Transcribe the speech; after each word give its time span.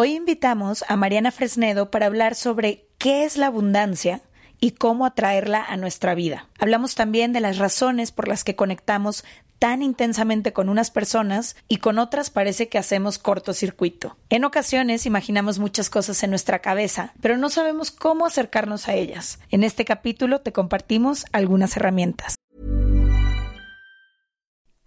Hoy 0.00 0.14
invitamos 0.14 0.84
a 0.86 0.94
Mariana 0.94 1.32
Fresnedo 1.32 1.90
para 1.90 2.06
hablar 2.06 2.36
sobre 2.36 2.86
qué 2.98 3.24
es 3.24 3.36
la 3.36 3.48
abundancia 3.48 4.20
y 4.60 4.70
cómo 4.70 5.04
atraerla 5.04 5.64
a 5.64 5.76
nuestra 5.76 6.14
vida. 6.14 6.46
Hablamos 6.60 6.94
también 6.94 7.32
de 7.32 7.40
las 7.40 7.58
razones 7.58 8.12
por 8.12 8.28
las 8.28 8.44
que 8.44 8.54
conectamos 8.54 9.24
tan 9.58 9.82
intensamente 9.82 10.52
con 10.52 10.68
unas 10.68 10.92
personas 10.92 11.56
y 11.66 11.78
con 11.78 11.98
otras 11.98 12.30
parece 12.30 12.68
que 12.68 12.78
hacemos 12.78 13.18
cortocircuito. 13.18 14.16
En 14.28 14.44
ocasiones 14.44 15.04
imaginamos 15.04 15.58
muchas 15.58 15.90
cosas 15.90 16.22
en 16.22 16.30
nuestra 16.30 16.60
cabeza, 16.60 17.12
pero 17.20 17.36
no 17.36 17.50
sabemos 17.50 17.90
cómo 17.90 18.24
acercarnos 18.24 18.86
a 18.86 18.94
ellas. 18.94 19.40
En 19.50 19.64
este 19.64 19.84
capítulo 19.84 20.42
te 20.42 20.52
compartimos 20.52 21.24
algunas 21.32 21.76
herramientas. 21.76 22.36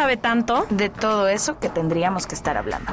sabe 0.00 0.16
tanto. 0.16 0.66
de 0.70 0.88
todo 0.88 1.28
eso 1.28 1.58
que 1.58 1.68
tendríamos 1.68 2.26
que 2.26 2.34
estar 2.34 2.56
hablando. 2.56 2.90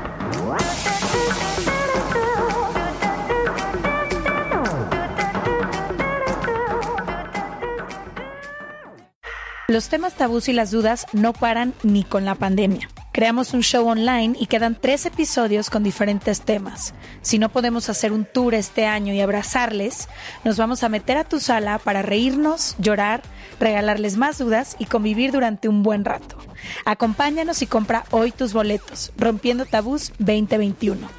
Los 9.70 9.88
temas 9.88 10.16
tabús 10.16 10.50
y 10.50 10.54
las 10.54 10.72
dudas 10.72 11.08
no 11.14 11.32
paran 11.32 11.74
ni 11.82 12.04
con 12.04 12.26
la 12.26 12.36
pandemia. 12.36 12.90
Creamos 13.18 13.56
un 13.56 13.64
show 13.64 13.88
online 13.88 14.38
y 14.40 14.46
quedan 14.46 14.78
tres 14.80 15.08
episodios 15.08 15.72
con 15.72 15.82
diferentes 15.82 16.42
temas. 16.42 16.94
Si 17.24 17.40
no 17.40 17.50
podemos 17.50 17.90
hacer 17.90 18.14
un 18.14 18.26
tour 18.26 18.54
este 18.54 18.86
año 18.86 19.12
y 19.12 19.22
abrazarles, 19.22 20.08
nos 20.44 20.58
vamos 20.58 20.84
a 20.84 20.90
meter 20.90 21.18
a 21.18 21.24
tu 21.24 21.40
sala 21.40 21.80
para 21.80 22.04
reírnos, 22.04 22.76
llorar, 22.78 23.24
regalarles 23.60 24.18
más 24.18 24.38
dudas 24.38 24.76
y 24.78 24.86
convivir 24.86 25.32
durante 25.32 25.68
un 25.68 25.82
buen 25.82 26.06
rato. 26.06 26.38
Acompáñanos 26.86 27.64
y 27.64 27.66
compra 27.66 28.04
hoy 28.12 28.32
tus 28.32 28.54
boletos, 28.54 29.12
Rompiendo 29.18 29.66
Tabús 29.66 30.14
2021. 30.20 31.10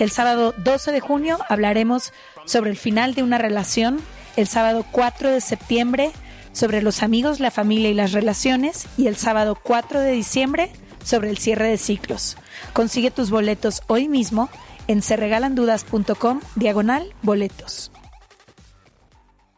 El 0.00 0.10
sábado 0.10 0.52
12 0.58 0.92
de 0.92 1.00
junio 1.00 1.38
hablaremos 1.48 2.12
sobre 2.44 2.68
el 2.68 2.76
final 2.76 3.14
de 3.14 3.22
una 3.22 3.38
relación. 3.38 4.02
El 4.36 4.48
sábado 4.48 4.84
4 4.92 5.30
de 5.30 5.40
septiembre 5.40 6.10
sobre 6.52 6.82
los 6.82 7.02
amigos, 7.02 7.40
la 7.40 7.50
familia 7.50 7.88
y 7.88 7.94
las 7.94 8.12
relaciones. 8.12 8.86
Y 8.98 9.06
el 9.06 9.16
sábado 9.16 9.58
4 9.62 10.00
de 10.00 10.12
diciembre 10.12 10.70
sobre 11.08 11.30
el 11.30 11.38
cierre 11.38 11.68
de 11.68 11.78
ciclos. 11.78 12.36
Consigue 12.72 13.10
tus 13.10 13.30
boletos 13.30 13.82
hoy 13.86 14.08
mismo 14.08 14.50
en 14.88 15.02
serregalandudas.com 15.02 16.40
diagonal 16.54 17.14
boletos. 17.22 17.90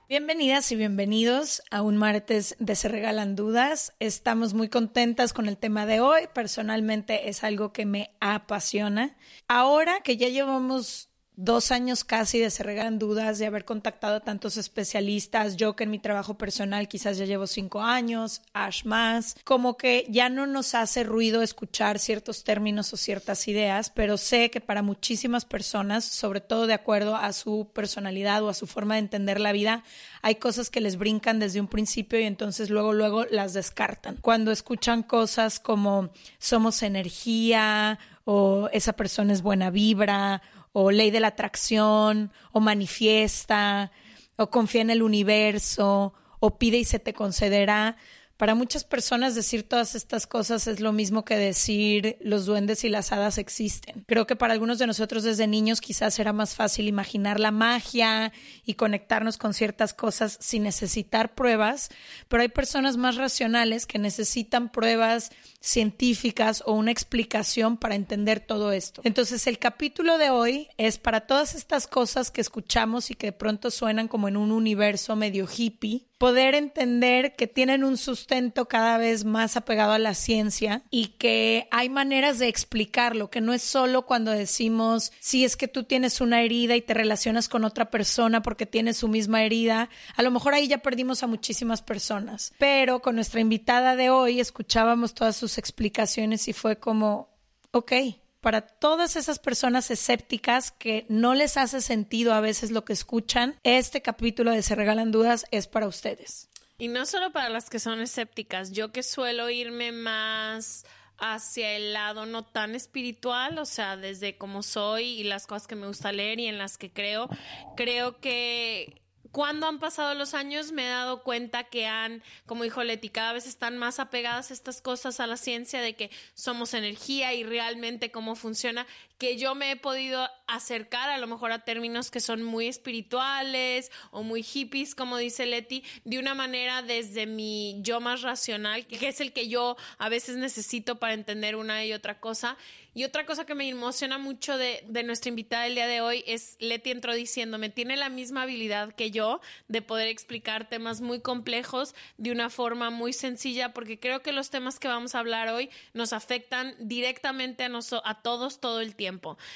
Bienvenidas 0.08 0.72
y 0.72 0.76
bienvenidos 0.76 1.62
a 1.70 1.82
un 1.82 1.96
martes 1.96 2.56
de 2.58 2.74
Se 2.74 2.88
Regalan 2.88 3.36
Dudas. 3.36 3.92
Estamos 4.00 4.54
muy 4.54 4.68
contentas 4.68 5.32
con 5.32 5.46
el 5.46 5.56
tema 5.56 5.86
de 5.86 6.00
hoy. 6.00 6.22
Personalmente 6.34 7.28
es 7.28 7.44
algo 7.44 7.72
que 7.72 7.86
me 7.86 8.10
apasiona. 8.18 9.16
Ahora 9.46 10.00
que 10.02 10.16
ya 10.16 10.28
llevamos 10.28 11.09
dos 11.36 11.70
años 11.70 12.04
casi 12.04 12.38
de 12.38 12.50
Se 12.50 12.64
Dudas, 12.92 13.38
de 13.38 13.46
haber 13.46 13.64
contactado 13.64 14.16
a 14.16 14.20
tantos 14.20 14.56
especialistas, 14.56 15.56
yo 15.56 15.74
que 15.74 15.84
en 15.84 15.90
mi 15.90 15.98
trabajo 15.98 16.34
personal 16.34 16.88
quizás 16.88 17.18
ya 17.18 17.24
llevo 17.24 17.46
cinco 17.46 17.80
años, 17.80 18.42
Ash 18.52 18.84
más, 18.84 19.36
como 19.44 19.76
que 19.76 20.06
ya 20.08 20.28
no 20.28 20.46
nos 20.46 20.74
hace 20.74 21.02
ruido 21.02 21.42
escuchar 21.42 21.98
ciertos 21.98 22.44
términos 22.44 22.92
o 22.92 22.96
ciertas 22.96 23.48
ideas, 23.48 23.90
pero 23.90 24.16
sé 24.18 24.50
que 24.50 24.60
para 24.60 24.82
muchísimas 24.82 25.44
personas, 25.44 26.04
sobre 26.04 26.40
todo 26.40 26.66
de 26.66 26.74
acuerdo 26.74 27.16
a 27.16 27.32
su 27.32 27.70
personalidad 27.72 28.42
o 28.42 28.48
a 28.48 28.54
su 28.54 28.66
forma 28.66 28.94
de 28.94 29.00
entender 29.00 29.40
la 29.40 29.52
vida, 29.52 29.82
hay 30.22 30.36
cosas 30.36 30.70
que 30.70 30.80
les 30.80 30.96
brincan 30.96 31.38
desde 31.38 31.60
un 31.60 31.68
principio 31.68 32.20
y 32.20 32.24
entonces 32.24 32.70
luego, 32.70 32.92
luego 32.92 33.24
las 33.24 33.54
descartan. 33.54 34.18
Cuando 34.20 34.52
escuchan 34.52 35.02
cosas 35.02 35.58
como 35.58 36.10
somos 36.38 36.82
energía 36.82 37.98
o 38.24 38.68
esa 38.72 38.92
persona 38.92 39.32
es 39.32 39.42
buena 39.42 39.70
vibra 39.70 40.42
o 40.72 40.90
ley 40.90 41.10
de 41.10 41.20
la 41.20 41.28
atracción, 41.28 42.32
o 42.52 42.60
manifiesta, 42.60 43.90
o 44.36 44.50
confía 44.50 44.82
en 44.82 44.90
el 44.90 45.02
universo, 45.02 46.14
o 46.38 46.58
pide 46.58 46.78
y 46.78 46.84
se 46.84 46.98
te 46.98 47.12
concederá. 47.12 47.96
Para 48.40 48.54
muchas 48.54 48.84
personas 48.84 49.34
decir 49.34 49.68
todas 49.68 49.94
estas 49.94 50.26
cosas 50.26 50.66
es 50.66 50.80
lo 50.80 50.92
mismo 50.92 51.26
que 51.26 51.36
decir 51.36 52.16
los 52.22 52.46
duendes 52.46 52.84
y 52.84 52.88
las 52.88 53.12
hadas 53.12 53.36
existen. 53.36 54.02
Creo 54.08 54.26
que 54.26 54.34
para 54.34 54.54
algunos 54.54 54.78
de 54.78 54.86
nosotros 54.86 55.24
desde 55.24 55.46
niños 55.46 55.82
quizás 55.82 56.18
era 56.18 56.32
más 56.32 56.54
fácil 56.54 56.88
imaginar 56.88 57.38
la 57.38 57.50
magia 57.50 58.32
y 58.64 58.74
conectarnos 58.74 59.36
con 59.36 59.52
ciertas 59.52 59.92
cosas 59.92 60.38
sin 60.40 60.62
necesitar 60.62 61.34
pruebas, 61.34 61.90
pero 62.28 62.40
hay 62.40 62.48
personas 62.48 62.96
más 62.96 63.16
racionales 63.16 63.84
que 63.84 63.98
necesitan 63.98 64.72
pruebas 64.72 65.32
científicas 65.60 66.62
o 66.66 66.72
una 66.72 66.90
explicación 66.90 67.76
para 67.76 67.94
entender 67.94 68.40
todo 68.40 68.72
esto. 68.72 69.02
Entonces 69.04 69.46
el 69.46 69.58
capítulo 69.58 70.18
de 70.18 70.30
hoy 70.30 70.68
es 70.78 70.98
para 70.98 71.22
todas 71.22 71.54
estas 71.54 71.86
cosas 71.86 72.30
que 72.30 72.40
escuchamos 72.40 73.10
y 73.10 73.14
que 73.14 73.28
de 73.28 73.32
pronto 73.32 73.70
suenan 73.70 74.08
como 74.08 74.28
en 74.28 74.36
un 74.36 74.52
universo 74.52 75.16
medio 75.16 75.46
hippie 75.46 76.06
poder 76.20 76.54
entender 76.54 77.34
que 77.34 77.46
tienen 77.46 77.82
un 77.82 77.96
sustento 77.96 78.68
cada 78.68 78.98
vez 78.98 79.24
más 79.24 79.56
apegado 79.56 79.92
a 79.92 79.98
la 79.98 80.12
ciencia 80.12 80.82
y 80.90 81.14
que 81.16 81.66
hay 81.70 81.88
maneras 81.88 82.38
de 82.38 82.46
explicarlo, 82.46 83.30
que 83.30 83.40
no 83.40 83.54
es 83.54 83.62
solo 83.62 84.04
cuando 84.04 84.30
decimos, 84.30 85.12
si 85.18 85.46
es 85.46 85.56
que 85.56 85.66
tú 85.66 85.84
tienes 85.84 86.20
una 86.20 86.42
herida 86.42 86.76
y 86.76 86.82
te 86.82 86.92
relacionas 86.92 87.48
con 87.48 87.64
otra 87.64 87.88
persona 87.88 88.42
porque 88.42 88.66
tienes 88.66 88.98
su 88.98 89.08
misma 89.08 89.44
herida, 89.44 89.88
a 90.14 90.22
lo 90.22 90.30
mejor 90.30 90.52
ahí 90.52 90.68
ya 90.68 90.82
perdimos 90.82 91.22
a 91.22 91.26
muchísimas 91.26 91.80
personas. 91.80 92.52
Pero 92.58 93.00
con 93.00 93.14
nuestra 93.14 93.40
invitada 93.40 93.96
de 93.96 94.10
hoy 94.10 94.40
escuchábamos 94.40 95.14
todas 95.14 95.36
sus 95.36 95.49
explicaciones 95.58 96.48
y 96.48 96.52
fue 96.52 96.78
como, 96.78 97.28
ok, 97.72 97.92
para 98.40 98.62
todas 98.62 99.16
esas 99.16 99.38
personas 99.38 99.90
escépticas 99.90 100.70
que 100.72 101.06
no 101.08 101.34
les 101.34 101.56
hace 101.56 101.80
sentido 101.80 102.32
a 102.32 102.40
veces 102.40 102.70
lo 102.70 102.84
que 102.84 102.92
escuchan, 102.92 103.56
este 103.64 104.02
capítulo 104.02 104.50
de 104.50 104.62
Se 104.62 104.74
Regalan 104.74 105.12
Dudas 105.12 105.44
es 105.50 105.66
para 105.66 105.86
ustedes. 105.86 106.48
Y 106.78 106.88
no 106.88 107.04
solo 107.04 107.30
para 107.32 107.50
las 107.50 107.68
que 107.68 107.78
son 107.78 108.00
escépticas, 108.00 108.72
yo 108.72 108.90
que 108.90 109.02
suelo 109.02 109.50
irme 109.50 109.92
más 109.92 110.86
hacia 111.18 111.72
el 111.76 111.92
lado 111.92 112.24
no 112.24 112.44
tan 112.44 112.74
espiritual, 112.74 113.58
o 113.58 113.66
sea, 113.66 113.98
desde 113.98 114.38
cómo 114.38 114.62
soy 114.62 115.04
y 115.04 115.24
las 115.24 115.46
cosas 115.46 115.68
que 115.68 115.76
me 115.76 115.86
gusta 115.86 116.12
leer 116.12 116.40
y 116.40 116.46
en 116.46 116.56
las 116.56 116.78
que 116.78 116.90
creo, 116.90 117.28
creo 117.76 118.18
que 118.20 119.02
cuando 119.32 119.66
han 119.66 119.78
pasado 119.78 120.14
los 120.14 120.34
años 120.34 120.72
me 120.72 120.86
he 120.86 120.88
dado 120.88 121.22
cuenta 121.22 121.64
que 121.64 121.86
han, 121.86 122.22
como 122.46 122.64
dijo 122.64 122.82
Leti, 122.82 123.10
cada 123.10 123.32
vez 123.32 123.46
están 123.46 123.78
más 123.78 124.00
apegadas 124.00 124.50
estas 124.50 124.80
cosas 124.80 125.20
a 125.20 125.26
la 125.26 125.36
ciencia 125.36 125.80
de 125.80 125.94
que 125.94 126.10
somos 126.34 126.74
energía 126.74 127.32
y 127.34 127.44
realmente 127.44 128.10
cómo 128.10 128.34
funciona, 128.34 128.86
que 129.20 129.36
yo 129.36 129.54
me 129.54 129.70
he 129.70 129.76
podido 129.76 130.26
acercar 130.46 131.10
a 131.10 131.18
lo 131.18 131.26
mejor 131.26 131.52
a 131.52 131.62
términos 131.62 132.10
que 132.10 132.20
son 132.20 132.42
muy 132.42 132.68
espirituales 132.68 133.92
o 134.10 134.22
muy 134.22 134.42
hippies, 134.42 134.94
como 134.94 135.18
dice 135.18 135.44
Leti, 135.44 135.84
de 136.06 136.18
una 136.18 136.34
manera 136.34 136.80
desde 136.80 137.26
mi 137.26 137.76
yo 137.82 138.00
más 138.00 138.22
racional, 138.22 138.86
que 138.86 139.06
es 139.06 139.20
el 139.20 139.34
que 139.34 139.46
yo 139.46 139.76
a 139.98 140.08
veces 140.08 140.38
necesito 140.38 140.98
para 140.98 141.12
entender 141.12 141.54
una 141.54 141.84
y 141.84 141.92
otra 141.92 142.18
cosa. 142.18 142.56
Y 142.92 143.04
otra 143.04 143.24
cosa 143.24 143.46
que 143.46 143.54
me 143.54 143.68
emociona 143.68 144.18
mucho 144.18 144.56
de, 144.56 144.82
de 144.88 145.04
nuestra 145.04 145.28
invitada 145.28 145.66
el 145.66 145.76
día 145.76 145.86
de 145.86 146.00
hoy 146.00 146.24
es 146.26 146.56
Leti 146.58 146.90
entró 146.90 147.14
diciéndome, 147.14 147.68
tiene 147.68 147.96
la 147.96 148.08
misma 148.08 148.42
habilidad 148.42 148.94
que 148.94 149.12
yo 149.12 149.40
de 149.68 149.80
poder 149.80 150.08
explicar 150.08 150.68
temas 150.68 151.00
muy 151.00 151.20
complejos 151.20 151.94
de 152.16 152.32
una 152.32 152.50
forma 152.50 152.90
muy 152.90 153.12
sencilla, 153.12 153.74
porque 153.74 154.00
creo 154.00 154.22
que 154.22 154.32
los 154.32 154.50
temas 154.50 154.80
que 154.80 154.88
vamos 154.88 155.14
a 155.14 155.20
hablar 155.20 155.50
hoy 155.50 155.70
nos 155.92 156.12
afectan 156.12 156.74
directamente 156.80 157.62
a, 157.64 157.70
a 158.04 158.22
todos 158.22 158.60
todo 158.60 158.80
el 158.80 158.96
tiempo. 158.96 159.09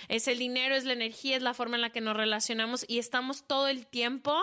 Es 0.09 0.29
el 0.29 0.39
dinero, 0.39 0.75
es 0.75 0.85
la 0.85 0.93
energía, 0.93 1.37
es 1.37 1.43
la 1.43 1.55
forma 1.55 1.77
en 1.77 1.83
la 1.83 1.91
que 1.91 2.01
nos 2.01 2.17
relacionamos 2.17 2.85
y 2.89 2.99
estamos 2.99 3.47
todo 3.47 3.69
el 3.69 3.87
tiempo 3.87 4.37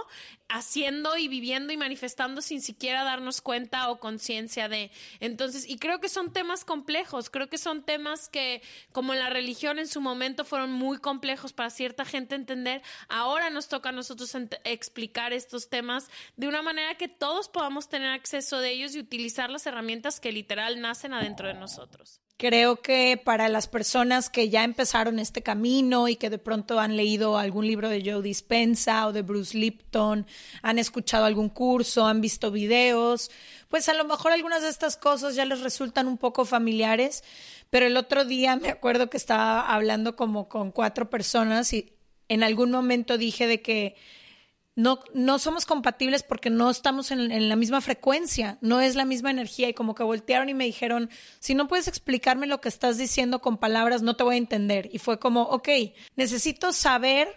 haciendo 0.50 1.18
y 1.18 1.28
viviendo 1.28 1.72
y 1.72 1.78
manifestando 1.78 2.42
sin 2.42 2.62
siquiera 2.62 3.04
darnos 3.04 3.42
cuenta 3.42 3.90
o 3.90 4.00
conciencia 4.00 4.68
de. 4.68 4.92
Entonces, 5.20 5.68
y 5.68 5.78
creo 5.78 6.00
que 6.00 6.10
son 6.10 6.34
temas 6.34 6.66
complejos, 6.66 7.30
creo 7.30 7.50
que 7.50 7.58
son 7.58 7.84
temas 7.84 8.30
que 8.30 8.62
como 8.92 9.14
la 9.14 9.30
religión 9.30 9.80
en 9.80 9.88
su 9.88 10.02
momento 10.02 10.44
fueron 10.44 10.72
muy 10.72 10.98
complejos 10.98 11.54
para 11.54 11.70
cierta 11.70 12.06
gente 12.06 12.36
entender, 12.36 12.82
ahora 13.08 13.50
nos 13.50 13.68
toca 13.68 13.90
a 13.90 13.94
nosotros 13.94 14.36
explicar 14.64 15.34
estos 15.34 15.70
temas 15.70 16.10
de 16.36 16.48
una 16.48 16.62
manera 16.62 16.96
que 16.96 17.08
todos 17.08 17.50
podamos 17.50 17.88
tener 17.88 18.10
acceso 18.10 18.60
de 18.60 18.72
ellos 18.72 18.96
y 18.96 19.00
utilizar 19.00 19.50
las 19.50 19.66
herramientas 19.66 20.20
que 20.20 20.32
literal 20.32 20.82
nacen 20.82 21.14
adentro 21.14 21.48
de 21.48 21.54
nosotros. 21.54 22.22
Creo 22.42 22.78
que 22.78 23.22
para 23.24 23.50
las 23.50 23.68
personas 23.68 24.32
que 24.32 24.50
ya 24.50 24.64
empezaron 24.64 25.20
este 25.20 25.44
camino 25.44 26.08
y 26.08 26.16
que 26.16 26.32
de 26.32 26.40
pronto 26.40 26.80
han 26.80 26.98
leído 26.98 27.38
algún 27.38 27.68
libro 27.68 27.88
de 27.88 28.02
Joe 28.04 28.24
Dispensa 28.24 29.06
o 29.06 29.14
de 29.14 29.22
Bruce 29.22 29.56
Lipton, 29.56 30.26
han 30.64 30.80
escuchado 30.80 31.26
algún 31.26 31.50
curso, 31.50 32.08
han 32.08 32.20
visto 32.20 32.50
videos, 32.50 33.30
pues 33.70 33.90
a 33.90 33.94
lo 33.94 34.06
mejor 34.06 34.32
algunas 34.32 34.64
de 34.64 34.70
estas 34.70 34.98
cosas 34.98 35.36
ya 35.36 35.46
les 35.46 35.60
resultan 35.60 36.08
un 36.08 36.18
poco 36.18 36.44
familiares, 36.44 37.24
pero 37.70 37.86
el 37.86 37.96
otro 37.96 38.26
día 38.26 38.56
me 38.56 38.70
acuerdo 38.70 39.08
que 39.08 39.18
estaba 39.18 39.72
hablando 39.72 40.16
como 40.16 40.50
con 40.50 40.72
cuatro 40.72 41.12
personas 41.12 41.72
y 41.74 41.94
en 42.28 42.42
algún 42.42 42.72
momento 42.72 43.20
dije 43.20 43.46
de 43.46 43.62
que 43.62 43.96
no, 44.82 45.00
no 45.14 45.38
somos 45.38 45.66
compatibles 45.66 46.24
porque 46.24 46.50
no 46.50 46.70
estamos 46.70 47.12
en, 47.12 47.50
la 47.50 47.56
misma 47.56 47.82
frecuencia, 47.82 48.58
no 48.62 48.82
es 48.82 48.96
la 48.96 49.06
misma 49.06 49.30
energía 49.30 49.70
y 49.70 49.76
como 49.76 49.94
que 49.94 50.04
voltearon 50.04 50.50
y 50.50 50.56
me 50.56 50.66
dijeron, 50.66 51.12
si 51.40 51.54
no 51.54 51.68
puedes 51.68 51.88
explicarme 51.88 52.48
lo 52.48 52.62
que 52.62 52.70
estás 52.70 52.98
diciendo 52.98 53.40
con 53.40 53.58
palabras, 53.58 54.02
no 54.02 54.16
te 54.16 54.24
voy 54.24 54.36
a 54.36 54.40
entender. 54.40 54.90
Y 54.92 54.98
fue 54.98 55.20
como, 55.20 55.44
ok, 55.44 55.70
necesito 56.16 56.74
saber 56.74 57.28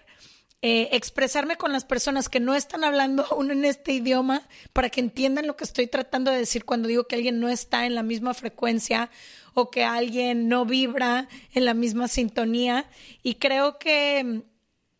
eh, 0.63 0.89
expresarme 0.93 1.57
con 1.57 1.71
las 1.71 1.85
personas 1.85 2.31
que 2.31 2.41
no 2.41 2.55
están 2.55 2.83
hablando 2.83 3.27
aún 3.31 3.51
en 3.51 3.67
este 3.67 3.93
idioma 3.93 4.49
para 4.73 4.89
que 4.89 5.01
entiendan 5.01 5.47
lo 5.47 5.57
que 5.57 5.65
estoy 5.65 5.87
tratando 5.87 6.31
de 6.31 6.39
decir 6.39 6.65
cuando 6.65 6.89
digo 6.89 7.07
que 7.07 7.17
alguien 7.17 7.41
no 7.41 7.51
está 7.51 7.85
en 7.85 7.95
la 7.95 8.03
misma 8.03 8.33
frecuencia 8.33 9.11
o 9.53 9.71
que 9.71 9.85
alguien 9.85 10.49
no 10.49 10.65
vibra 10.65 11.29
en 11.53 11.67
la 11.67 11.75
misma 11.75 12.09
sintonía. 12.09 12.87
Y 13.23 13.35
creo 13.35 13.79
que 13.79 14.45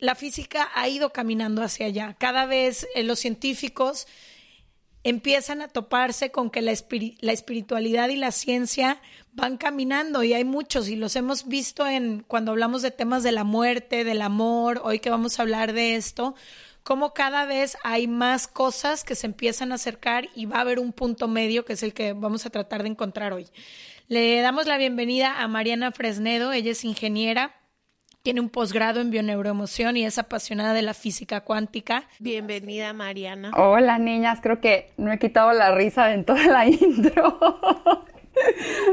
la 0.05 0.15
física 0.15 0.71
ha 0.75 0.89
ido 0.89 1.11
caminando 1.11 1.63
hacia 1.63 1.87
allá. 1.87 2.15
Cada 2.19 2.47
vez 2.47 2.87
eh, 2.95 3.03
los 3.03 3.19
científicos 3.19 4.07
empiezan 5.03 5.63
a 5.63 5.69
toparse 5.69 6.31
con 6.31 6.51
que 6.51 6.63
la, 6.63 6.73
espiritualidad 6.73 8.09
y 8.09 8.17
la 8.17 8.33
ciencia 8.33 9.01
van 9.33 9.57
caminando 9.57 10.23
y 10.23 10.33
hay 10.33 10.45
muchos 10.45 10.89
y 10.89 10.97
los 10.97 11.17
hemos 11.17 11.47
visto 11.47 11.87
en 11.87 12.25
cuando 12.27 12.53
hablamos 12.53 12.83
de 12.83 12.91
temas 12.91 13.23
de 13.23 13.33
la 13.33 13.45
muerte, 13.45 14.05
del 14.05 14.23
amor, 14.23 14.81
hoy 14.83 15.01
que 15.01 15.11
vamos 15.11 15.39
a 15.39 15.43
hablar 15.43 15.75
de 15.75 15.97
esto, 15.97 16.35
como 16.83 17.13
cada 17.13 17.45
vez 17.45 17.77
hay 17.83 18.07
más 18.07 18.47
cosas 18.47 19.05
que 19.05 19.15
se 19.15 19.27
empiezan 19.27 19.73
a 19.73 19.77
acercar 19.77 20.29
y 20.35 20.47
va 20.47 20.57
a 20.57 20.63
haber 20.63 20.79
un 20.79 20.93
punto 20.93 21.29
medio 21.29 21.65
que 21.65 21.75
es 21.75 21.83
el 21.83 21.93
que 21.93 22.15
vamos 22.15 22.47
a 22.47 22.51
tratar 22.51 22.83
de 22.83 22.91
encontrar 22.91 23.33
hoy. 23.33 23.47
Le 24.09 24.41
damos 24.41 24.67
la 24.67 24.79
bienvenida 24.79 25.43
a 25.43 25.49
Mariana 25.49 25.93
Fresnedo, 25.93 26.53
ella 26.53 26.73
es 26.73 26.85
ingeniera 26.85 27.55
tiene 28.25 28.41
un 28.41 28.49
posgrado 28.49 29.03
en 29.03 29.11
bioneuroemoción 29.11 29.99
y 29.99 30.07
es 30.07 30.17
apasionada 30.17 30.73
de 30.73 30.81
la 30.81 30.95
física 30.95 31.43
cuántica. 31.43 32.05
Bienvenida, 32.19 32.95
Mariana. 32.95 33.51
Hola, 33.55 33.99
niñas. 33.99 34.39
Creo 34.43 34.63
que 34.63 34.91
no 34.97 35.13
he 35.13 35.19
quitado 35.19 35.53
la 35.53 35.75
risa 35.75 36.15
en 36.15 36.25
toda 36.25 36.43
la 36.47 36.67
intro. 36.67 37.39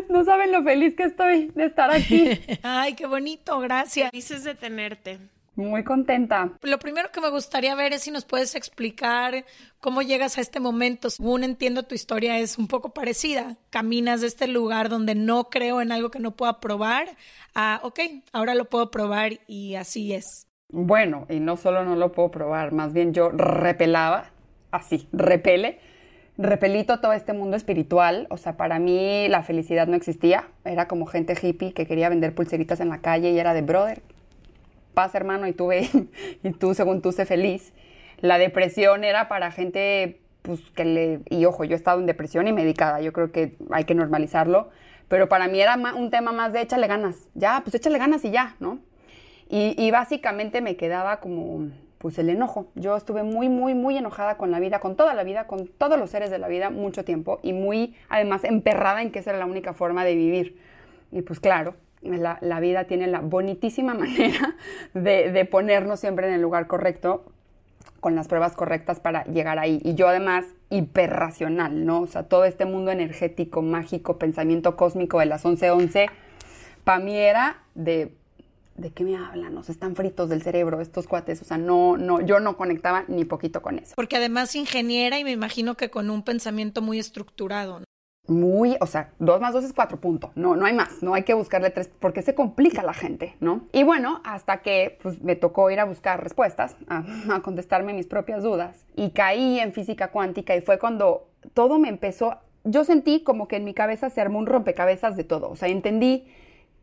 No 0.09 0.25
saben 0.25 0.51
lo 0.51 0.61
feliz 0.63 0.95
que 0.97 1.03
estoy 1.03 1.49
de 1.55 1.63
estar 1.63 1.89
aquí. 1.91 2.41
Ay, 2.61 2.93
qué 2.93 3.05
bonito, 3.05 3.57
gracias. 3.61 4.11
Felices 4.11 4.43
de 4.43 4.53
tenerte. 4.53 5.17
Muy 5.61 5.83
contenta. 5.83 6.51
Lo 6.61 6.79
primero 6.79 7.11
que 7.11 7.21
me 7.21 7.29
gustaría 7.29 7.75
ver 7.75 7.93
es 7.93 8.01
si 8.03 8.11
nos 8.11 8.25
puedes 8.25 8.55
explicar 8.55 9.45
cómo 9.79 10.01
llegas 10.01 10.37
a 10.37 10.41
este 10.41 10.59
momento. 10.59 11.09
Según 11.09 11.43
entiendo, 11.43 11.83
tu 11.83 11.95
historia 11.95 12.39
es 12.39 12.57
un 12.57 12.67
poco 12.67 12.93
parecida. 12.93 13.57
Caminas 13.69 14.21
de 14.21 14.27
este 14.27 14.47
lugar 14.47 14.89
donde 14.89 15.15
no 15.15 15.49
creo 15.49 15.81
en 15.81 15.91
algo 15.91 16.09
que 16.09 16.19
no 16.19 16.31
pueda 16.31 16.59
probar 16.59 17.07
a, 17.53 17.79
ok, 17.83 17.99
ahora 18.33 18.55
lo 18.55 18.65
puedo 18.65 18.91
probar 18.91 19.39
y 19.47 19.75
así 19.75 20.13
es. 20.13 20.47
Bueno, 20.69 21.27
y 21.29 21.39
no 21.39 21.57
solo 21.57 21.83
no 21.83 21.95
lo 21.95 22.11
puedo 22.11 22.31
probar, 22.31 22.71
más 22.71 22.93
bien 22.93 23.13
yo 23.13 23.29
repelaba, 23.29 24.31
así, 24.71 25.09
repele, 25.11 25.79
repelito 26.37 27.01
todo 27.01 27.11
este 27.11 27.33
mundo 27.33 27.57
espiritual. 27.57 28.25
O 28.29 28.37
sea, 28.37 28.55
para 28.55 28.79
mí 28.79 29.27
la 29.27 29.43
felicidad 29.43 29.87
no 29.87 29.95
existía. 29.95 30.47
Era 30.63 30.87
como 30.87 31.05
gente 31.05 31.35
hippie 31.39 31.73
que 31.73 31.85
quería 31.85 32.07
vender 32.07 32.33
pulseritas 32.33 32.79
en 32.79 32.89
la 32.89 33.01
calle 33.01 33.31
y 33.31 33.39
era 33.39 33.53
de 33.53 33.61
brother 33.61 34.01
paz, 34.93 35.15
hermano, 35.15 35.47
y 35.47 35.53
tú 35.53 35.67
ve, 35.67 35.89
y 36.43 36.51
tú, 36.51 36.73
según 36.73 37.01
tú, 37.01 37.11
sé 37.11 37.25
feliz. 37.25 37.73
La 38.19 38.37
depresión 38.37 39.03
era 39.03 39.27
para 39.27 39.51
gente, 39.51 40.21
pues, 40.41 40.61
que 40.75 40.85
le... 40.85 41.19
Y 41.29 41.45
ojo, 41.45 41.63
yo 41.63 41.73
he 41.73 41.75
estado 41.75 41.99
en 41.99 42.05
depresión 42.05 42.47
y 42.47 42.53
medicada, 42.53 43.01
yo 43.01 43.13
creo 43.13 43.31
que 43.31 43.57
hay 43.71 43.85
que 43.85 43.95
normalizarlo, 43.95 44.69
pero 45.07 45.27
para 45.27 45.47
mí 45.47 45.59
era 45.59 45.75
un 45.75 46.09
tema 46.09 46.31
más 46.31 46.53
de 46.53 46.61
échale 46.61 46.87
ganas. 46.87 47.29
Ya, 47.33 47.61
pues 47.63 47.75
échale 47.75 47.97
ganas 47.97 48.23
y 48.23 48.31
ya, 48.31 48.55
¿no? 48.59 48.79
Y, 49.49 49.75
y 49.77 49.91
básicamente 49.91 50.61
me 50.61 50.77
quedaba 50.77 51.19
como, 51.19 51.69
pues, 51.97 52.17
el 52.19 52.29
enojo. 52.29 52.67
Yo 52.75 52.95
estuve 52.95 53.23
muy, 53.23 53.49
muy, 53.49 53.73
muy 53.73 53.97
enojada 53.97 54.37
con 54.37 54.51
la 54.51 54.59
vida, 54.59 54.79
con 54.79 54.95
toda 54.95 55.13
la 55.13 55.23
vida, 55.23 55.47
con 55.47 55.67
todos 55.67 55.99
los 55.99 56.09
seres 56.09 56.29
de 56.29 56.39
la 56.39 56.47
vida, 56.47 56.69
mucho 56.69 57.03
tiempo, 57.03 57.39
y 57.43 57.53
muy, 57.53 57.95
además, 58.07 58.43
emperrada 58.43 59.01
en 59.01 59.11
que 59.11 59.19
esa 59.19 59.31
era 59.31 59.39
la 59.39 59.45
única 59.45 59.73
forma 59.73 60.05
de 60.05 60.15
vivir. 60.15 60.57
Y 61.11 61.21
pues 61.21 61.39
claro, 61.39 61.75
la, 62.01 62.59
vida 62.59 62.85
tiene 62.85 63.07
la 63.07 63.21
bonitísima 63.21 63.93
manera 63.95 64.55
de, 64.93 65.47
ponernos 65.49 65.99
siempre 65.99 66.27
en 66.27 66.33
el 66.33 66.41
lugar 66.41 66.67
correcto, 66.67 67.25
con 67.99 68.15
las 68.15 68.27
pruebas 68.27 68.53
correctas 68.53 68.99
para 68.99 69.23
llegar 69.25 69.59
ahí. 69.59 69.79
Y 69.83 69.93
yo 69.93 70.07
además, 70.07 70.45
hiperracional, 70.69 71.85
¿no? 71.85 72.01
O 72.01 72.07
sea, 72.07 72.23
todo 72.23 72.45
este 72.45 72.65
mundo 72.65 72.91
energético, 72.91 73.61
mágico, 73.61 74.17
pensamiento 74.17 74.75
cósmico 74.75 75.19
de 75.19 75.27
las 75.27 75.45
11:11, 75.45 76.09
para 76.83 76.99
mí 76.99 77.15
era 77.15 77.61
de, 77.75 78.11
¿de 78.75 78.89
qué 78.89 79.03
me 79.03 79.17
hablan? 79.17 79.55
O 79.55 79.63
sea, 79.63 79.73
están 79.73 79.95
fritos 79.95 80.29
del 80.29 80.41
cerebro 80.41 80.81
estos 80.81 81.05
cuates. 81.05 81.43
O 81.43 81.45
sea, 81.45 81.57
no, 81.57 81.95
no, 81.97 82.21
yo 82.21 82.39
no 82.39 82.57
conectaba 82.57 83.05
ni 83.07 83.23
poquito 83.23 83.61
con 83.61 83.77
eso. 83.77 83.93
Porque 83.95 84.17
además 84.17 84.55
ingeniera 84.55 85.19
y 85.19 85.23
me 85.23 85.31
imagino 85.31 85.75
que 85.75 85.91
con 85.91 86.09
un 86.09 86.23
pensamiento 86.23 86.81
muy 86.81 86.97
estructurado, 86.97 87.81
¿no? 87.81 87.85
Muy, 88.27 88.77
o 88.79 88.85
sea, 88.85 89.11
2 89.19 89.41
más 89.41 89.53
2 89.53 89.65
es 89.65 89.73
4 89.73 89.99
puntos, 89.99 90.31
no, 90.35 90.55
no 90.55 90.65
hay 90.65 90.73
más, 90.73 91.01
no 91.01 91.13
hay 91.13 91.23
que 91.23 91.33
buscarle 91.33 91.69
3 91.69 91.89
porque 91.99 92.21
se 92.21 92.35
complica 92.35 92.83
la 92.83 92.93
gente, 92.93 93.35
¿no? 93.39 93.67
Y 93.73 93.83
bueno, 93.83 94.21
hasta 94.23 94.61
que 94.61 94.97
pues, 95.01 95.21
me 95.21 95.35
tocó 95.35 95.69
ir 95.71 95.79
a 95.79 95.85
buscar 95.85 96.21
respuestas, 96.23 96.75
a, 96.87 97.03
a 97.33 97.41
contestarme 97.41 97.93
mis 97.93 98.07
propias 98.07 98.43
dudas 98.43 98.85
y 98.95 99.11
caí 99.11 99.59
en 99.59 99.73
física 99.73 100.09
cuántica 100.11 100.55
y 100.55 100.61
fue 100.61 100.79
cuando 100.79 101.27
todo 101.53 101.79
me 101.79 101.89
empezó, 101.89 102.37
yo 102.63 102.83
sentí 102.83 103.23
como 103.23 103.47
que 103.47 103.55
en 103.55 103.65
mi 103.65 103.73
cabeza 103.73 104.09
se 104.09 104.21
armó 104.21 104.39
un 104.39 104.45
rompecabezas 104.45 105.17
de 105.17 105.23
todo, 105.23 105.49
o 105.49 105.55
sea, 105.55 105.67
entendí 105.69 106.27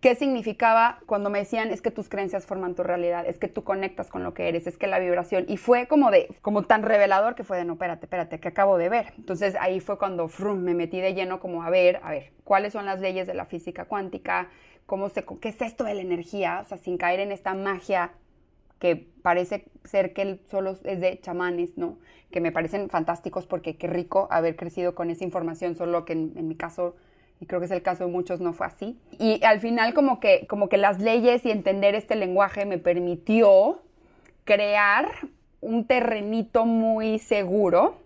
qué 0.01 0.15
significaba 0.15 1.01
cuando 1.07 1.29
me 1.29 1.41
decían 1.41 1.71
es 1.71 1.83
que 1.83 1.91
tus 1.91 2.09
creencias 2.09 2.47
forman 2.47 2.75
tu 2.75 2.83
realidad, 2.83 3.27
es 3.27 3.39
que 3.39 3.49
tú 3.49 3.65
conectas 3.65 4.09
con 4.09 4.23
lo 4.23 4.33
que 4.33 4.49
eres, 4.49 4.67
es 4.67 4.79
que 4.79 4.87
la 4.87 4.99
vibración 4.99 5.45
y 5.49 5.57
fue 5.57 5.89
como 5.89 6.11
de 6.11 6.29
como 6.41 6.63
tan 6.63 6.83
revelador 6.83 7.35
que 7.35 7.45
fue 7.45 7.57
de 7.57 7.65
no, 7.65 7.73
espérate, 7.75 8.07
espérate, 8.07 8.39
que 8.39 8.49
acabo 8.49 8.79
de 8.79 8.89
ver. 8.89 9.13
Entonces 9.17 9.57
ahí 9.61 9.81
fue 9.81 9.99
cuando 9.99 10.29
frum, 10.29 10.61
me 10.61 10.75
metí 10.75 11.01
de 11.01 11.15
lleno 11.15 11.41
como 11.41 11.63
a 11.63 11.71
ver, 11.71 12.01
a 12.03 12.11
ver, 12.11 12.33
cuáles 12.45 12.73
son 12.73 12.87
las 12.87 13.01
leyes 13.01 13.27
de 13.27 13.35
la 13.35 13.45
física 13.45 13.87
cuántica, 13.87 14.49
cómo 14.87 15.09
se 15.09 15.25
qué 15.41 15.49
es 15.49 15.61
esto 15.61 15.85
de 15.85 15.95
la 15.95 16.03
energía, 16.03 16.61
o 16.65 16.69
sea, 16.69 16.79
sin 16.79 16.97
caer 16.97 17.21
en 17.21 17.33
esta 17.33 17.55
magia 17.55 18.13
que 18.79 19.09
parece 19.23 19.65
ser 19.83 20.13
que 20.13 20.39
solo 20.49 20.77
es 20.85 21.01
de 21.01 21.19
chamanes, 21.21 21.77
¿no? 21.77 21.99
Que 22.31 22.41
me 22.41 22.53
parecen 22.53 22.89
fantásticos 22.89 23.47
porque 23.47 23.77
qué 23.77 23.89
rico 23.89 24.29
haber 24.31 24.55
crecido 24.55 24.95
con 24.95 25.11
esa 25.11 25.25
información, 25.25 25.75
solo 25.75 26.05
que 26.05 26.13
en 26.13 26.47
mi 26.47 26.55
caso 26.55 26.95
y 27.41 27.47
creo 27.47 27.61
que 27.61 27.67
es 27.67 27.73
el 27.73 27.83
caso 27.83 28.05
de 28.07 28.11
muchos, 28.11 28.41
no 28.41 28.53
fue 28.53 28.67
así. 28.67 28.99
Y 29.19 29.43
al 29.45 29.61
final 29.61 29.95
como 29.95 30.21
que, 30.21 30.47
como 30.49 30.69
que 30.69 30.77
las 30.77 31.01
leyes 31.01 31.45
y 31.45 31.51
entender 31.51 31.95
este 31.95 32.17
lenguaje 32.17 32.67
me 32.67 32.79
permitió 32.79 33.81
crear 34.45 35.09
un 35.61 35.87
terrenito 35.87 36.65
muy 36.65 37.19
seguro 37.19 37.97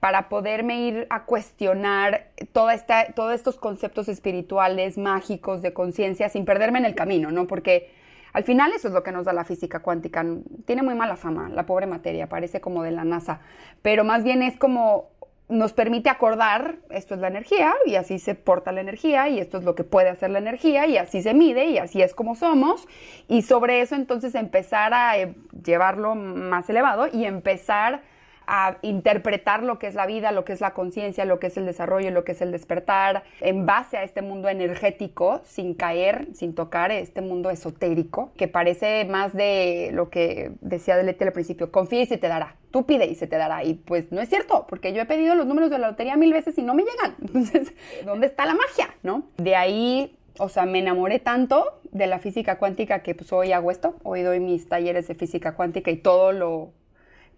para 0.00 0.28
poderme 0.28 0.80
ir 0.80 1.06
a 1.10 1.24
cuestionar 1.24 2.28
toda 2.52 2.74
esta, 2.74 3.12
todos 3.14 3.34
estos 3.34 3.56
conceptos 3.56 4.08
espirituales, 4.08 4.96
mágicos, 4.96 5.60
de 5.60 5.72
conciencia, 5.72 6.28
sin 6.28 6.44
perderme 6.44 6.78
en 6.78 6.84
el 6.84 6.94
camino, 6.94 7.30
¿no? 7.32 7.46
Porque 7.46 7.90
al 8.32 8.44
final 8.44 8.72
eso 8.72 8.88
es 8.88 8.94
lo 8.94 9.02
que 9.02 9.10
nos 9.10 9.24
da 9.24 9.32
la 9.32 9.44
física 9.44 9.80
cuántica. 9.80 10.24
Tiene 10.66 10.82
muy 10.82 10.94
mala 10.94 11.16
fama, 11.16 11.48
la 11.48 11.66
pobre 11.66 11.86
materia, 11.86 12.28
parece 12.28 12.60
como 12.60 12.84
de 12.84 12.92
la 12.92 13.04
NASA, 13.04 13.40
pero 13.82 14.04
más 14.04 14.22
bien 14.22 14.42
es 14.42 14.56
como 14.56 15.10
nos 15.48 15.72
permite 15.72 16.10
acordar, 16.10 16.76
esto 16.90 17.14
es 17.14 17.20
la 17.20 17.28
energía 17.28 17.74
y 17.86 17.94
así 17.94 18.18
se 18.18 18.34
porta 18.34 18.70
la 18.70 18.82
energía 18.82 19.28
y 19.28 19.38
esto 19.38 19.58
es 19.58 19.64
lo 19.64 19.74
que 19.74 19.84
puede 19.84 20.10
hacer 20.10 20.30
la 20.30 20.38
energía 20.38 20.86
y 20.86 20.98
así 20.98 21.22
se 21.22 21.32
mide 21.32 21.66
y 21.66 21.78
así 21.78 22.02
es 22.02 22.14
como 22.14 22.34
somos. 22.34 22.86
Y 23.28 23.42
sobre 23.42 23.80
eso 23.80 23.94
entonces 23.94 24.34
empezar 24.34 24.92
a 24.92 25.18
eh, 25.18 25.34
llevarlo 25.64 26.14
más 26.14 26.68
elevado 26.68 27.08
y 27.10 27.24
empezar 27.24 28.02
a 28.48 28.78
interpretar 28.80 29.62
lo 29.62 29.78
que 29.78 29.86
es 29.86 29.94
la 29.94 30.06
vida, 30.06 30.32
lo 30.32 30.44
que 30.44 30.54
es 30.54 30.60
la 30.62 30.72
conciencia, 30.72 31.26
lo 31.26 31.38
que 31.38 31.48
es 31.48 31.56
el 31.58 31.66
desarrollo, 31.66 32.10
lo 32.10 32.24
que 32.24 32.32
es 32.32 32.40
el 32.40 32.50
despertar, 32.50 33.22
en 33.40 33.66
base 33.66 33.98
a 33.98 34.02
este 34.02 34.22
mundo 34.22 34.48
energético, 34.48 35.42
sin 35.44 35.74
caer, 35.74 36.28
sin 36.34 36.54
tocar 36.54 36.90
este 36.90 37.20
mundo 37.20 37.50
esotérico, 37.50 38.32
que 38.36 38.48
parece 38.48 39.04
más 39.04 39.34
de 39.34 39.90
lo 39.92 40.08
que 40.08 40.52
decía 40.62 40.96
Delete 40.96 41.26
al 41.26 41.32
principio, 41.32 41.70
confía 41.70 42.00
y 42.00 42.06
se 42.06 42.16
te 42.16 42.28
dará, 42.28 42.56
tú 42.70 42.86
pide 42.86 43.06
y 43.06 43.14
se 43.14 43.26
te 43.26 43.36
dará, 43.36 43.64
y 43.64 43.74
pues 43.74 44.10
no 44.12 44.20
es 44.22 44.30
cierto, 44.30 44.66
porque 44.66 44.94
yo 44.94 45.02
he 45.02 45.06
pedido 45.06 45.34
los 45.34 45.46
números 45.46 45.68
de 45.68 45.78
la 45.78 45.88
lotería 45.88 46.16
mil 46.16 46.32
veces 46.32 46.56
y 46.56 46.62
no 46.62 46.72
me 46.74 46.84
llegan, 46.84 47.16
entonces, 47.20 47.74
¿dónde 48.06 48.28
está 48.28 48.46
la 48.46 48.54
magia, 48.54 48.94
no? 49.02 49.24
De 49.36 49.56
ahí 49.56 50.14
o 50.40 50.48
sea, 50.48 50.66
me 50.66 50.78
enamoré 50.78 51.18
tanto 51.18 51.80
de 51.90 52.06
la 52.06 52.20
física 52.20 52.58
cuántica 52.58 53.02
que 53.02 53.14
pues 53.14 53.32
hoy 53.32 53.52
hago 53.52 53.72
esto, 53.72 53.96
hoy 54.04 54.22
doy 54.22 54.40
mis 54.40 54.68
talleres 54.68 55.08
de 55.08 55.16
física 55.16 55.56
cuántica 55.56 55.90
y 55.90 55.96
todo 55.96 56.30
lo 56.30 56.72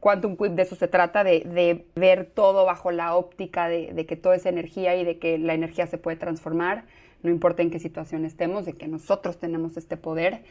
Quantum 0.01 0.37
Quip 0.37 0.53
de 0.53 0.63
eso 0.63 0.75
se 0.75 0.89
trata, 0.89 1.23
de, 1.23 1.87
ver 1.95 2.25
todo 2.35 2.65
bajo 2.65 2.91
la 2.91 3.15
óptica 3.15 3.69
de, 3.69 4.07
que 4.07 4.17
todo 4.17 4.33
es 4.33 4.47
energía 4.47 4.97
y 4.97 5.05
de 5.05 5.19
que 5.19 5.39
la 5.39 5.55
energía 5.55 5.87
se 5.87 5.99
puede 5.99 6.17
transformar, 6.17 6.85
no 7.23 7.31
importa 7.31 7.63
en 7.63 7.71
qué 7.71 7.79
situación 7.79 8.25
estemos, 8.25 8.65
de 8.65 8.73
que 8.73 8.89
nosotros 8.89 9.39
tenemos 9.39 9.77
este 9.77 9.99
poder. 9.99 10.43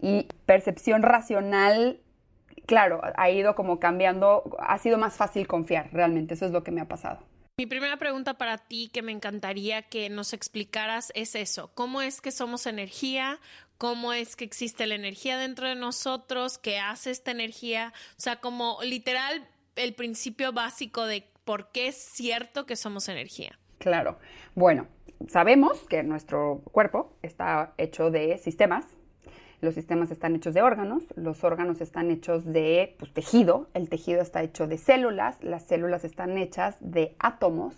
Y 0.00 0.28
percepción 0.46 1.02
racional, 1.02 2.00
claro, 2.66 3.00
ha 3.16 3.30
ido 3.30 3.56
como 3.56 3.80
cambiando, 3.80 4.56
ha 4.60 4.78
sido 4.78 4.96
más 4.96 5.16
fácil 5.16 5.48
confiar, 5.48 5.90
realmente, 5.92 6.34
eso 6.34 6.46
es 6.46 6.52
lo 6.52 6.62
que 6.62 6.70
me 6.70 6.80
ha 6.80 6.88
pasado. 6.88 7.18
Mi 7.56 7.66
primera 7.66 7.96
pregunta 7.98 8.34
para 8.34 8.58
ti 8.58 8.90
que 8.92 9.02
me 9.02 9.12
encantaría 9.12 9.82
que 9.82 10.10
nos 10.10 10.32
explicaras 10.32 11.12
es 11.14 11.36
eso, 11.36 11.70
¿cómo 11.74 12.02
es 12.02 12.20
que 12.20 12.32
somos 12.32 12.66
energía? 12.66 13.38
Cómo 13.78 14.12
es 14.12 14.36
que 14.36 14.44
existe 14.44 14.86
la 14.86 14.94
energía 14.94 15.38
dentro 15.38 15.68
de 15.68 15.74
nosotros, 15.74 16.58
qué 16.58 16.78
hace 16.78 17.10
esta 17.10 17.30
energía, 17.30 17.92
o 18.16 18.20
sea, 18.20 18.36
como 18.36 18.78
literal 18.82 19.46
el 19.76 19.94
principio 19.94 20.52
básico 20.52 21.06
de 21.06 21.28
por 21.44 21.70
qué 21.72 21.88
es 21.88 21.96
cierto 21.96 22.66
que 22.66 22.76
somos 22.76 23.08
energía. 23.08 23.58
Claro. 23.78 24.18
Bueno, 24.54 24.86
sabemos 25.28 25.80
que 25.88 26.02
nuestro 26.02 26.62
cuerpo 26.72 27.12
está 27.22 27.74
hecho 27.76 28.10
de 28.10 28.38
sistemas. 28.38 28.86
Los 29.60 29.74
sistemas 29.74 30.10
están 30.10 30.36
hechos 30.36 30.52
de 30.52 30.62
órganos, 30.62 31.04
los 31.16 31.42
órganos 31.42 31.80
están 31.80 32.10
hechos 32.10 32.44
de 32.44 32.96
pues, 32.98 33.12
tejido, 33.12 33.68
el 33.72 33.88
tejido 33.88 34.20
está 34.20 34.42
hecho 34.42 34.66
de 34.66 34.76
células, 34.76 35.42
las 35.42 35.64
células 35.64 36.04
están 36.04 36.36
hechas 36.36 36.76
de 36.80 37.16
átomos, 37.18 37.74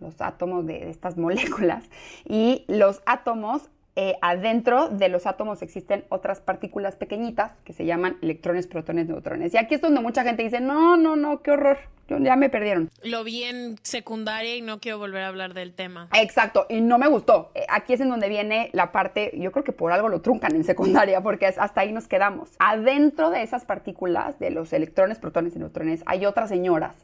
los 0.00 0.20
átomos 0.22 0.64
de 0.64 0.88
estas 0.88 1.18
moléculas, 1.18 1.84
y 2.24 2.64
los 2.68 3.02
átomos 3.04 3.68
eh, 4.00 4.16
adentro 4.22 4.90
de 4.90 5.08
los 5.08 5.26
átomos 5.26 5.60
existen 5.60 6.04
otras 6.08 6.40
partículas 6.40 6.94
pequeñitas 6.94 7.50
que 7.64 7.72
se 7.72 7.84
llaman 7.84 8.16
electrones, 8.22 8.68
protones, 8.68 9.08
neutrones. 9.08 9.52
Y 9.54 9.56
aquí 9.56 9.74
es 9.74 9.80
donde 9.80 10.00
mucha 10.00 10.22
gente 10.22 10.44
dice, 10.44 10.60
no, 10.60 10.96
no, 10.96 11.16
no, 11.16 11.42
qué 11.42 11.50
horror, 11.50 11.78
ya 12.06 12.36
me 12.36 12.48
perdieron. 12.48 12.90
Lo 13.02 13.24
vi 13.24 13.42
en 13.42 13.76
secundaria 13.82 14.54
y 14.54 14.62
no 14.62 14.78
quiero 14.78 14.98
volver 14.98 15.24
a 15.24 15.26
hablar 15.26 15.52
del 15.52 15.74
tema. 15.74 16.08
Exacto, 16.14 16.66
y 16.68 16.80
no 16.80 16.96
me 16.98 17.08
gustó. 17.08 17.50
Eh, 17.56 17.66
aquí 17.68 17.92
es 17.92 18.00
en 18.00 18.08
donde 18.08 18.28
viene 18.28 18.70
la 18.72 18.92
parte, 18.92 19.32
yo 19.34 19.50
creo 19.50 19.64
que 19.64 19.72
por 19.72 19.90
algo 19.90 20.08
lo 20.08 20.20
truncan 20.20 20.54
en 20.54 20.62
secundaria, 20.62 21.20
porque 21.20 21.46
hasta 21.46 21.80
ahí 21.80 21.90
nos 21.90 22.06
quedamos. 22.06 22.50
Adentro 22.60 23.30
de 23.30 23.42
esas 23.42 23.64
partículas, 23.64 24.38
de 24.38 24.52
los 24.52 24.72
electrones, 24.72 25.18
protones 25.18 25.56
y 25.56 25.58
neutrones, 25.58 26.04
hay 26.06 26.24
otras 26.24 26.50
señoras 26.50 26.94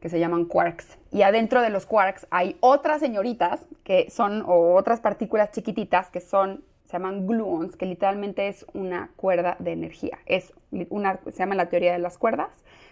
que 0.00 0.08
se 0.08 0.20
llaman 0.20 0.44
quarks. 0.44 0.98
Y 1.10 1.22
adentro 1.22 1.62
de 1.62 1.70
los 1.70 1.86
quarks 1.86 2.26
hay 2.30 2.56
otras 2.60 3.00
señoritas 3.00 3.66
que 3.84 4.10
son, 4.10 4.42
o 4.46 4.74
otras 4.74 5.00
partículas 5.00 5.50
chiquititas 5.50 6.10
que 6.10 6.20
son, 6.20 6.64
se 6.84 6.92
llaman 6.92 7.26
gluons, 7.26 7.76
que 7.76 7.86
literalmente 7.86 8.48
es 8.48 8.64
una 8.72 9.10
cuerda 9.16 9.56
de 9.58 9.72
energía. 9.72 10.18
Es 10.26 10.52
una, 10.90 11.20
se 11.24 11.38
llama 11.38 11.54
la 11.54 11.68
teoría 11.68 11.92
de 11.92 11.98
las 11.98 12.16
cuerdas 12.16 12.50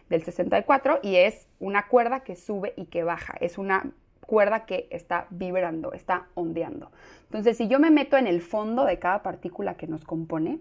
del 0.09 0.23
64 0.23 1.01
y 1.03 1.17
es 1.17 1.49
una 1.61 1.89
cuerda 1.89 2.21
que 2.21 2.37
sube 2.37 2.75
y 2.77 2.87
que 2.87 3.05
baja. 3.05 3.35
Es 3.41 3.59
una 3.59 3.91
cuerda 4.27 4.67
que 4.67 4.89
está 4.91 5.27
vibrando, 5.31 5.93
está 5.93 6.27
ondeando. 6.35 6.91
Entonces, 7.25 7.57
si 7.57 7.69
yo 7.69 7.79
me 7.79 7.91
meto 7.91 8.17
en 8.17 8.27
el 8.27 8.43
fondo 8.43 8.85
de 8.85 8.99
cada 8.99 9.23
partícula 9.23 9.77
que 9.77 9.87
nos 9.87 10.05
compone, 10.05 10.59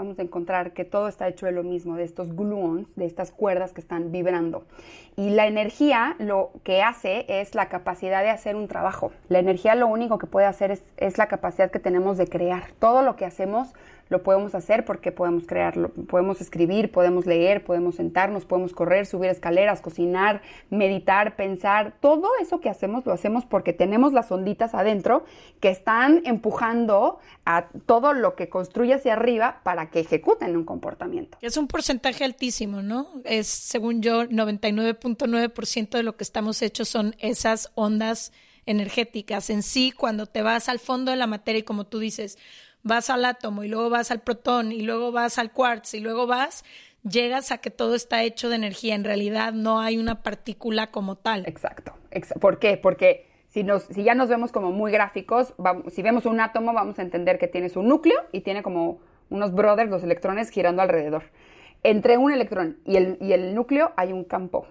vamos 0.00 0.18
a 0.18 0.22
encontrar 0.22 0.72
que 0.72 0.86
todo 0.86 1.08
está 1.08 1.28
hecho 1.28 1.44
de 1.44 1.52
lo 1.52 1.62
mismo, 1.62 1.94
de 1.94 2.04
estos 2.04 2.34
gluons, 2.34 2.88
de 2.96 3.04
estas 3.04 3.30
cuerdas 3.30 3.74
que 3.74 3.82
están 3.82 4.10
vibrando. 4.10 4.64
Y 5.14 5.28
la 5.28 5.46
energía 5.46 6.16
lo 6.18 6.52
que 6.64 6.82
hace 6.82 7.26
es 7.28 7.54
la 7.54 7.68
capacidad 7.68 8.22
de 8.22 8.30
hacer 8.30 8.56
un 8.56 8.66
trabajo. 8.66 9.12
La 9.28 9.40
energía 9.40 9.74
lo 9.74 9.88
único 9.88 10.16
que 10.16 10.26
puede 10.26 10.46
hacer 10.46 10.70
es, 10.70 10.82
es 10.96 11.18
la 11.18 11.28
capacidad 11.28 11.70
que 11.70 11.80
tenemos 11.80 12.16
de 12.16 12.28
crear. 12.28 12.64
Todo 12.78 13.02
lo 13.02 13.16
que 13.16 13.26
hacemos 13.26 13.74
lo 14.10 14.22
podemos 14.22 14.54
hacer 14.54 14.84
porque 14.84 15.12
podemos 15.12 15.46
crearlo, 15.46 15.90
podemos 16.08 16.40
escribir, 16.40 16.90
podemos 16.90 17.26
leer, 17.26 17.64
podemos 17.64 17.94
sentarnos, 17.94 18.44
podemos 18.44 18.72
correr, 18.72 19.06
subir 19.06 19.30
escaleras, 19.30 19.80
cocinar, 19.80 20.42
meditar, 20.68 21.36
pensar. 21.36 21.94
Todo 22.00 22.28
eso 22.42 22.60
que 22.60 22.68
hacemos 22.68 23.06
lo 23.06 23.12
hacemos 23.12 23.44
porque 23.46 23.72
tenemos 23.72 24.12
las 24.12 24.30
onditas 24.32 24.74
adentro 24.74 25.24
que 25.60 25.70
están 25.70 26.22
empujando 26.24 27.20
a 27.44 27.68
todo 27.86 28.12
lo 28.12 28.34
que 28.34 28.48
construye 28.48 28.94
hacia 28.94 29.14
arriba 29.14 29.60
para 29.62 29.90
que 29.90 30.00
ejecuten 30.00 30.56
un 30.56 30.64
comportamiento. 30.64 31.38
Es 31.40 31.56
un 31.56 31.68
porcentaje 31.68 32.24
altísimo, 32.24 32.82
¿no? 32.82 33.06
Es, 33.24 33.46
según 33.46 34.02
yo, 34.02 34.24
99.9% 34.24 35.90
de 35.90 36.02
lo 36.02 36.16
que 36.16 36.24
estamos 36.24 36.62
hechos 36.62 36.88
son 36.88 37.14
esas 37.20 37.70
ondas 37.76 38.32
energéticas. 38.66 39.50
En 39.50 39.62
sí, 39.62 39.92
cuando 39.92 40.26
te 40.26 40.42
vas 40.42 40.68
al 40.68 40.78
fondo 40.78 41.10
de 41.10 41.16
la 41.16 41.26
materia 41.26 41.60
y 41.60 41.64
como 41.64 41.86
tú 41.86 41.98
dices, 41.98 42.38
vas 42.82 43.10
al 43.10 43.24
átomo 43.24 43.64
y 43.64 43.68
luego 43.68 43.90
vas 43.90 44.10
al 44.10 44.20
protón 44.20 44.72
y 44.72 44.82
luego 44.82 45.12
vas 45.12 45.38
al 45.38 45.52
quartz 45.52 45.94
y 45.94 46.00
luego 46.00 46.26
vas, 46.26 46.64
llegas 47.02 47.52
a 47.52 47.58
que 47.58 47.70
todo 47.70 47.94
está 47.94 48.22
hecho 48.22 48.48
de 48.48 48.56
energía. 48.56 48.94
En 48.94 49.04
realidad 49.04 49.52
no 49.52 49.80
hay 49.80 49.98
una 49.98 50.22
partícula 50.22 50.88
como 50.88 51.16
tal. 51.16 51.46
Exacto. 51.46 51.94
¿Por 52.40 52.58
qué? 52.58 52.76
Porque 52.76 53.26
si, 53.48 53.62
nos, 53.62 53.84
si 53.84 54.02
ya 54.02 54.14
nos 54.14 54.28
vemos 54.28 54.52
como 54.52 54.72
muy 54.72 54.92
gráficos, 54.92 55.54
si 55.90 56.02
vemos 56.02 56.26
un 56.26 56.40
átomo 56.40 56.72
vamos 56.72 56.98
a 56.98 57.02
entender 57.02 57.38
que 57.38 57.48
tiene 57.48 57.68
su 57.68 57.82
núcleo 57.82 58.18
y 58.32 58.40
tiene 58.40 58.62
como 58.62 59.00
unos 59.28 59.54
brothers, 59.54 59.90
los 59.90 60.02
electrones 60.02 60.50
girando 60.50 60.82
alrededor. 60.82 61.24
Entre 61.82 62.18
un 62.18 62.32
electrón 62.32 62.78
y 62.84 62.96
el, 62.96 63.16
y 63.20 63.32
el 63.32 63.54
núcleo 63.54 63.92
hay 63.96 64.12
un 64.12 64.24
campo 64.24 64.66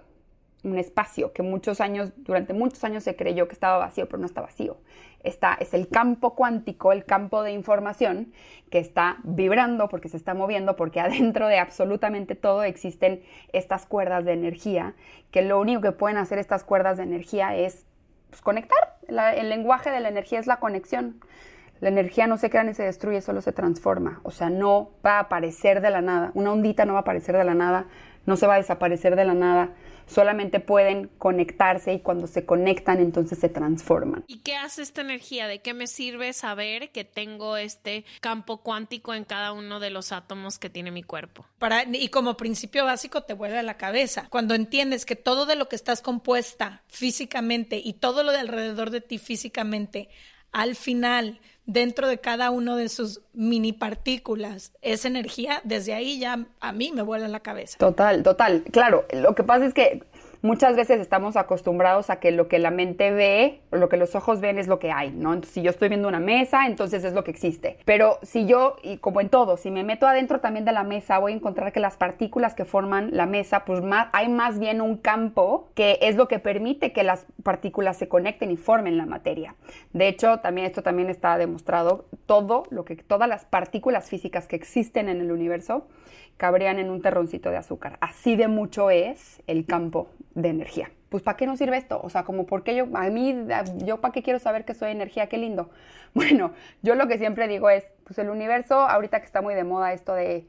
un 0.63 0.77
espacio 0.77 1.31
que 1.31 1.41
muchos 1.41 1.79
años, 1.79 2.11
durante 2.17 2.53
muchos 2.53 2.83
años 2.83 3.03
se 3.03 3.15
creyó 3.15 3.47
que 3.47 3.53
estaba 3.53 3.77
vacío, 3.77 4.07
pero 4.07 4.19
no 4.19 4.25
está 4.25 4.41
vacío. 4.41 4.77
Está, 5.23 5.55
es 5.59 5.73
el 5.73 5.89
campo 5.89 6.35
cuántico, 6.35 6.91
el 6.91 7.05
campo 7.05 7.43
de 7.43 7.51
información 7.51 8.33
que 8.69 8.79
está 8.79 9.17
vibrando 9.23 9.89
porque 9.89 10.09
se 10.09 10.17
está 10.17 10.33
moviendo, 10.33 10.75
porque 10.75 10.99
adentro 10.99 11.47
de 11.47 11.59
absolutamente 11.59 12.35
todo 12.35 12.63
existen 12.63 13.21
estas 13.53 13.85
cuerdas 13.85 14.25
de 14.25 14.33
energía, 14.33 14.95
que 15.31 15.41
lo 15.41 15.59
único 15.59 15.81
que 15.81 15.91
pueden 15.91 16.17
hacer 16.17 16.39
estas 16.39 16.63
cuerdas 16.63 16.97
de 16.97 17.03
energía 17.03 17.55
es 17.55 17.85
pues, 18.29 18.41
conectar. 18.41 18.97
el 19.07 19.49
lenguaje 19.49 19.91
de 19.91 19.99
la 19.99 20.09
energía 20.09 20.39
es 20.39 20.47
la 20.47 20.57
conexión. 20.57 21.19
La 21.79 21.87
energía 21.87 22.27
no 22.27 22.37
se 22.37 22.49
crea 22.49 22.65
ni 22.65 22.73
se 22.73 22.83
destruye, 22.83 23.21
solo 23.21 23.41
se 23.41 23.53
transforma. 23.53 24.19
O 24.23 24.31
sea, 24.31 24.49
no 24.49 24.91
va 25.05 25.13
a 25.13 25.19
aparecer 25.19 25.79
de 25.79 25.89
la 25.89 26.01
nada. 26.01 26.31
Una 26.33 26.51
ondita 26.51 26.83
no 26.83 26.91
va 26.91 26.99
a 26.99 27.01
aparecer 27.03 27.37
de 27.37 27.45
la 27.45 27.55
nada, 27.55 27.85
no 28.25 28.35
se 28.35 28.47
va 28.47 28.55
a 28.55 28.57
desaparecer 28.57 29.15
de 29.15 29.23
la 29.23 29.33
nada 29.33 29.69
solamente 30.09 30.59
pueden 30.59 31.07
conectarse 31.17 31.93
y 31.93 31.99
cuando 31.99 32.27
se 32.27 32.45
conectan 32.45 32.99
entonces 32.99 33.39
se 33.39 33.49
transforman. 33.49 34.23
¿Y 34.27 34.39
qué 34.39 34.55
hace 34.55 34.81
esta 34.81 35.01
energía? 35.01 35.47
¿De 35.47 35.61
qué 35.61 35.73
me 35.73 35.87
sirve 35.87 36.33
saber 36.33 36.91
que 36.91 37.03
tengo 37.03 37.57
este 37.57 38.05
campo 38.21 38.57
cuántico 38.57 39.13
en 39.13 39.23
cada 39.23 39.53
uno 39.53 39.79
de 39.79 39.89
los 39.89 40.11
átomos 40.11 40.59
que 40.59 40.69
tiene 40.69 40.91
mi 40.91 41.03
cuerpo? 41.03 41.45
Para, 41.59 41.83
y 41.83 42.09
como 42.09 42.37
principio 42.37 42.85
básico 42.85 43.23
te 43.23 43.33
vuelve 43.33 43.59
a 43.59 43.63
la 43.63 43.77
cabeza. 43.77 44.27
Cuando 44.29 44.55
entiendes 44.55 45.05
que 45.05 45.15
todo 45.15 45.45
de 45.45 45.55
lo 45.55 45.69
que 45.69 45.75
estás 45.75 46.01
compuesta 46.01 46.83
físicamente 46.87 47.81
y 47.83 47.93
todo 47.93 48.23
lo 48.23 48.31
de 48.31 48.39
alrededor 48.39 48.89
de 48.89 49.01
ti 49.01 49.17
físicamente, 49.17 50.09
al 50.51 50.75
final 50.75 51.39
dentro 51.65 52.07
de 52.07 52.17
cada 52.17 52.49
uno 52.49 52.75
de 52.75 52.89
sus 52.89 53.21
mini 53.33 53.73
partículas 53.73 54.73
esa 54.81 55.07
energía, 55.07 55.61
desde 55.63 55.93
ahí 55.93 56.19
ya 56.19 56.47
a 56.59 56.71
mí 56.71 56.91
me 56.93 57.03
vuela 57.03 57.27
la 57.27 57.41
cabeza. 57.41 57.77
Total, 57.77 58.23
total. 58.23 58.63
Claro, 58.71 59.05
lo 59.13 59.35
que 59.35 59.43
pasa 59.43 59.65
es 59.65 59.73
que 59.73 60.03
muchas 60.41 60.75
veces 60.75 60.99
estamos 60.99 61.35
acostumbrados 61.35 62.09
a 62.09 62.19
que 62.19 62.31
lo 62.31 62.47
que 62.47 62.59
la 62.59 62.71
mente 62.71 63.11
ve, 63.11 63.61
lo 63.71 63.89
que 63.89 63.97
los 63.97 64.15
ojos 64.15 64.39
ven 64.41 64.57
es 64.57 64.67
lo 64.67 64.79
que 64.79 64.91
hay, 64.91 65.11
¿no? 65.11 65.41
Si 65.43 65.61
yo 65.61 65.69
estoy 65.69 65.89
viendo 65.89 66.07
una 66.07 66.19
mesa, 66.19 66.65
entonces 66.65 67.03
es 67.03 67.13
lo 67.13 67.23
que 67.23 67.31
existe. 67.31 67.77
Pero 67.85 68.19
si 68.21 68.45
yo, 68.45 68.77
y 68.83 68.97
como 68.97 69.21
en 69.21 69.29
todo, 69.29 69.57
si 69.57 69.71
me 69.71 69.83
meto 69.83 70.07
adentro 70.07 70.39
también 70.39 70.65
de 70.65 70.71
la 70.71 70.83
mesa, 70.83 71.19
voy 71.19 71.33
a 71.33 71.35
encontrar 71.35 71.71
que 71.71 71.79
las 71.79 71.97
partículas 71.97 72.53
que 72.53 72.65
forman 72.65 73.09
la 73.11 73.25
mesa, 73.25 73.65
pues 73.65 73.81
hay 74.11 74.29
más 74.29 74.59
bien 74.59 74.81
un 74.81 74.97
campo 74.97 75.69
que 75.75 75.99
es 76.01 76.15
lo 76.15 76.27
que 76.27 76.39
permite 76.39 76.93
que 76.93 77.03
las 77.03 77.25
partículas 77.43 77.97
se 77.97 78.07
conecten 78.07 78.51
y 78.51 78.57
formen 78.57 78.97
la 78.97 79.05
materia. 79.05 79.55
De 79.93 80.07
hecho, 80.07 80.39
también 80.39 80.67
esto 80.67 80.83
también 80.83 81.09
está 81.09 81.37
demostrado, 81.37 82.05
todo 82.25 82.63
lo 82.69 82.85
que, 82.85 82.95
todas 82.95 83.27
las 83.27 83.45
partículas 83.45 84.09
físicas 84.09 84.47
que 84.47 84.55
existen 84.55 85.09
en 85.09 85.21
el 85.21 85.31
universo 85.31 85.87
cabrían 86.39 86.79
en 86.79 86.89
un 86.89 87.01
terroncito 87.01 87.51
de 87.51 87.57
azúcar. 87.57 87.97
Así 87.99 88.37
de 88.37 88.47
mucho 88.47 88.89
es 88.89 89.43
el 89.45 89.65
campo 89.65 90.07
de 90.35 90.47
energía. 90.47 90.89
Pues 91.09 91.21
¿para 91.21 91.35
qué 91.35 91.45
nos 91.45 91.59
sirve 91.59 91.75
esto? 91.75 91.99
O 92.01 92.09
sea, 92.09 92.23
como 92.23 92.45
por 92.45 92.63
qué 92.63 92.77
yo, 92.77 92.87
a 92.93 93.09
mí, 93.09 93.45
yo 93.83 93.99
para 93.99 94.13
qué 94.13 94.23
quiero 94.23 94.39
saber 94.39 94.63
que 94.63 94.73
soy 94.73 94.91
energía, 94.91 95.27
qué 95.27 95.37
lindo. 95.37 95.69
Bueno, 96.15 96.53
yo 96.81 96.95
lo 96.95 97.07
que 97.07 97.19
siempre 97.19 97.47
digo 97.47 97.69
es, 97.69 97.83
pues 98.03 98.17
el 98.17 98.31
universo, 98.31 98.79
ahorita 98.79 99.19
que 99.19 99.27
está 99.27 99.43
muy 99.43 99.53
de 99.53 99.63
moda 99.63 99.93
esto 99.93 100.15
de 100.15 100.47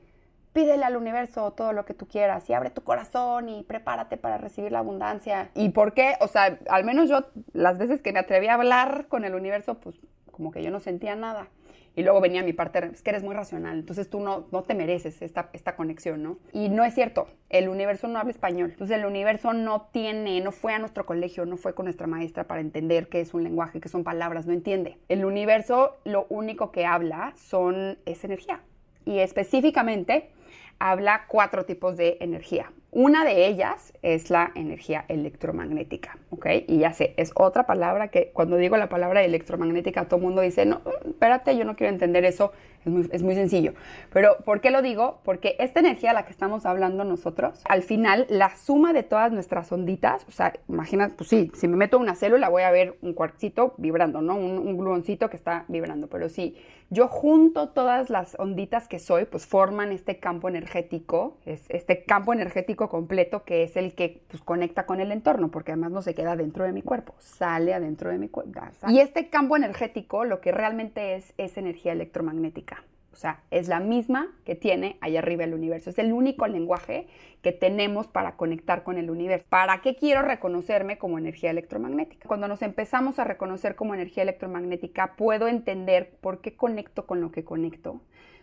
pídele 0.55 0.85
al 0.85 0.97
universo 0.97 1.51
todo 1.51 1.75
lo 1.75 1.85
que 1.85 1.93
tú 1.93 2.09
quieras 2.09 2.49
y 2.49 2.55
abre 2.55 2.71
tu 2.71 2.83
corazón 2.83 3.51
y 3.51 3.63
prepárate 3.65 4.17
para 4.17 4.39
recibir 4.39 4.73
la 4.73 4.79
abundancia. 4.79 5.51
¿Y 5.55 5.69
por 5.69 5.93
qué? 5.93 6.15
O 6.21 6.29
sea, 6.29 6.59
al 6.71 6.85
menos 6.85 7.11
yo 7.11 7.27
las 7.53 7.77
veces 7.77 8.01
que 8.01 8.13
me 8.15 8.21
atreví 8.21 8.47
a 8.47 8.55
hablar 8.55 9.07
con 9.09 9.25
el 9.25 9.35
universo, 9.35 9.75
pues 9.75 9.97
como 10.31 10.51
que 10.51 10.63
yo 10.63 10.71
no 10.71 10.81
sentía 10.81 11.15
nada. 11.15 11.49
Y 11.97 12.03
luego 12.03 12.21
venía 12.21 12.43
mi 12.43 12.53
parte, 12.53 12.91
es 12.93 13.03
que 13.03 13.11
eres 13.11 13.23
muy 13.23 13.35
racional, 13.35 13.79
entonces 13.79 14.09
tú 14.09 14.21
no, 14.21 14.47
no 14.53 14.63
te 14.63 14.75
mereces 14.75 15.23
esta, 15.23 15.51
esta 15.53 15.75
conexión, 15.75 16.23
¿no? 16.23 16.39
Y 16.53 16.69
no 16.69 16.85
es 16.85 16.95
cierto, 16.95 17.29
el 17.49 17.69
universo 17.69 18.07
no 18.07 18.19
habla 18.19 18.31
español, 18.31 18.71
entonces 18.71 18.97
el 18.97 19.05
universo 19.05 19.53
no 19.53 19.89
tiene, 19.93 20.41
no 20.41 20.53
fue 20.53 20.73
a 20.73 20.79
nuestro 20.79 21.05
colegio, 21.05 21.47
no 21.47 21.57
fue 21.57 21.75
con 21.75 21.87
nuestra 21.87 22.07
maestra 22.07 22.45
para 22.45 22.61
entender 22.61 23.09
qué 23.09 23.21
es 23.21 23.35
un 23.35 23.43
lenguaje, 23.43 23.81
qué 23.81 23.89
son 23.89 24.05
palabras, 24.05 24.47
no 24.47 24.53
entiende. 24.53 24.99
El 25.09 25.25
universo 25.25 25.97
lo 26.05 26.27
único 26.29 26.71
que 26.71 26.87
habla 26.87 27.33
son, 27.37 27.99
es 28.07 28.23
energía. 28.25 28.61
Y 29.05 29.19
específicamente 29.19 30.31
habla 30.79 31.27
cuatro 31.29 31.65
tipos 31.65 31.97
de 31.97 32.19
energía. 32.21 32.73
Una 32.93 33.25
de 33.25 33.47
ellas 33.47 33.93
es 34.03 34.31
la 34.31 34.51
energía 34.57 35.05
electromagnética, 35.07 36.19
¿ok? 36.31 36.47
Y 36.67 36.79
ya 36.79 36.93
sé, 36.93 37.15
es 37.17 37.31
otra 37.37 37.65
palabra 37.65 38.09
que 38.09 38.33
cuando 38.33 38.57
digo 38.57 38.77
la 38.77 38.89
palabra 38.89 39.23
electromagnética 39.23 40.07
todo 40.07 40.17
el 40.17 40.23
mundo 40.25 40.41
dice, 40.43 40.67
no, 40.67 40.81
espérate, 41.07 41.57
yo 41.57 41.65
no 41.65 41.77
quiero 41.77 41.93
entender 41.93 42.25
eso, 42.25 42.53
es 42.85 43.23
muy, 43.23 43.35
sencillo. 43.35 43.75
Pero 44.13 44.37
¿por 44.45 44.61
qué 44.61 44.71
lo 44.71 44.83
digo? 44.83 45.21
Porque 45.25 45.57
esta 45.59 45.81
energía 45.81 46.11
a 46.11 46.15
la 46.15 46.25
que 46.25 46.33
estamos 46.33 46.67
hablando 46.67 47.05
nosotros, 47.05 47.61
al 47.69 47.83
final, 47.83 48.27
la 48.29 48.57
suma 48.57 48.93
de 48.93 49.03
todas 49.03 49.33
nuestras 49.33 49.71
onditas, 49.73 50.25
o 50.29 50.31
sea, 50.31 50.53
imagina, 50.69 51.11
pues 51.17 51.29
sí, 51.29 51.51
si 51.55 51.69
me 51.69 51.77
meto 51.77 51.99
una 51.99 52.15
célula 52.15 52.49
voy 52.49 52.63
a 52.63 52.71
ver 52.71 52.97
un 53.03 53.13
cuarcito 53.13 53.75
vibrando, 53.77 54.23
¿no? 54.23 54.37
Un, 54.37 54.59
un 54.59 54.77
gluoncito 54.77 55.31
que 55.31 55.37
está 55.37 55.65
vibrando, 55.69 56.09
pero 56.09 56.29
si 56.29 56.57
yo 56.93 57.07
junto 57.07 57.69
todas 57.69 58.11
las 58.11 58.37
onditas 58.39 58.89
que 58.89 58.99
soy, 58.99 59.25
pues 59.25 59.47
forman 59.47 59.93
este 59.93 60.19
campo 60.19 60.49
energético, 60.49 61.39
es 61.47 61.65
este 61.69 62.05
campo 62.05 62.33
energético 62.33 62.89
completo 62.89 63.45
que 63.45 63.63
es 63.63 63.77
el 63.77 63.95
que 63.95 64.23
pues, 64.29 64.43
conecta 64.43 64.87
con 64.87 65.01
el 65.01 65.13
entorno, 65.13 65.53
porque 65.53 65.71
además 65.71 65.93
no 65.93 66.03
se 66.03 66.15
queda 66.17 66.35
dentro 66.35 66.65
de 66.65 66.73
mi 66.73 66.83
cuerpo, 66.83 67.15
sale 67.19 67.75
adentro 67.75 68.11
de 68.11 68.19
mi 68.19 68.29
cuerpo. 68.29 68.41
Y 68.89 68.99
este 68.99 69.29
campo 69.29 69.57
energético 69.57 70.25
lo 70.25 70.41
que 70.41 70.51
realmente 70.51 71.15
es 71.15 71.33
es 71.39 71.57
energía 71.57 71.93
electromagnética. 71.93 72.70
O 73.13 73.17
sea, 73.17 73.43
es 73.51 73.69
la 73.69 73.81
misma 73.81 74.29
que 74.45 74.55
tiene 74.55 74.97
allá 75.01 75.19
arriba 75.19 75.45
el 75.45 75.55
universo. 75.55 75.91
Es 75.91 75.99
el 75.99 76.13
único 76.13 76.47
lenguaje 76.47 77.09
que 77.43 77.53
tenemos 77.53 78.07
para 78.07 78.37
conectar 78.37 78.83
con 78.83 78.99
el 78.99 79.11
universo. 79.11 79.47
¿Para 79.49 79.81
qué 79.81 79.97
quiero 79.97 80.23
reconocerme 80.23 80.97
como 80.97 81.19
energía 81.19 81.51
electromagnética? 81.51 82.29
Cuando 82.29 82.49
nos 82.49 82.63
empezamos 82.63 83.19
a 83.19 83.25
reconocer 83.25 83.75
como 83.75 83.95
energía 83.95 84.23
electromagnética, 84.23 85.17
puedo 85.17 85.49
entender 85.49 86.17
por 86.21 86.41
qué 86.41 86.55
conecto 86.55 87.07
con 87.07 87.21
lo 87.21 87.33
que 87.33 87.45
conecto. 87.45 88.01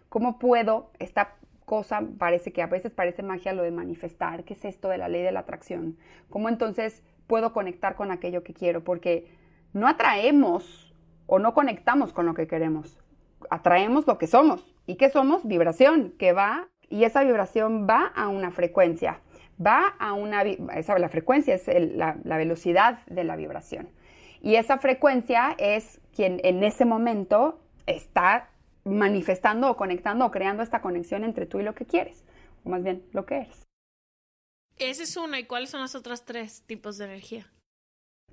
¿Cómo 0.10 0.38
puedo 0.38 0.92
esta 1.00 1.36
cosa 1.68 2.02
parece 2.18 2.54
que 2.54 2.62
a 2.62 2.68
veces 2.68 2.94
parece 2.94 3.24
magia 3.24 3.52
lo 3.52 3.62
de 3.62 3.72
manifestar, 3.72 4.46
qué 4.46 4.54
es 4.54 4.64
esto 4.64 4.88
de 4.88 4.98
la 4.98 5.10
ley 5.10 5.22
de 5.22 5.34
la 5.34 5.42
atracción, 5.42 5.98
cómo 6.30 6.48
entonces 6.48 7.04
puedo 7.28 7.52
conectar 7.52 7.96
con 7.96 8.10
aquello 8.10 8.42
que 8.42 8.54
quiero, 8.54 8.86
porque 8.86 9.28
no 9.74 9.90
atraemos 9.90 10.96
o 11.26 11.40
no 11.40 11.54
conectamos 11.54 12.14
con 12.14 12.26
lo 12.26 12.34
que 12.34 12.48
queremos, 12.48 12.98
atraemos 13.50 14.08
lo 14.08 14.18
que 14.18 14.28
somos. 14.28 14.66
¿Y 14.86 14.96
qué 14.96 15.10
somos? 15.10 15.46
Vibración, 15.46 16.14
que 16.18 16.34
va, 16.34 16.70
y 16.90 17.04
esa 17.04 17.24
vibración 17.24 17.88
va 17.90 18.08
a 18.16 18.28
una 18.28 18.52
frecuencia. 18.52 19.22
Va 19.64 19.88
a 20.00 20.14
una, 20.14 20.44
esa, 20.44 20.98
la 21.00 21.10
frecuencia 21.10 21.56
es 21.56 21.68
la, 21.96 22.18
la 22.24 22.38
velocidad 22.38 23.06
de 23.08 23.24
la 23.24 23.36
vibración. 23.36 23.90
Y 24.42 24.56
esa 24.56 24.78
frecuencia 24.78 25.56
es 25.58 26.00
quien 26.16 26.40
en 26.44 26.64
ese 26.64 26.86
momento 26.86 27.60
está 27.86 28.50
manifestando 28.86 29.70
o 29.70 29.78
conectando 29.78 30.26
o 30.26 30.32
creando 30.32 30.64
esta 30.64 30.82
conexión 30.82 31.24
entre 31.24 31.46
tú 31.46 31.60
y 31.60 31.64
lo 31.64 31.76
que 31.76 31.86
quieres, 31.86 32.24
o 32.64 32.70
más 32.70 32.84
bien 32.84 33.04
lo 33.12 33.26
que 33.26 33.38
eres. 33.38 33.64
Esa 34.78 35.04
es 35.04 35.18
una. 35.18 35.40
¿Y 35.40 35.46
cuáles 35.46 35.72
son 35.72 35.82
los 35.82 35.96
otros 35.96 36.24
tres 36.24 36.64
tipos 36.66 36.98
de 36.98 37.06
energía? 37.06 37.52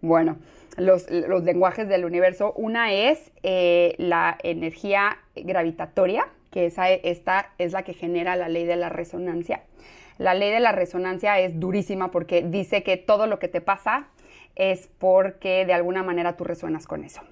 Bueno, 0.04 0.36
los, 0.76 1.08
lenguajes 1.10 1.88
del 1.88 2.04
universo. 2.04 2.52
Una 2.56 2.92
es 2.92 3.32
eh, 3.42 3.94
la 3.96 4.36
energía 4.42 5.16
gravitatoria, 5.34 6.26
que 6.50 6.66
esa, 6.66 6.90
esta 6.90 7.52
es 7.56 7.72
la 7.72 7.84
que 7.84 7.94
genera 7.94 8.36
la 8.36 8.50
ley 8.50 8.66
de 8.66 8.76
la 8.76 8.90
resonancia. 8.90 9.62
La 10.18 10.34
ley 10.34 10.50
de 10.50 10.60
la 10.60 10.72
resonancia 10.72 11.40
es 11.40 11.58
durísima 11.58 12.10
porque 12.10 12.42
dice 12.42 12.82
que 12.82 12.98
todo 12.98 13.26
lo 13.26 13.38
que 13.38 13.48
te 13.48 13.62
pasa 13.62 14.08
es 14.56 14.90
porque 14.98 15.64
de 15.64 15.72
alguna 15.72 16.02
manera 16.02 16.36
tú 16.36 16.44
resuenas 16.44 16.86
con 16.86 17.02
eso. 17.02 17.22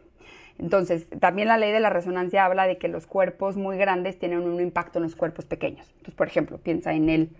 Entonces, 0.58 1.06
también 1.20 1.48
la 1.48 1.58
ley 1.58 1.72
de 1.72 1.80
la 1.80 1.90
resonancia 1.90 2.46
habla 2.46 2.66
de 2.66 2.78
que 2.78 2.88
los 2.88 3.06
cuerpos 3.06 3.58
muy 3.58 3.76
grandes 3.76 4.18
tienen 4.18 4.40
un 4.40 4.60
impacto 4.62 4.98
en 4.98 5.02
los 5.02 5.14
cuerpos 5.14 5.44
pequeños. 5.44 5.88
Entonces, 5.90 6.14
por 6.14 6.26
ejemplo, 6.26 6.56
piensa 6.56 6.94
en 6.94 7.10
el 7.10 7.30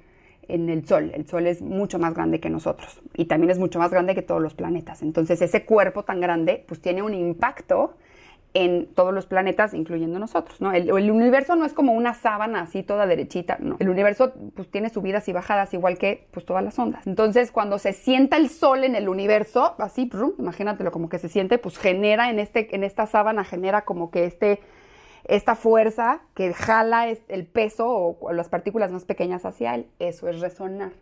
en 0.49 0.69
el 0.69 0.87
Sol. 0.87 1.11
El 1.15 1.27
Sol 1.27 1.47
es 1.47 1.63
mucho 1.63 1.99
más 1.99 2.15
grande 2.15 2.41
que 2.41 2.51
nosotros 2.51 3.01
y 3.15 3.27
también 3.27 3.51
es 3.51 3.59
mucho 3.59 3.79
más 3.79 3.91
grande 3.91 4.15
que 4.15 4.23
todos 4.23 4.43
los 4.43 4.55
planetas. 4.55 5.03
Entonces 5.03 5.41
ese 5.43 5.65
cuerpo 5.65 6.05
tan 6.05 6.21
grande 6.21 6.65
pues 6.67 6.81
tiene 6.81 7.03
un 7.03 7.15
impacto 7.15 7.95
en 8.55 8.87
todos 8.95 9.15
los 9.15 9.27
planetas, 9.27 9.73
incluyendo 9.73 10.19
nosotros, 10.19 10.61
¿no? 10.61 10.73
El, 10.73 10.91
universo 11.11 11.57
no 11.57 11.65
es 11.65 11.73
como 11.73 11.93
una 11.93 12.13
sábana 12.13 12.63
así 12.63 12.83
toda 12.83 13.07
derechita, 13.07 13.57
no. 13.61 13.77
El 13.79 13.89
universo 13.89 14.33
pues 14.55 14.71
tiene 14.71 14.91
subidas 14.91 15.27
y 15.29 15.33
bajadas 15.33 15.73
igual 15.73 15.97
que 15.97 16.27
pues 16.31 16.45
todas 16.45 16.63
las 16.63 16.79
ondas. 16.79 17.07
Entonces 17.07 17.51
cuando 17.51 17.79
se 17.79 17.93
sienta 17.93 18.37
el 18.37 18.51
sol 18.51 18.85
en 18.85 18.95
el 18.95 19.09
universo, 19.09 19.75
así, 19.79 20.11
imagínatelo 20.39 20.93
como 20.93 21.09
que 21.09 21.19
se 21.19 21.29
siente, 21.29 21.59
pues 21.59 21.79
genera 21.79 22.31
en, 22.31 22.39
este, 22.39 22.75
en 22.75 22.85
esta 22.85 23.07
sábana, 23.07 23.45
genera 23.45 23.83
como 23.83 24.11
que 24.11 24.27
este 24.27 24.61
esta 25.25 25.55
fuerza 25.55 26.21
que 26.35 26.53
jala 26.53 27.09
el 27.09 27.47
peso 27.47 28.17
o 28.21 28.33
las 28.33 28.49
partículas 28.49 28.93
más 28.93 29.05
pequeñas 29.05 29.45
hacia 29.45 29.75
él, 29.75 29.87
eso 29.99 30.29
es 30.29 30.41
resonar. 30.41 30.93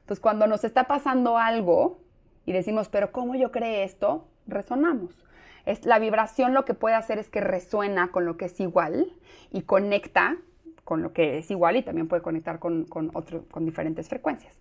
Entonces, 0.00 0.20
cuando 0.20 0.46
nos 0.46 0.64
está 0.64 0.84
pasando 0.84 1.36
algo 1.36 1.98
y 2.46 2.52
decimos, 2.52 2.88
pero 2.88 3.12
¿cómo 3.12 3.34
yo 3.34 3.52
creé 3.52 3.84
esto? 3.84 4.26
Resonamos. 4.46 5.26
Es, 5.66 5.84
la 5.84 5.98
vibración 5.98 6.54
lo 6.54 6.64
que 6.64 6.72
puede 6.72 6.94
hacer 6.94 7.18
es 7.18 7.28
que 7.28 7.42
resuena 7.42 8.10
con 8.10 8.24
lo 8.24 8.38
que 8.38 8.46
es 8.46 8.58
igual 8.58 9.12
y 9.50 9.62
conecta 9.62 10.38
con 10.84 11.02
lo 11.02 11.12
que 11.12 11.36
es 11.36 11.50
igual 11.50 11.76
y 11.76 11.82
también 11.82 12.08
puede 12.08 12.22
conectar 12.22 12.58
con, 12.58 12.84
con, 12.84 13.10
con 13.10 13.64
diferentes 13.66 14.08
frecuencias. 14.08 14.58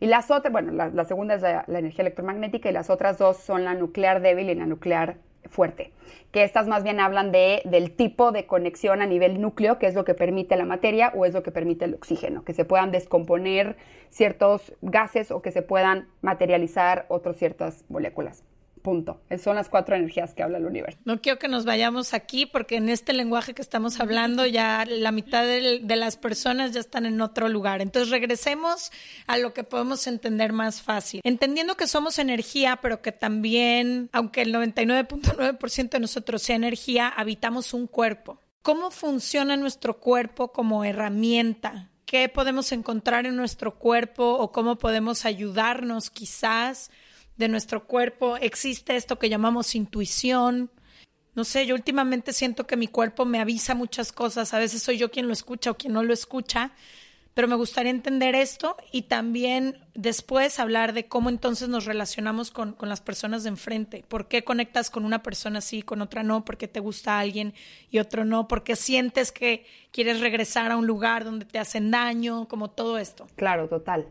Y 0.00 0.06
las 0.06 0.32
otras, 0.32 0.52
bueno, 0.52 0.72
la, 0.72 1.04
segunda 1.04 1.34
es 1.34 1.42
la, 1.42 1.64
la, 1.68 1.78
energía 1.78 2.02
electromagnética 2.02 2.68
y 2.68 2.72
las 2.72 2.90
otras 2.90 3.18
dos 3.18 3.36
son 3.36 3.64
la 3.64 3.74
nuclear 3.74 4.20
débil 4.20 4.50
y 4.50 4.56
la 4.56 4.66
nuclear 4.66 5.18
fuerte, 5.46 5.92
que 6.30 6.44
estas 6.44 6.66
más 6.66 6.82
bien 6.82 7.00
hablan 7.00 7.32
de, 7.32 7.62
del 7.64 7.92
tipo 7.92 8.32
de 8.32 8.46
conexión 8.46 9.02
a 9.02 9.06
nivel 9.06 9.40
núcleo, 9.40 9.78
que 9.78 9.86
es 9.86 9.94
lo 9.94 10.04
que 10.04 10.14
permite 10.14 10.56
la 10.56 10.64
materia 10.64 11.12
o 11.14 11.24
es 11.24 11.34
lo 11.34 11.42
que 11.42 11.50
permite 11.50 11.84
el 11.84 11.94
oxígeno, 11.94 12.44
que 12.44 12.54
se 12.54 12.64
puedan 12.64 12.90
descomponer 12.90 13.76
ciertos 14.10 14.74
gases 14.82 15.30
o 15.30 15.42
que 15.42 15.52
se 15.52 15.62
puedan 15.62 16.08
materializar 16.22 17.06
otras 17.08 17.36
ciertas 17.36 17.84
moléculas. 17.88 18.44
Punto. 18.82 19.20
Esas 19.28 19.44
son 19.44 19.56
las 19.56 19.68
cuatro 19.68 19.96
energías 19.96 20.34
que 20.34 20.42
habla 20.42 20.58
el 20.58 20.66
universo. 20.66 20.98
No 21.04 21.20
quiero 21.20 21.38
que 21.38 21.48
nos 21.48 21.64
vayamos 21.64 22.14
aquí 22.14 22.46
porque 22.46 22.76
en 22.76 22.88
este 22.88 23.12
lenguaje 23.12 23.54
que 23.54 23.62
estamos 23.62 24.00
hablando 24.00 24.46
ya 24.46 24.84
la 24.86 25.12
mitad 25.12 25.44
de, 25.44 25.80
de, 25.82 25.96
las 25.96 26.16
personas 26.16 26.72
ya 26.72 26.80
están 26.80 27.06
en 27.06 27.20
otro 27.20 27.48
lugar. 27.48 27.80
Entonces 27.80 28.10
regresemos 28.10 28.90
a 29.26 29.38
lo 29.38 29.52
que 29.52 29.64
podemos 29.64 30.06
entender 30.06 30.52
más 30.52 30.82
fácil. 30.82 31.20
Entendiendo 31.24 31.76
que 31.76 31.86
somos 31.86 32.18
energía, 32.18 32.78
pero 32.80 33.02
que 33.02 33.12
también, 33.12 34.08
aunque 34.12 34.42
el 34.42 34.54
99.9% 34.54 35.90
de 35.90 36.00
nosotros 36.00 36.42
sea 36.42 36.56
energía, 36.56 37.08
habitamos 37.08 37.74
un 37.74 37.86
cuerpo. 37.86 38.40
¿Cómo 38.62 38.90
funciona 38.90 39.56
nuestro 39.56 39.98
cuerpo 39.98 40.52
como 40.52 40.84
herramienta? 40.84 41.90
¿Qué 42.04 42.28
podemos 42.28 42.72
encontrar 42.72 43.26
en 43.26 43.36
nuestro 43.36 43.78
cuerpo 43.78 44.24
o 44.24 44.50
cómo 44.50 44.76
podemos 44.76 45.24
ayudarnos 45.24 46.10
quizás? 46.10 46.90
De 47.38 47.48
nuestro 47.48 47.86
cuerpo, 47.86 48.36
existe 48.36 48.96
esto 48.96 49.18
que 49.18 49.30
llamamos 49.30 49.74
intuición. 49.74 50.70
No 51.34 51.44
sé, 51.44 51.66
yo 51.66 51.76
últimamente 51.76 52.32
siento 52.32 52.66
que 52.66 52.76
mi 52.76 52.88
cuerpo 52.88 53.24
me 53.24 53.40
avisa 53.40 53.76
muchas 53.76 54.12
cosas, 54.12 54.52
a 54.52 54.58
veces 54.58 54.82
soy 54.82 54.98
yo 54.98 55.10
quien 55.10 55.28
lo 55.28 55.32
escucha 55.32 55.70
o 55.70 55.76
quien 55.76 55.92
no 55.92 56.02
lo 56.02 56.12
escucha, 56.12 56.72
pero 57.34 57.46
me 57.46 57.54
gustaría 57.54 57.92
entender 57.92 58.34
esto 58.34 58.76
y 58.90 59.02
también 59.02 59.78
después 59.94 60.58
hablar 60.58 60.92
de 60.92 61.06
cómo 61.06 61.28
entonces 61.28 61.68
nos 61.68 61.84
relacionamos 61.84 62.50
con, 62.50 62.72
con, 62.72 62.88
las 62.88 63.00
personas 63.00 63.44
de 63.44 63.50
enfrente. 63.50 64.04
¿Por 64.08 64.26
qué 64.26 64.42
conectas 64.42 64.90
con 64.90 65.04
una 65.04 65.22
persona 65.22 65.60
así, 65.60 65.82
con 65.82 66.02
otra 66.02 66.24
no? 66.24 66.44
¿Por 66.44 66.56
qué 66.56 66.66
te 66.66 66.80
gusta 66.80 67.20
alguien 67.20 67.54
y 67.90 68.00
otro 68.00 68.24
no? 68.24 68.48
¿Por 68.48 68.64
qué 68.64 68.74
sientes 68.74 69.30
que 69.30 69.64
quieres 69.92 70.18
regresar 70.18 70.72
a 70.72 70.76
un 70.76 70.88
lugar 70.88 71.24
donde 71.24 71.44
te 71.44 71.60
hacen 71.60 71.92
daño? 71.92 72.48
Como 72.48 72.70
todo 72.70 72.98
esto. 72.98 73.28
Claro, 73.36 73.68
total. 73.68 74.08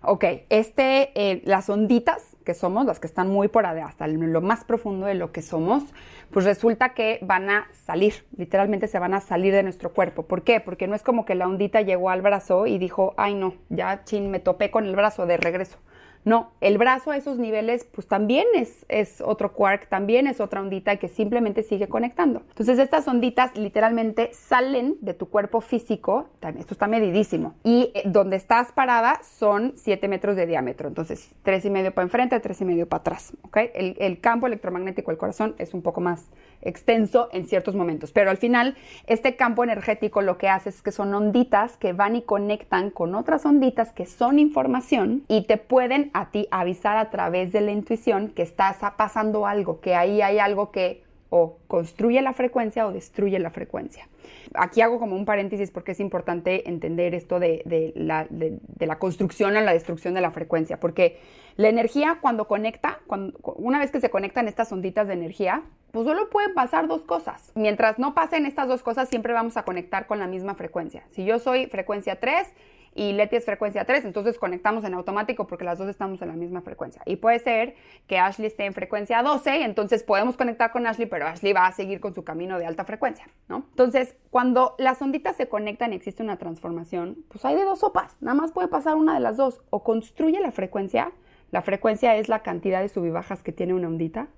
Ok, 0.00 0.24
este, 0.48 1.10
eh, 1.16 1.42
las 1.44 1.68
onditas 1.68 2.27
que 2.48 2.54
somos, 2.54 2.86
las 2.86 2.98
que 2.98 3.06
están 3.06 3.28
muy 3.28 3.48
por 3.48 3.66
hasta 3.66 4.06
lo 4.06 4.40
más 4.40 4.64
profundo 4.64 5.04
de 5.04 5.12
lo 5.12 5.32
que 5.32 5.42
somos, 5.42 5.84
pues 6.30 6.46
resulta 6.46 6.94
que 6.94 7.18
van 7.20 7.50
a 7.50 7.66
salir, 7.72 8.24
literalmente 8.38 8.88
se 8.88 8.98
van 8.98 9.12
a 9.12 9.20
salir 9.20 9.52
de 9.52 9.62
nuestro 9.62 9.92
cuerpo. 9.92 10.22
¿Por 10.22 10.44
qué? 10.44 10.58
Porque 10.58 10.86
no 10.86 10.94
es 10.94 11.02
como 11.02 11.26
que 11.26 11.34
la 11.34 11.46
ondita 11.46 11.82
llegó 11.82 12.08
al 12.08 12.22
brazo 12.22 12.66
y 12.66 12.78
dijo, 12.78 13.12
ay 13.18 13.34
no, 13.34 13.52
ya 13.68 14.02
chin, 14.04 14.30
me 14.30 14.40
topé 14.40 14.70
con 14.70 14.86
el 14.86 14.96
brazo 14.96 15.26
de 15.26 15.36
regreso. 15.36 15.76
No, 16.24 16.50
el 16.60 16.78
brazo 16.78 17.10
a 17.10 17.16
esos 17.16 17.38
niveles 17.38 17.84
pues 17.84 18.06
también 18.06 18.46
es, 18.54 18.84
es 18.88 19.20
otro 19.20 19.52
quark, 19.52 19.88
también 19.88 20.26
es 20.26 20.40
otra 20.40 20.60
ondita 20.60 20.96
que 20.96 21.08
simplemente 21.08 21.62
sigue 21.62 21.88
conectando. 21.88 22.42
Entonces 22.48 22.78
estas 22.78 23.06
onditas 23.08 23.56
literalmente 23.56 24.30
salen 24.32 24.96
de 25.00 25.14
tu 25.14 25.28
cuerpo 25.28 25.60
físico, 25.60 26.28
esto 26.58 26.74
está 26.74 26.86
medidísimo, 26.86 27.54
y 27.64 27.92
eh, 27.94 28.02
donde 28.06 28.36
estás 28.36 28.72
parada 28.72 29.20
son 29.22 29.72
7 29.76 30.08
metros 30.08 30.36
de 30.36 30.46
diámetro, 30.46 30.88
entonces 30.88 31.30
tres 31.42 31.64
y 31.64 31.70
medio 31.70 31.92
para 31.92 32.04
enfrente, 32.04 32.38
tres 32.40 32.60
y 32.60 32.64
medio 32.64 32.88
para 32.88 33.00
atrás, 33.00 33.32
¿ok? 33.42 33.56
El, 33.74 33.96
el 33.98 34.20
campo 34.20 34.46
electromagnético 34.46 35.10
del 35.10 35.18
corazón 35.18 35.54
es 35.58 35.74
un 35.74 35.82
poco 35.82 36.00
más 36.00 36.26
extenso 36.60 37.28
en 37.32 37.46
ciertos 37.46 37.74
momentos, 37.74 38.12
pero 38.12 38.30
al 38.30 38.36
final 38.36 38.76
este 39.06 39.36
campo 39.36 39.64
energético 39.64 40.22
lo 40.22 40.38
que 40.38 40.48
hace 40.48 40.70
es 40.70 40.82
que 40.82 40.92
son 40.92 41.14
onditas 41.14 41.76
que 41.76 41.92
van 41.92 42.16
y 42.16 42.22
conectan 42.22 42.90
con 42.90 43.14
otras 43.14 43.46
onditas 43.46 43.92
que 43.92 44.06
son 44.06 44.38
información 44.38 45.24
y 45.28 45.46
te 45.46 45.56
pueden 45.56 46.07
a 46.14 46.30
ti 46.30 46.48
avisar 46.50 46.96
a 46.96 47.10
través 47.10 47.52
de 47.52 47.60
la 47.60 47.72
intuición 47.72 48.28
que 48.28 48.42
está 48.42 48.74
pasando 48.96 49.46
algo, 49.46 49.80
que 49.80 49.94
ahí 49.94 50.22
hay 50.22 50.38
algo 50.38 50.70
que 50.70 51.02
o 51.30 51.58
construye 51.66 52.22
la 52.22 52.32
frecuencia 52.32 52.86
o 52.86 52.92
destruye 52.92 53.38
la 53.38 53.50
frecuencia. 53.50 54.08
Aquí 54.54 54.80
hago 54.80 54.98
como 54.98 55.14
un 55.14 55.26
paréntesis 55.26 55.70
porque 55.70 55.92
es 55.92 56.00
importante 56.00 56.68
entender 56.68 57.14
esto 57.14 57.38
de, 57.38 57.92
la, 57.94 58.26
de, 58.30 58.58
la, 58.78 58.98
construcción 58.98 59.56
a 59.56 59.60
la 59.60 59.72
destrucción 59.72 60.14
de 60.14 60.22
la 60.22 60.30
frecuencia, 60.30 60.80
porque 60.80 61.18
la 61.56 61.68
energía 61.68 62.18
cuando 62.22 62.48
conecta, 62.48 63.00
una 63.42 63.78
vez 63.78 63.90
que 63.90 64.00
se 64.00 64.08
conectan 64.08 64.48
estas 64.48 64.72
onditas 64.72 65.06
de 65.06 65.14
energía, 65.14 65.64
pues 65.92 66.06
solo 66.06 66.30
pueden 66.30 66.54
pasar 66.54 66.88
dos 66.88 67.02
cosas. 67.02 67.52
Mientras 67.54 67.98
no 67.98 68.14
pasen 68.14 68.46
estas 68.46 68.68
dos 68.68 68.82
cosas, 68.82 69.08
siempre 69.08 69.34
vamos 69.34 69.58
a 69.58 69.64
conectar 69.64 70.06
con 70.06 70.18
la 70.18 70.26
misma 70.26 70.54
frecuencia. 70.54 71.02
Si 71.10 71.24
yo 71.24 71.38
soy 71.38 71.66
frecuencia 71.66 72.18
3 72.18 72.48
y 72.94 73.12
Leti 73.12 73.36
es 73.36 73.44
frecuencia 73.44 73.84
3, 73.84 74.04
entonces 74.04 74.38
conectamos 74.38 74.84
en 74.84 74.94
automático 74.94 75.46
porque 75.46 75.64
las 75.64 75.78
dos 75.78 75.88
estamos 75.88 76.20
en 76.22 76.28
la 76.28 76.34
misma 76.34 76.62
frecuencia. 76.62 77.02
Y 77.06 77.16
puede 77.16 77.38
ser 77.38 77.74
que 78.06 78.18
Ashley 78.18 78.48
esté 78.48 78.64
en 78.64 78.74
frecuencia 78.74 79.22
12 79.22 79.58
y 79.58 79.62
entonces 79.62 80.02
podemos 80.02 80.36
conectar 80.36 80.72
con 80.72 80.86
Ashley, 80.86 81.06
pero 81.06 81.26
Ashley 81.26 81.52
va 81.52 81.66
a 81.66 81.72
seguir 81.72 82.00
con 82.00 82.14
su 82.14 82.24
camino 82.24 82.58
de 82.58 82.66
alta 82.66 82.84
frecuencia, 82.84 83.28
¿no? 83.48 83.64
Entonces, 83.70 84.16
cuando 84.30 84.74
las 84.78 85.00
onditas 85.00 85.36
se 85.36 85.48
conectan 85.48 85.92
y 85.92 85.96
existe 85.96 86.22
una 86.22 86.36
transformación, 86.36 87.24
pues 87.28 87.44
hay 87.44 87.56
de 87.56 87.64
dos 87.64 87.80
sopas, 87.80 88.16
nada 88.20 88.34
más 88.34 88.52
puede 88.52 88.68
pasar 88.68 88.96
una 88.96 89.14
de 89.14 89.20
las 89.20 89.36
dos, 89.36 89.60
o 89.70 89.82
construye 89.82 90.40
la 90.40 90.52
frecuencia, 90.52 91.12
la 91.50 91.62
frecuencia 91.62 92.16
es 92.16 92.28
la 92.28 92.42
cantidad 92.42 92.80
de 92.80 92.88
sub 92.88 93.04
y 93.04 93.10
bajas 93.10 93.42
que 93.42 93.52
tiene 93.52 93.74
una 93.74 93.88
ondita, 93.88 94.28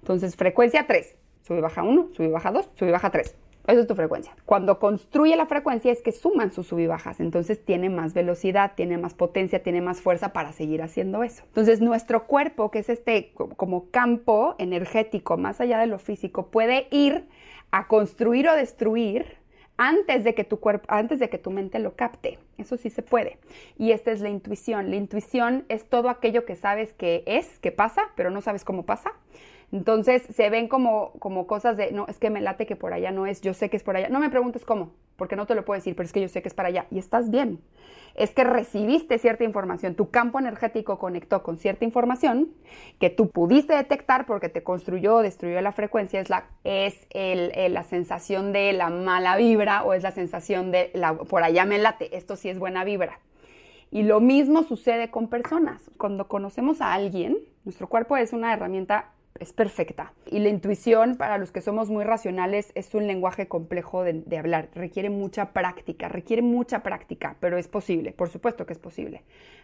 entonces 0.00 0.36
frecuencia 0.36 0.86
3, 0.86 1.16
sub 1.42 1.58
y 1.58 1.60
baja 1.60 1.82
1, 1.82 2.10
sub 2.12 2.24
y 2.24 2.28
baja 2.30 2.52
2, 2.52 2.70
sub 2.74 2.88
y 2.88 2.90
baja 2.90 3.10
3. 3.10 3.36
Esa 3.66 3.80
es 3.80 3.86
tu 3.86 3.94
frecuencia. 3.94 4.36
Cuando 4.44 4.78
construye 4.78 5.36
la 5.36 5.46
frecuencia 5.46 5.90
es 5.90 6.02
que 6.02 6.12
suman 6.12 6.52
sus 6.52 6.66
sub 6.66 6.80
y 6.80 6.86
bajas, 6.86 7.18
entonces 7.20 7.64
tiene 7.64 7.88
más 7.88 8.12
velocidad, 8.12 8.72
tiene 8.74 8.98
más 8.98 9.14
potencia, 9.14 9.62
tiene 9.62 9.80
más 9.80 10.02
fuerza 10.02 10.34
para 10.34 10.52
seguir 10.52 10.82
haciendo 10.82 11.22
eso. 11.22 11.44
Entonces 11.46 11.80
nuestro 11.80 12.26
cuerpo, 12.26 12.70
que 12.70 12.80
es 12.80 12.90
este 12.90 13.32
como 13.34 13.90
campo 13.90 14.54
energético 14.58 15.38
más 15.38 15.62
allá 15.62 15.78
de 15.78 15.86
lo 15.86 15.98
físico, 15.98 16.48
puede 16.48 16.88
ir 16.90 17.26
a 17.70 17.88
construir 17.88 18.48
o 18.48 18.54
destruir 18.54 19.38
antes 19.76 20.24
de 20.24 20.34
que 20.34 20.44
tu 20.44 20.60
cuerpo, 20.60 20.86
antes 20.88 21.18
de 21.18 21.28
que 21.28 21.38
tu 21.38 21.50
mente 21.50 21.78
lo 21.78 21.96
capte. 21.96 22.38
Eso 22.58 22.76
sí 22.76 22.90
se 22.90 23.02
puede. 23.02 23.38
Y 23.78 23.92
esta 23.92 24.12
es 24.12 24.20
la 24.20 24.28
intuición. 24.28 24.90
La 24.90 24.96
intuición 24.96 25.64
es 25.68 25.88
todo 25.88 26.08
aquello 26.10 26.44
que 26.44 26.54
sabes 26.54 26.92
que 26.92 27.24
es, 27.26 27.58
que 27.58 27.72
pasa, 27.72 28.02
pero 28.14 28.30
no 28.30 28.40
sabes 28.40 28.64
cómo 28.64 28.84
pasa. 28.84 29.12
Entonces 29.74 30.22
se 30.32 30.50
ven 30.50 30.68
como, 30.68 31.14
como 31.18 31.48
cosas 31.48 31.76
de, 31.76 31.90
no, 31.90 32.06
es 32.06 32.20
que 32.20 32.30
me 32.30 32.40
late 32.40 32.64
que 32.64 32.76
por 32.76 32.92
allá 32.92 33.10
no 33.10 33.26
es, 33.26 33.40
yo 33.40 33.54
sé 33.54 33.70
que 33.70 33.76
es 33.76 33.82
por 33.82 33.96
allá. 33.96 34.08
No 34.08 34.20
me 34.20 34.30
preguntes 34.30 34.64
cómo, 34.64 34.92
porque 35.16 35.34
no 35.34 35.46
te 35.46 35.56
lo 35.56 35.64
puedo 35.64 35.76
decir, 35.76 35.96
pero 35.96 36.06
es 36.06 36.12
que 36.12 36.20
yo 36.20 36.28
sé 36.28 36.42
que 36.42 36.48
es 36.48 36.54
para 36.54 36.68
allá. 36.68 36.86
Y 36.92 36.98
estás 36.98 37.28
bien. 37.28 37.58
Es 38.14 38.30
que 38.30 38.44
recibiste 38.44 39.18
cierta 39.18 39.42
información, 39.42 39.96
tu 39.96 40.10
campo 40.10 40.38
energético 40.38 41.00
conectó 41.00 41.42
con 41.42 41.56
cierta 41.56 41.84
información 41.84 42.50
que 43.00 43.10
tú 43.10 43.30
pudiste 43.30 43.74
detectar 43.74 44.26
porque 44.26 44.48
te 44.48 44.62
construyó 44.62 45.16
o 45.16 45.22
destruyó 45.22 45.60
la 45.60 45.72
frecuencia, 45.72 46.20
es, 46.20 46.30
la, 46.30 46.44
es 46.62 47.08
el, 47.10 47.50
la 47.74 47.82
sensación 47.82 48.52
de 48.52 48.74
la 48.74 48.90
mala 48.90 49.36
vibra 49.36 49.82
o 49.82 49.92
es 49.92 50.04
la 50.04 50.12
sensación 50.12 50.70
de, 50.70 50.92
la, 50.94 51.14
por 51.14 51.42
allá 51.42 51.64
me 51.64 51.78
late, 51.78 52.16
esto 52.16 52.36
sí 52.36 52.48
es 52.48 52.60
buena 52.60 52.84
vibra. 52.84 53.18
Y 53.90 54.04
lo 54.04 54.20
mismo 54.20 54.62
sucede 54.62 55.10
con 55.10 55.26
personas. 55.26 55.90
Cuando 55.98 56.28
conocemos 56.28 56.80
a 56.80 56.92
alguien, 56.92 57.38
nuestro 57.64 57.88
cuerpo 57.88 58.16
es 58.16 58.32
una 58.32 58.52
herramienta 58.52 59.13
es 59.40 59.52
perfecta. 59.52 60.12
Y 60.26 60.38
la 60.38 60.48
intuición, 60.48 61.16
para 61.16 61.38
los 61.38 61.50
que 61.50 61.60
somos 61.60 61.90
muy 61.90 62.04
racionales, 62.04 62.70
es 62.74 62.94
un 62.94 63.06
lenguaje 63.06 63.48
complejo 63.48 64.04
de, 64.04 64.38
hablar. 64.38 64.68
Requiere 64.74 65.10
mucha 65.10 65.52
práctica, 65.52 66.08
requiere 66.08 66.42
mucha 66.42 66.82
práctica, 66.82 67.36
pero 67.40 67.58
es 67.58 67.66
posible, 67.66 68.12
por 68.12 68.28
supuesto 68.28 68.64
que 68.64 68.72
es 68.72 68.78
posible. 68.78 69.22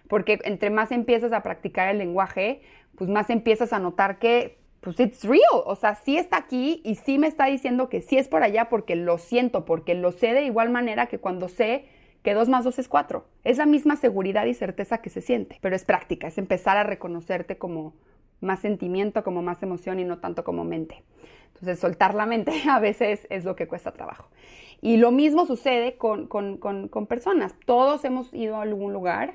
Porque 0.08 0.38
entre 0.44 0.70
más 0.70 0.90
empiezas 0.90 1.32
a 1.32 1.42
practicar 1.42 1.88
el 1.88 1.98
lenguaje, 1.98 2.62
pues 2.96 3.08
más 3.08 3.30
empiezas 3.30 3.72
a 3.72 3.78
notar 3.78 4.18
que, 4.18 4.58
pues, 4.80 4.98
it's 4.98 5.24
real. 5.24 5.62
O 5.64 5.76
sea, 5.76 5.94
sí 5.94 6.16
está 6.16 6.38
aquí 6.38 6.82
y 6.84 6.96
sí 6.96 7.18
me 7.18 7.28
está 7.28 7.46
diciendo 7.46 7.88
que 7.88 8.02
sí 8.02 8.18
es 8.18 8.28
por 8.28 8.42
allá 8.42 8.68
porque 8.68 8.96
lo 8.96 9.18
siento, 9.18 9.64
porque 9.64 9.94
lo 9.94 10.10
sé 10.10 10.34
de 10.34 10.44
igual 10.44 10.70
manera 10.70 11.06
que 11.06 11.18
cuando 11.18 11.48
sé 11.48 11.84
que 12.22 12.34
dos 12.34 12.48
más 12.48 12.64
dos 12.64 12.78
es 12.78 12.88
cuatro. 12.88 13.26
Es 13.44 13.58
la 13.58 13.66
misma 13.66 13.96
seguridad 13.96 14.46
y 14.46 14.54
certeza 14.54 14.98
que 14.98 15.10
se 15.10 15.20
siente, 15.20 15.58
pero 15.60 15.76
es 15.76 15.84
práctica, 15.84 16.26
es 16.26 16.38
empezar 16.38 16.76
a 16.76 16.82
reconocerte 16.82 17.56
como 17.56 17.94
más 18.40 18.60
sentimiento, 18.60 19.22
como 19.22 19.42
más 19.42 19.62
emoción 19.62 20.00
y 20.00 20.04
no 20.04 20.18
tanto 20.18 20.44
como 20.44 20.64
mente. 20.64 21.02
Entonces, 21.48 21.78
soltar 21.78 22.14
la 22.14 22.26
mente 22.26 22.52
a 22.70 22.78
veces 22.78 23.26
es 23.30 23.44
lo 23.44 23.56
que 23.56 23.68
cuesta 23.68 23.92
trabajo. 23.92 24.28
Y 24.80 24.96
lo 24.96 25.10
mismo 25.10 25.46
sucede 25.46 25.96
con, 25.96 26.28
personas. 27.08 27.54
Todos 27.66 28.04
hemos 28.04 28.32
ido 28.32 28.56
a 28.56 28.62
algún 28.62 28.92
lugar 28.92 29.34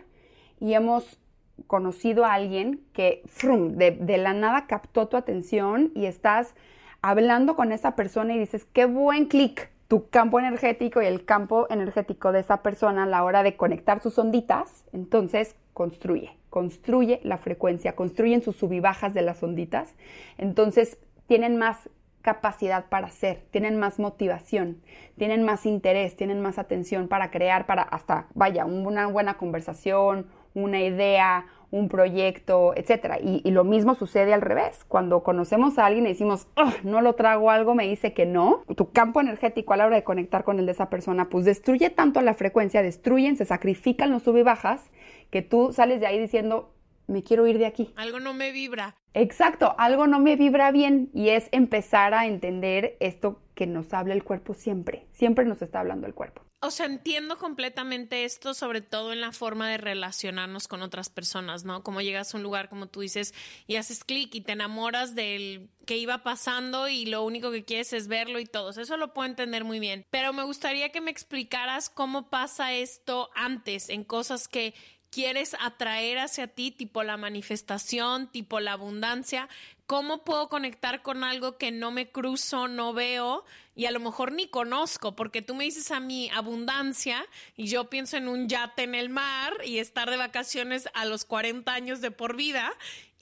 y 0.59 0.73
hemos 0.73 1.19
conocido 1.67 2.25
a 2.25 2.33
alguien 2.33 2.81
que 2.93 3.21
de, 3.43 3.91
de, 3.91 4.17
la 4.17 4.33
nada 4.33 4.65
captó 4.67 5.07
tu 5.07 5.17
atención 5.17 5.91
y 5.95 6.05
estás 6.05 6.55
hablando 7.01 7.55
con 7.55 7.71
esa 7.71 7.95
persona 7.95 8.33
y 8.33 8.39
dices, 8.39 8.65
qué 8.73 8.85
buen 8.85 9.25
clic, 9.25 9.69
tu 9.87 10.09
campo 10.09 10.39
energético 10.39 11.01
y 11.01 11.05
el 11.05 11.25
campo 11.25 11.67
energético 11.69 12.31
de 12.31 12.39
esa 12.39 12.63
persona 12.63 13.03
a 13.03 13.05
la 13.07 13.23
hora 13.23 13.43
de 13.43 13.55
conectar 13.55 14.01
sus 14.01 14.17
onditas, 14.17 14.83
entonces 14.91 15.55
construye, 15.75 16.31
construye 16.49 17.19
la 17.23 17.37
frecuencia, 17.37 17.97
construyen 17.97 18.41
sus 18.41 18.55
subibajas 18.55 19.13
de 19.13 19.21
las 19.21 19.43
onditas, 19.43 19.93
entonces 20.37 20.97
tienen 21.27 21.57
más 21.57 21.89
capacidad 22.21 22.85
para 22.87 23.07
hacer, 23.07 23.43
tienen 23.51 23.77
más 23.77 23.99
motivación, 23.99 24.81
tienen 25.17 25.43
más 25.43 25.65
interés, 25.65 26.15
tienen 26.15 26.39
más 26.39 26.57
atención 26.57 27.09
para 27.09 27.29
crear, 27.29 27.65
para 27.65 27.83
hasta, 27.83 28.27
vaya, 28.33 28.63
una 28.63 29.07
buena 29.07 29.33
conversación, 29.35 30.27
una 30.53 30.81
idea, 30.81 31.45
un 31.71 31.89
proyecto, 31.89 32.73
etc. 32.75 33.19
Y, 33.21 33.51
lo 33.51 33.65
mismo 33.65 33.95
sucede 33.95 34.33
al 34.33 34.41
revés. 34.41 34.85
Cuando 34.87 35.23
conocemos 35.23 35.77
a 35.77 35.85
alguien 35.85 36.05
y 36.05 36.09
decimos, 36.09 36.47
no 36.83 37.01
lo 37.01 37.13
trago 37.13 37.51
algo, 37.51 37.75
me 37.75 37.87
dice 37.87 38.13
que 38.13 38.25
no, 38.25 38.63
tu 38.75 38.91
campo 38.91 39.19
energético 39.19 39.73
a 39.73 39.77
la 39.77 39.85
hora 39.85 39.97
de 39.97 40.03
conectar 40.03 40.45
con 40.45 40.57
el 40.59 40.65
de 40.65 40.71
esa 40.71 40.89
persona, 40.89 41.29
pues 41.29 41.43
destruye 41.43 41.89
tanto 41.89 42.21
la 42.21 42.33
frecuencia, 42.33 42.81
destruyen, 42.81 43.35
se 43.35 43.45
sacrifican 43.45 44.09
los 44.09 44.23
sub 44.23 44.37
y 44.37 44.43
bajas, 44.43 44.89
que 45.29 45.41
tú 45.41 45.73
sales 45.73 45.99
de 45.99 46.07
ahí 46.07 46.19
diciendo, 46.19 46.73
me 47.07 47.23
quiero 47.23 47.47
ir 47.47 47.57
de 47.57 47.65
aquí. 47.65 47.93
Algo 47.95 48.19
no 48.19 48.33
me 48.33 48.51
vibra. 48.51 48.95
Exacto, 49.13 49.75
algo 49.77 50.07
no 50.07 50.19
me 50.19 50.35
vibra 50.35 50.71
bien 50.71 51.09
y 51.13 51.29
es 51.29 51.47
empezar 51.51 52.13
a 52.13 52.25
entender 52.27 52.97
esto 52.99 53.41
que 53.53 53.67
nos 53.67 53.93
habla 53.93 54.13
el 54.13 54.23
cuerpo 54.23 54.53
siempre. 54.53 55.07
Siempre 55.11 55.45
nos 55.45 55.61
está 55.61 55.79
hablando 55.79 56.07
el 56.07 56.13
cuerpo. 56.13 56.41
O 56.61 56.71
sea, 56.71 56.87
entiendo 56.87 57.37
completamente 57.37 58.25
esto, 58.25 58.55
sobre 58.55 58.81
todo 58.81 59.13
en 59.13 59.21
la 59.21 59.31
forma 59.31 59.69
de 59.69 59.77
relacionarnos 59.77 60.67
con 60.67 60.81
otras 60.81 61.09
personas, 61.09 61.63
¿no? 61.63 61.83
Como 61.83 62.01
llegas 62.01 62.33
a 62.33 62.37
un 62.37 62.43
lugar, 62.43 62.69
como 62.69 62.87
tú 62.87 63.01
dices, 63.01 63.35
y 63.67 63.75
haces 63.75 64.03
clic 64.03 64.33
y 64.33 64.41
te 64.41 64.53
enamoras 64.53 65.13
del 65.13 65.69
que 65.85 65.97
iba 65.97 66.23
pasando 66.23 66.87
y 66.87 67.05
lo 67.05 67.23
único 67.23 67.51
que 67.51 67.65
quieres 67.65 67.93
es 67.93 68.07
verlo 68.07 68.39
y 68.39 68.45
todo. 68.45 68.71
Eso 68.71 68.97
lo 68.97 69.13
puedo 69.13 69.29
entender 69.29 69.63
muy 69.63 69.79
bien. 69.79 70.05
Pero 70.09 70.33
me 70.33 70.43
gustaría 70.43 70.89
que 70.89 71.01
me 71.01 71.11
explicaras 71.11 71.89
cómo 71.89 72.31
pasa 72.31 72.73
esto 72.73 73.29
antes, 73.35 73.89
en 73.89 74.03
cosas 74.03 74.47
que 74.47 74.73
quieres 75.15 75.55
atraer 75.61 76.17
hacia 76.17 76.45
ti, 76.47 76.71
tipo 76.71 77.01
la 77.01 77.15
manifestación, 77.15 78.27
tipo 78.27 78.59
la 78.59 78.73
abundancia, 78.73 79.47
¿cómo 79.87 80.25
puedo 80.25 80.49
conectar 80.49 81.03
con 81.03 81.23
algo 81.23 81.57
que 81.57 81.71
no 81.71 81.89
me 81.89 82.11
cruzo, 82.11 82.67
no 82.67 82.91
veo 82.91 83.45
y 83.77 83.85
a 83.85 83.91
lo 83.91 84.01
mejor 84.01 84.33
ni 84.33 84.49
conozco? 84.49 85.15
Porque 85.15 85.41
tú 85.41 85.55
me 85.55 85.63
dices 85.63 85.89
a 85.91 86.01
mí 86.01 86.29
abundancia 86.35 87.25
y 87.55 87.67
yo 87.67 87.89
pienso 87.89 88.17
en 88.17 88.27
un 88.27 88.49
yate 88.49 88.83
en 88.83 88.93
el 88.93 89.07
mar 89.07 89.53
y 89.63 89.79
estar 89.79 90.09
de 90.09 90.17
vacaciones 90.17 90.89
a 90.93 91.05
los 91.05 91.23
40 91.23 91.73
años 91.73 92.01
de 92.01 92.11
por 92.11 92.35
vida. 92.35 92.73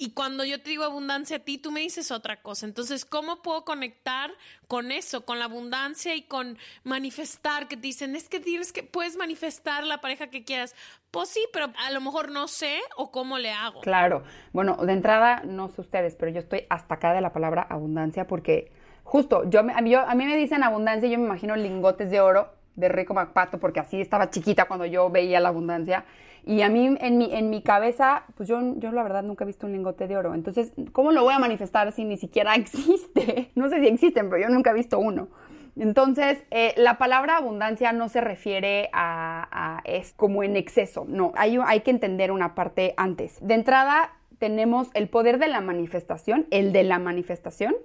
Y 0.03 0.11
cuando 0.11 0.43
yo 0.43 0.61
te 0.61 0.69
digo 0.69 0.83
abundancia 0.83 1.37
a 1.37 1.39
ti, 1.39 1.57
tú 1.57 1.71
me 1.71 1.79
dices 1.79 2.11
otra 2.11 2.41
cosa. 2.41 2.65
Entonces, 2.65 3.05
¿cómo 3.05 3.41
puedo 3.41 3.63
conectar 3.63 4.31
con 4.67 4.91
eso, 4.91 5.23
con 5.23 5.39
la 5.39 5.45
abundancia 5.45 6.13
y 6.13 6.23
con 6.23 6.57
manifestar? 6.83 7.69
Que 7.69 7.77
te 7.77 7.83
dicen, 7.83 8.13
es 8.17 8.27
que 8.27 8.41
tienes 8.41 8.73
que, 8.73 8.83
puedes 8.83 9.15
manifestar 9.15 9.85
la 9.85 10.01
pareja 10.01 10.27
que 10.27 10.43
quieras. 10.43 10.75
Pues 11.09 11.29
sí, 11.29 11.39
pero 11.53 11.67
a 11.81 11.89
lo 11.91 12.01
mejor 12.01 12.31
no 12.31 12.49
sé 12.49 12.79
o 12.97 13.11
cómo 13.11 13.37
le 13.37 13.51
hago. 13.51 13.79
Claro. 13.79 14.25
Bueno, 14.51 14.75
de 14.75 14.91
entrada, 14.91 15.41
no 15.45 15.69
sé 15.69 15.79
ustedes, 15.79 16.15
pero 16.15 16.33
yo 16.33 16.39
estoy 16.39 16.65
hasta 16.69 16.95
acá 16.95 17.13
de 17.13 17.21
la 17.21 17.31
palabra 17.31 17.65
abundancia 17.69 18.27
porque 18.27 18.73
justo, 19.05 19.49
yo, 19.49 19.61
a, 19.61 19.63
mí, 19.63 19.95
a 19.95 20.15
mí 20.15 20.25
me 20.25 20.35
dicen 20.35 20.63
abundancia 20.63 21.07
y 21.07 21.13
yo 21.13 21.17
me 21.17 21.27
imagino 21.27 21.55
lingotes 21.55 22.11
de 22.11 22.19
oro 22.19 22.49
de 22.75 22.89
Rico 22.89 23.13
MacPato 23.13 23.57
porque 23.57 23.79
así 23.79 24.01
estaba 24.01 24.29
chiquita 24.29 24.65
cuando 24.65 24.85
yo 24.85 25.09
veía 25.09 25.39
la 25.39 25.47
abundancia. 25.47 26.03
Y 26.45 26.61
a 26.61 26.69
mí, 26.69 26.95
en 26.99 27.17
mi, 27.17 27.33
en 27.33 27.49
mi 27.49 27.61
cabeza, 27.61 28.23
pues 28.35 28.49
yo, 28.49 28.59
yo 28.77 28.91
la 28.91 29.03
verdad 29.03 29.23
nunca 29.23 29.45
he 29.45 29.47
visto 29.47 29.65
un 29.65 29.71
lingote 29.71 30.07
de 30.07 30.17
oro. 30.17 30.33
Entonces, 30.33 30.73
¿cómo 30.91 31.11
lo 31.11 31.23
voy 31.23 31.33
a 31.33 31.39
manifestar 31.39 31.91
si 31.93 32.03
ni 32.03 32.17
siquiera 32.17 32.55
existe? 32.55 33.51
No 33.55 33.69
sé 33.69 33.79
si 33.79 33.87
existen, 33.87 34.29
pero 34.29 34.41
yo 34.41 34.49
nunca 34.49 34.71
he 34.71 34.73
visto 34.73 34.99
uno. 34.99 35.29
Entonces, 35.75 36.43
eh, 36.51 36.73
la 36.77 36.97
palabra 36.97 37.37
abundancia 37.37 37.93
no 37.93 38.09
se 38.09 38.21
refiere 38.21 38.89
a, 38.93 39.81
es 39.85 40.13
como 40.13 40.43
en 40.43 40.55
exceso, 40.55 41.05
no, 41.07 41.31
hay, 41.35 41.57
hay 41.65 41.81
que 41.81 41.91
entender 41.91 42.31
una 42.31 42.53
parte 42.53 42.93
antes. 42.95 43.39
De 43.41 43.55
entrada, 43.55 44.11
tenemos 44.37 44.89
el 44.93 45.09
poder 45.09 45.39
de 45.39 45.47
la 45.47 45.61
manifestación, 45.61 46.45
el 46.51 46.73
de 46.73 46.83
la 46.83 46.99
manifestación 46.99 47.75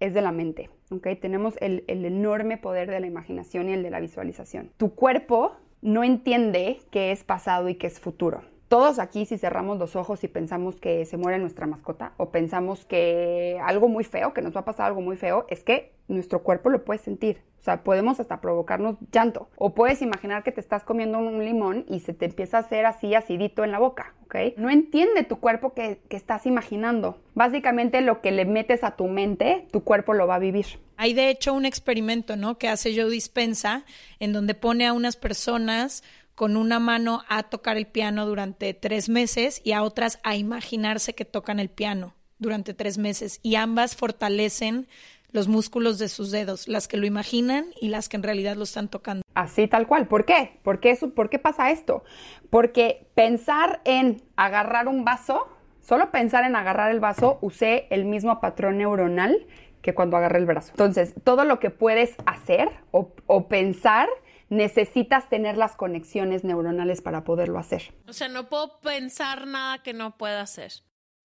es 0.00 0.14
de 0.14 0.22
la 0.22 0.32
mente, 0.32 0.70
¿ok? 0.90 1.08
Tenemos 1.20 1.56
el, 1.60 1.84
el 1.86 2.04
enorme 2.04 2.56
poder 2.56 2.90
de 2.90 3.00
la 3.00 3.06
imaginación 3.06 3.68
y 3.68 3.72
el 3.72 3.82
de 3.82 3.90
la 3.90 4.00
visualización. 4.00 4.70
Tu 4.76 4.94
cuerpo 4.94 5.56
no 5.82 6.04
entiende 6.04 6.80
qué 6.90 7.12
es 7.12 7.24
pasado 7.24 7.68
y 7.68 7.76
qué 7.76 7.86
es 7.86 8.00
futuro. 8.00 8.42
Todos 8.68 9.00
aquí, 9.00 9.26
si 9.26 9.36
cerramos 9.36 9.78
los 9.78 9.96
ojos 9.96 10.22
y 10.22 10.28
pensamos 10.28 10.76
que 10.76 11.04
se 11.04 11.16
muere 11.16 11.38
nuestra 11.38 11.66
mascota 11.66 12.12
o 12.18 12.30
pensamos 12.30 12.84
que 12.84 13.58
algo 13.64 13.88
muy 13.88 14.04
feo, 14.04 14.32
que 14.32 14.42
nos 14.42 14.54
va 14.54 14.60
a 14.60 14.64
pasar 14.64 14.86
algo 14.86 15.00
muy 15.00 15.16
feo, 15.16 15.44
es 15.48 15.64
que 15.64 15.92
nuestro 16.06 16.44
cuerpo 16.44 16.70
lo 16.70 16.84
puede 16.84 17.00
sentir. 17.00 17.42
O 17.58 17.62
sea, 17.62 17.82
podemos 17.82 18.20
hasta 18.20 18.40
provocarnos 18.40 18.94
llanto. 19.10 19.48
O 19.56 19.74
puedes 19.74 20.02
imaginar 20.02 20.44
que 20.44 20.52
te 20.52 20.60
estás 20.60 20.84
comiendo 20.84 21.18
un 21.18 21.44
limón 21.44 21.84
y 21.88 21.98
se 22.00 22.14
te 22.14 22.26
empieza 22.26 22.58
a 22.58 22.60
hacer 22.60 22.86
así 22.86 23.14
acidito 23.16 23.64
en 23.64 23.72
la 23.72 23.80
boca, 23.80 24.14
¿ok? 24.24 24.56
No 24.56 24.70
entiende 24.70 25.24
tu 25.24 25.40
cuerpo 25.40 25.74
que, 25.74 26.00
que 26.08 26.16
estás 26.16 26.46
imaginando. 26.46 27.18
Básicamente 27.34 28.00
lo 28.02 28.20
que 28.20 28.30
le 28.30 28.44
metes 28.44 28.84
a 28.84 28.92
tu 28.92 29.08
mente, 29.08 29.66
tu 29.72 29.82
cuerpo 29.82 30.14
lo 30.14 30.28
va 30.28 30.36
a 30.36 30.38
vivir. 30.38 30.66
Hay 31.00 31.14
de 31.14 31.30
hecho 31.30 31.54
un 31.54 31.64
experimento, 31.64 32.36
¿no? 32.36 32.58
Que 32.58 32.68
hace 32.68 32.94
Joe 32.94 33.10
Dispensa, 33.10 33.86
en 34.18 34.34
donde 34.34 34.52
pone 34.52 34.86
a 34.86 34.92
unas 34.92 35.16
personas 35.16 36.04
con 36.34 36.58
una 36.58 36.78
mano 36.78 37.22
a 37.26 37.44
tocar 37.44 37.78
el 37.78 37.86
piano 37.86 38.26
durante 38.26 38.74
tres 38.74 39.08
meses 39.08 39.62
y 39.64 39.72
a 39.72 39.82
otras 39.82 40.20
a 40.24 40.36
imaginarse 40.36 41.14
que 41.14 41.24
tocan 41.24 41.58
el 41.58 41.70
piano 41.70 42.12
durante 42.38 42.74
tres 42.74 42.98
meses. 42.98 43.40
Y 43.42 43.54
ambas 43.54 43.96
fortalecen 43.96 44.88
los 45.32 45.48
músculos 45.48 45.98
de 45.98 46.10
sus 46.10 46.30
dedos, 46.30 46.68
las 46.68 46.86
que 46.86 46.98
lo 46.98 47.06
imaginan 47.06 47.64
y 47.80 47.88
las 47.88 48.10
que 48.10 48.18
en 48.18 48.22
realidad 48.22 48.56
lo 48.56 48.64
están 48.64 48.88
tocando. 48.88 49.22
Así 49.32 49.68
tal 49.68 49.86
cual. 49.86 50.06
¿Por 50.06 50.26
qué? 50.26 50.58
¿Por 50.62 50.80
qué, 50.80 50.90
eso, 50.90 51.14
¿Por 51.14 51.30
qué 51.30 51.38
pasa 51.38 51.70
esto? 51.70 52.04
Porque 52.50 53.06
pensar 53.14 53.80
en 53.86 54.22
agarrar 54.36 54.86
un 54.86 55.06
vaso, 55.06 55.48
solo 55.80 56.10
pensar 56.10 56.44
en 56.44 56.56
agarrar 56.56 56.90
el 56.90 57.00
vaso, 57.00 57.38
usé 57.40 57.86
el 57.88 58.04
mismo 58.04 58.38
patrón 58.38 58.76
neuronal 58.76 59.46
que 59.82 59.94
cuando 59.94 60.16
agarré 60.16 60.38
el 60.38 60.46
brazo. 60.46 60.70
Entonces, 60.72 61.14
todo 61.24 61.44
lo 61.44 61.58
que 61.60 61.70
puedes 61.70 62.14
hacer 62.26 62.70
o, 62.90 63.12
o 63.26 63.48
pensar, 63.48 64.08
necesitas 64.50 65.28
tener 65.28 65.56
las 65.56 65.76
conexiones 65.76 66.44
neuronales 66.44 67.00
para 67.00 67.24
poderlo 67.24 67.58
hacer. 67.58 67.94
O 68.08 68.12
sea, 68.12 68.28
no 68.28 68.48
puedo 68.48 68.80
pensar 68.80 69.46
nada 69.46 69.82
que 69.82 69.94
no 69.94 70.18
pueda 70.18 70.42
hacer. 70.42 70.72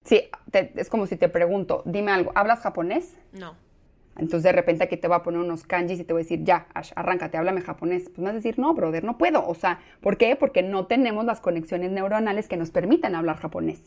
Sí, 0.05 0.29
es 0.53 0.89
como 0.89 1.07
si 1.07 1.17
te 1.17 1.27
pregunto, 1.29 1.81
dime 1.85 2.11
algo, 2.11 2.31
¿hablas 2.35 2.59
japonés? 2.59 3.17
No. 3.33 3.55
Entonces 4.17 4.43
de 4.43 4.51
repente 4.51 4.83
aquí 4.83 4.97
te 4.97 5.07
va 5.07 5.17
a 5.17 5.23
poner 5.23 5.41
unos 5.41 5.63
kanjis 5.63 5.99
y 5.99 6.03
te 6.03 6.13
voy 6.13 6.21
a 6.21 6.23
decir, 6.23 6.43
ya, 6.43 6.67
Ash, 6.73 6.91
arráncate, 6.95 7.37
háblame 7.37 7.61
japonés. 7.61 8.03
Pues 8.03 8.19
me 8.19 8.25
vas 8.25 8.33
a 8.33 8.35
decir, 8.35 8.57
no, 8.59 8.73
brother, 8.73 9.03
no 9.03 9.17
puedo. 9.17 9.45
O 9.45 9.55
sea, 9.55 9.79
¿por 9.99 10.17
qué? 10.17 10.35
Porque 10.35 10.61
no 10.61 10.85
tenemos 10.85 11.25
las 11.25 11.41
conexiones 11.41 11.91
neuronales 11.91 12.47
que 12.47 12.55
nos 12.55 12.71
permiten 12.71 13.15
hablar 13.15 13.37
japonés. 13.37 13.83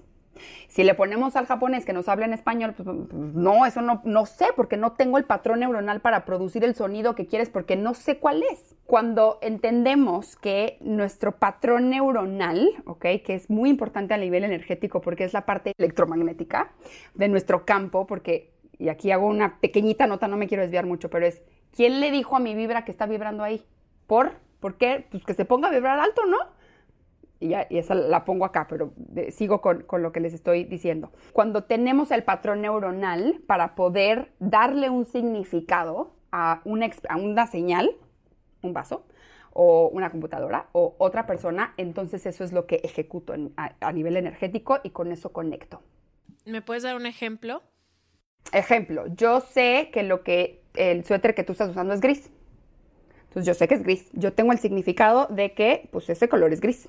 Si 0.68 0.84
le 0.84 0.94
ponemos 0.94 1.36
al 1.36 1.46
japonés 1.46 1.84
que 1.84 1.92
nos 1.92 2.08
habla 2.08 2.26
en 2.26 2.32
español, 2.32 2.74
pues, 2.76 2.88
pues, 2.88 3.34
no, 3.34 3.66
eso 3.66 3.80
no, 3.82 4.00
no 4.04 4.26
sé, 4.26 4.46
porque 4.56 4.76
no 4.76 4.92
tengo 4.92 5.18
el 5.18 5.24
patrón 5.24 5.60
neuronal 5.60 6.00
para 6.00 6.24
producir 6.24 6.64
el 6.64 6.74
sonido 6.74 7.14
que 7.14 7.26
quieres, 7.26 7.50
porque 7.50 7.76
no 7.76 7.94
sé 7.94 8.18
cuál 8.18 8.42
es. 8.50 8.76
Cuando 8.86 9.38
entendemos 9.42 10.36
que 10.36 10.78
nuestro 10.80 11.36
patrón 11.36 11.90
neuronal, 11.90 12.70
¿ok? 12.86 13.02
Que 13.24 13.34
es 13.34 13.50
muy 13.50 13.70
importante 13.70 14.14
a 14.14 14.18
nivel 14.18 14.44
energético 14.44 15.00
porque 15.00 15.24
es 15.24 15.32
la 15.32 15.44
parte 15.44 15.72
electromagnética 15.78 16.72
de 17.14 17.28
nuestro 17.28 17.64
campo, 17.64 18.06
porque 18.06 18.52
y 18.78 18.88
aquí 18.88 19.10
hago 19.10 19.26
una 19.26 19.58
pequeñita 19.60 20.06
nota, 20.06 20.28
no 20.28 20.36
me 20.36 20.46
quiero 20.46 20.62
desviar 20.62 20.86
mucho, 20.86 21.10
pero 21.10 21.26
es, 21.26 21.42
¿quién 21.74 22.00
le 22.00 22.10
dijo 22.10 22.36
a 22.36 22.40
mi 22.40 22.54
vibra 22.54 22.84
que 22.84 22.92
está 22.92 23.06
vibrando 23.06 23.42
ahí? 23.42 23.64
¿Por? 24.06 24.32
¿Por 24.60 24.76
qué? 24.76 25.06
Pues 25.10 25.24
que 25.24 25.34
se 25.34 25.44
ponga 25.44 25.68
a 25.68 25.72
vibrar 25.72 25.98
alto, 25.98 26.24
¿no? 26.26 26.38
Y, 27.40 27.54
y 27.54 27.78
esa 27.78 27.94
la 27.94 28.24
pongo 28.24 28.44
acá, 28.44 28.66
pero 28.68 28.92
sigo 29.30 29.60
con, 29.60 29.82
con, 29.82 30.02
lo 30.02 30.12
que 30.12 30.20
les 30.20 30.34
estoy 30.34 30.64
diciendo. 30.64 31.12
Cuando 31.32 31.64
tenemos 31.64 32.10
el 32.10 32.24
patrón 32.24 32.62
neuronal 32.62 33.40
para 33.46 33.74
poder 33.74 34.32
darle 34.40 34.90
un 34.90 35.04
significado 35.04 36.14
a 36.32 36.60
una, 36.64 36.90
a 37.08 37.16
una 37.16 37.46
señal, 37.46 37.92
un 38.62 38.72
vaso, 38.72 39.04
o 39.52 39.88
una 39.88 40.10
computadora, 40.10 40.66
o 40.72 40.94
otra 40.98 41.26
persona, 41.26 41.74
entonces 41.76 42.26
eso 42.26 42.44
es 42.44 42.52
lo 42.52 42.66
que 42.66 42.76
ejecuto 42.84 43.34
a, 43.56 43.74
a 43.80 43.92
nivel 43.92 44.16
energético 44.16 44.78
y 44.82 44.90
con 44.90 45.10
eso 45.10 45.32
conecto. 45.32 45.82
¿Me 46.44 46.62
puedes 46.62 46.82
dar 46.82 46.96
un 46.96 47.06
ejemplo? 47.06 47.62
Ejemplo, 48.52 49.06
yo 49.14 49.40
sé 49.40 49.90
que 49.92 50.02
lo 50.02 50.22
que 50.22 50.62
el 50.74 51.04
suéter 51.04 51.34
que 51.34 51.44
tú 51.44 51.52
estás 51.52 51.70
usando 51.70 51.92
es 51.92 52.00
gris. 52.00 52.30
Entonces 53.24 53.46
yo 53.46 53.54
sé 53.54 53.68
que 53.68 53.74
es 53.74 53.82
gris. 53.82 54.08
Yo 54.12 54.32
tengo 54.32 54.52
el 54.52 54.58
significado 54.58 55.26
de 55.26 55.52
que 55.52 55.88
pues 55.92 56.08
ese 56.08 56.28
color 56.28 56.52
es 56.52 56.60
gris. 56.60 56.88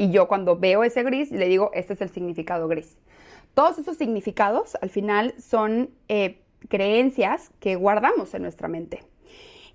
Y 0.00 0.10
yo 0.10 0.28
cuando 0.28 0.56
veo 0.56 0.82
ese 0.82 1.02
gris 1.02 1.30
le 1.30 1.46
digo, 1.46 1.72
este 1.74 1.92
es 1.92 2.00
el 2.00 2.08
significado 2.08 2.68
gris. 2.68 2.96
Todos 3.52 3.78
esos 3.78 3.98
significados 3.98 4.78
al 4.80 4.88
final 4.88 5.34
son 5.38 5.90
eh, 6.08 6.40
creencias 6.70 7.50
que 7.60 7.76
guardamos 7.76 8.32
en 8.32 8.40
nuestra 8.40 8.66
mente. 8.66 9.04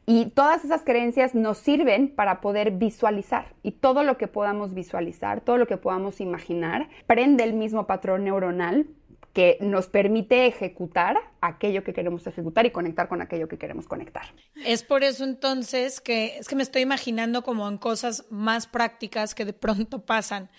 Y 0.08 0.32
todas 0.32 0.66
esas 0.66 0.82
creencias 0.82 1.36
nos 1.36 1.60
sirven 1.60 2.08
para 2.08 2.42
poder 2.42 2.72
visualizar. 2.72 3.54
Y 3.62 3.74
todo 3.74 4.04
lo 4.04 4.18
que 4.18 4.28
podamos 4.28 4.74
visualizar, 4.74 5.42
todo 5.42 5.60
lo 5.60 5.68
que 5.68 5.78
podamos 5.78 6.20
imaginar, 6.20 6.90
prende 7.06 7.44
el 7.44 7.54
mismo 7.54 7.86
patrón 7.86 8.24
neuronal 8.24 8.88
que 9.36 9.58
nos 9.60 9.88
permite 9.88 10.48
ejecutar 10.48 11.18
aquello 11.42 11.84
que 11.84 11.92
queremos 11.92 12.26
ejecutar 12.26 12.66
y 12.66 12.72
conectar 12.72 13.10
con 13.10 13.22
aquello 13.22 13.50
que 13.50 13.58
queremos 13.58 13.86
conectar. 13.86 14.24
Es 14.64 14.82
por 14.82 15.04
eso 15.04 15.26
entonces 15.26 16.00
que 16.00 16.38
es 16.38 16.48
que 16.48 16.56
me 16.56 16.64
estoy 16.64 16.84
imaginando 16.84 17.44
como 17.44 17.68
en 17.68 17.78
cosas 17.78 18.24
más 18.30 18.66
prácticas 18.66 19.36
que 19.36 19.44
de 19.44 19.52
pronto 19.52 20.06
pasan. 20.06 20.50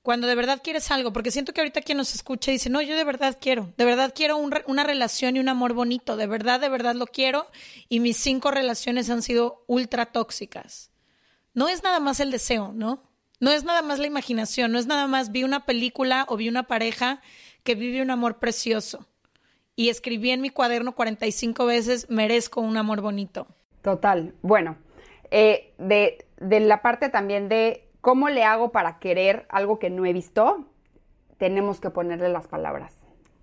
Cuando 0.00 0.26
de 0.26 0.34
verdad 0.34 0.62
quieres 0.64 0.90
algo, 0.90 1.12
porque 1.12 1.30
siento 1.30 1.52
que 1.52 1.60
ahorita 1.60 1.82
quien 1.82 1.98
nos 1.98 2.14
escucha 2.14 2.50
dice, 2.50 2.70
no, 2.70 2.80
yo 2.80 2.96
de 2.96 3.04
verdad 3.04 3.36
quiero, 3.38 3.70
de 3.76 3.84
verdad 3.84 4.14
quiero 4.16 4.38
una 4.38 4.82
relación 4.82 5.36
y 5.36 5.40
un 5.40 5.50
amor 5.50 5.74
bonito, 5.74 6.16
de 6.16 6.26
verdad, 6.26 6.58
de 6.58 6.70
verdad 6.70 6.94
lo 6.94 7.06
quiero 7.06 7.46
y 7.90 8.00
mis 8.00 8.16
cinco 8.16 8.50
relaciones 8.50 9.10
han 9.10 9.20
sido 9.20 9.62
ultra 9.66 10.06
tóxicas. 10.06 10.90
No 11.52 11.68
es 11.68 11.82
nada 11.82 12.00
más 12.00 12.18
el 12.18 12.30
deseo, 12.30 12.72
¿no? 12.72 13.02
No 13.40 13.50
es 13.50 13.64
nada 13.64 13.82
más 13.82 13.98
la 13.98 14.06
imaginación, 14.06 14.72
no 14.72 14.78
es 14.78 14.86
nada 14.86 15.06
más 15.06 15.32
vi 15.32 15.44
una 15.44 15.66
película 15.66 16.24
o 16.28 16.36
vi 16.36 16.48
una 16.48 16.62
pareja 16.62 17.20
que 17.62 17.74
vive 17.74 18.02
un 18.02 18.10
amor 18.10 18.38
precioso. 18.38 19.06
Y 19.74 19.88
escribí 19.88 20.30
en 20.30 20.40
mi 20.40 20.50
cuaderno 20.50 20.94
45 20.94 21.64
veces, 21.66 22.10
merezco 22.10 22.60
un 22.60 22.76
amor 22.76 23.00
bonito. 23.00 23.46
Total. 23.80 24.34
Bueno, 24.42 24.76
eh, 25.30 25.74
de, 25.78 26.26
de 26.38 26.60
la 26.60 26.82
parte 26.82 27.08
también 27.08 27.48
de 27.48 27.88
cómo 28.00 28.28
le 28.28 28.44
hago 28.44 28.70
para 28.72 28.98
querer 28.98 29.46
algo 29.48 29.78
que 29.78 29.90
no 29.90 30.04
he 30.04 30.12
visto, 30.12 30.66
tenemos 31.38 31.80
que 31.80 31.90
ponerle 31.90 32.28
las 32.28 32.46
palabras. 32.48 33.02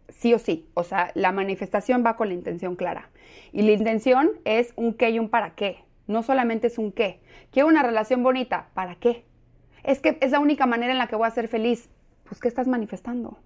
Sí 0.10 0.34
o 0.34 0.40
sí. 0.40 0.70
O 0.74 0.84
sea, 0.84 1.12
la 1.16 1.32
manifestación 1.32 2.04
va 2.06 2.16
con 2.16 2.28
la 2.30 2.34
intención 2.34 2.76
clara. 2.76 3.10
Y 3.52 3.64
la 3.64 3.72
intención 3.72 4.32
es 4.46 4.74
un 4.76 4.94
qué 4.94 5.10
y 5.10 5.20
un 5.20 5.30
para 5.30 5.56
qué. 5.56 5.84
No 6.08 6.24
solamente 6.24 6.68
es 6.68 6.78
un 6.78 6.92
qué. 6.92 7.20
Quiero 7.52 7.68
una 7.68 7.84
relación 7.84 8.24
bonita. 8.24 8.70
¿Para 8.74 8.96
qué? 8.96 9.26
Es 9.84 10.00
que 10.00 10.18
es 10.22 10.32
la 10.32 10.40
única 10.40 10.66
manera 10.66 10.92
en 10.92 10.98
la 10.98 11.08
que 11.08 11.16
voy 11.16 11.28
a 11.28 11.32
ser 11.32 11.48
feliz. 11.48 11.90
Pues, 12.24 12.40
¿qué 12.40 12.48
estás 12.48 12.68
manifestando? 12.68 13.40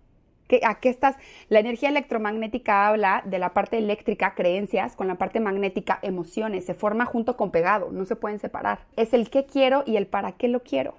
¿A 0.64 0.76
qué 0.76 0.90
estás? 0.90 1.16
La 1.50 1.60
energía 1.60 1.90
electromagnética 1.90 2.88
habla 2.88 3.24
de 3.26 3.40
la 3.40 3.54
parte 3.54 3.78
eléctrica, 3.78 4.36
creencias, 4.36 4.96
con 4.96 5.08
la 5.08 5.16
parte 5.16 5.40
magnética, 5.40 6.00
emociones. 6.02 6.66
Se 6.66 6.74
forma 6.74 7.06
junto 7.06 7.38
con 7.38 7.52
pegado, 7.52 7.90
no 7.92 8.06
se 8.06 8.16
pueden 8.16 8.40
separar. 8.40 8.80
Es 8.96 9.14
el 9.14 9.30
qué 9.30 9.46
quiero 9.46 9.84
y 9.86 9.98
el 9.98 10.08
para 10.08 10.34
qué 10.34 10.48
lo 10.48 10.62
quiero. 10.62 10.96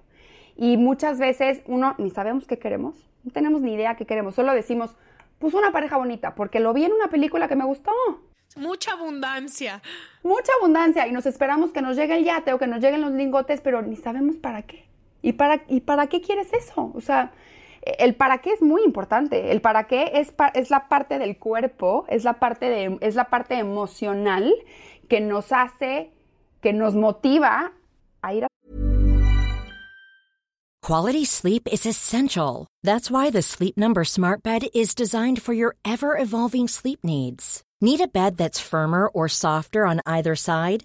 Y 0.57 0.77
muchas 0.77 1.19
veces 1.19 1.63
uno 1.67 1.95
ni 1.99 2.11
sabemos 2.11 2.47
qué 2.47 2.59
queremos, 2.59 2.95
no 3.25 3.33
tenemos 3.33 3.61
ni 3.61 3.75
idea 3.75 3.97
qué 3.97 4.07
queremos, 4.07 4.35
solo 4.35 4.53
decimos, 4.55 4.95
pues 5.39 5.55
una 5.55 5.73
pareja 5.73 5.97
bonita, 5.97 6.35
porque 6.35 6.61
lo 6.61 6.73
vi 6.73 6.85
en 6.85 6.93
una 6.93 7.09
película 7.09 7.49
que 7.49 7.57
me 7.57 7.65
gustó. 7.65 7.93
Mucha 8.57 8.93
abundancia. 8.93 9.83
Mucha 10.23 10.53
abundancia 10.61 11.09
y 11.09 11.13
nos 11.13 11.27
esperamos 11.27 11.73
que 11.73 11.83
nos 11.83 11.97
llegue 11.97 12.17
el 12.17 12.25
yate 12.25 12.53
o 12.53 12.59
que 12.59 12.69
nos 12.69 12.81
lleguen 12.81 13.01
los 13.01 13.13
lingotes, 13.13 13.61
pero 13.61 13.83
ni 13.83 13.97
sabemos 13.97 14.37
para 14.37 14.63
qué. 14.63 14.85
¿Y 15.23 15.33
para, 15.33 15.63
y 15.69 15.81
para 15.81 16.07
qué 16.07 16.21
quieres 16.21 16.53
eso? 16.53 16.93
O 16.95 17.01
sea, 17.01 17.33
el 17.85 18.15
para 18.15 18.39
qué 18.39 18.53
es 18.53 18.63
muy 18.63 18.83
importante. 18.83 19.51
El 19.51 19.61
para 19.61 19.87
qué 19.87 20.11
es, 20.15 20.33
es 20.55 20.71
la 20.71 20.89
parte 20.89 21.19
del 21.19 21.39
cuerpo, 21.39 22.05
es 22.09 22.25
la 22.25 22.35
parte, 22.35 22.99
es 23.01 23.15
la 23.15 23.25
parte 23.25 23.59
emocional 23.59 24.53
que 25.09 25.21
nos 25.21 25.53
hace, 25.53 26.13
que 26.61 26.73
nos 26.73 26.95
motiva 26.95 27.73
a 28.23 28.35
ir 28.35 28.45
a. 28.45 28.49
Quality 30.83 31.25
sleep 31.25 31.67
is 31.73 31.87
essential. 31.87 32.67
That's 32.83 33.11
why 33.11 33.31
the 33.31 33.41
Sleep 33.41 33.75
Number 33.79 34.05
Smart 34.05 34.43
Bed 34.43 34.67
is 34.75 34.95
designed 34.95 35.41
for 35.41 35.55
your 35.55 35.77
ever 35.83 36.19
evolving 36.19 36.69
sleep 36.69 36.99
needs. 37.03 37.63
Need 37.81 38.03
a 38.03 38.07
bed 38.07 38.37
that's 38.37 38.61
firmer 38.61 39.09
or 39.09 39.29
softer 39.29 39.87
on 39.87 40.03
either 40.05 40.37
side? 40.37 40.85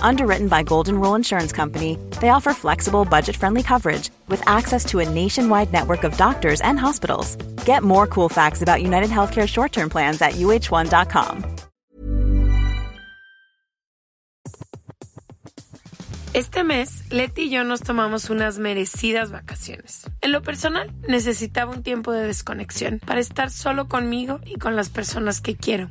Underwritten 0.00 0.48
by 0.48 0.62
Golden 0.62 1.00
Rule 1.00 1.14
Insurance 1.14 1.52
Company, 1.52 1.98
they 2.20 2.30
offer 2.30 2.54
flexible, 2.54 3.04
budget 3.04 3.36
friendly 3.36 3.62
coverage 3.62 4.10
with 4.28 4.46
access 4.48 4.84
to 4.86 5.00
a 5.00 5.08
nationwide 5.08 5.72
network 5.72 6.04
of 6.04 6.16
doctors 6.16 6.60
and 6.60 6.78
hospitals. 6.78 7.36
Get 7.66 7.82
more 7.82 8.06
cool 8.06 8.28
facts 8.28 8.62
about 8.62 8.82
United 8.82 9.10
Healthcare 9.10 9.48
short 9.48 9.72
term 9.72 9.90
plans 9.90 10.22
at 10.22 10.32
uh1.com. 10.32 11.62
Este 16.34 16.64
mes, 16.64 17.04
Leti 17.10 17.42
y 17.42 17.50
yo 17.50 17.62
nos 17.62 17.82
tomamos 17.82 18.30
unas 18.30 18.58
merecidas 18.58 19.30
vacaciones. 19.30 20.10
En 20.22 20.32
lo 20.32 20.40
personal, 20.40 20.90
necesitaba 21.06 21.72
un 21.72 21.82
tiempo 21.82 22.10
de 22.10 22.26
desconexión 22.26 23.00
para 23.04 23.20
estar 23.20 23.50
solo 23.50 23.86
conmigo 23.86 24.40
y 24.46 24.56
con 24.56 24.74
las 24.74 24.88
personas 24.88 25.42
que 25.42 25.56
quiero. 25.56 25.90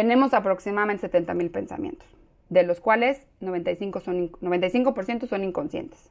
Tenemos 0.00 0.32
aproximadamente 0.32 1.02
70 1.02 1.34
mil 1.34 1.50
pensamientos, 1.50 2.08
de 2.48 2.62
los 2.62 2.80
cuales 2.80 3.20
95%, 3.42 4.00
son, 4.00 4.30
95 4.40 5.26
son 5.26 5.44
inconscientes. 5.44 6.10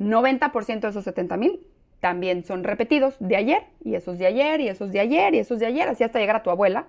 90% 0.00 0.80
de 0.80 0.88
esos 0.88 1.04
70 1.04 1.36
mil 1.36 1.64
también 2.00 2.42
son 2.42 2.64
repetidos 2.64 3.14
de 3.20 3.36
ayer, 3.36 3.62
y 3.84 3.94
esos 3.94 4.18
de 4.18 4.26
ayer, 4.26 4.60
y 4.60 4.66
esos 4.66 4.90
de 4.90 4.98
ayer, 4.98 5.36
y 5.36 5.38
esos 5.38 5.60
de 5.60 5.66
ayer, 5.66 5.86
así 5.86 6.02
hasta 6.02 6.18
llegar 6.18 6.34
a 6.34 6.42
tu 6.42 6.50
abuela. 6.50 6.88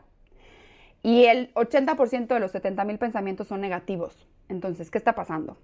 Y 1.04 1.26
el 1.26 1.54
80% 1.54 2.26
de 2.26 2.40
los 2.40 2.50
70 2.50 2.84
mil 2.84 2.98
pensamientos 2.98 3.48
son 3.48 3.62
negativos. 3.62 4.28
Entonces, 4.48 4.90
¿qué 4.90 4.98
está 4.98 5.14
pasando? 5.14 5.56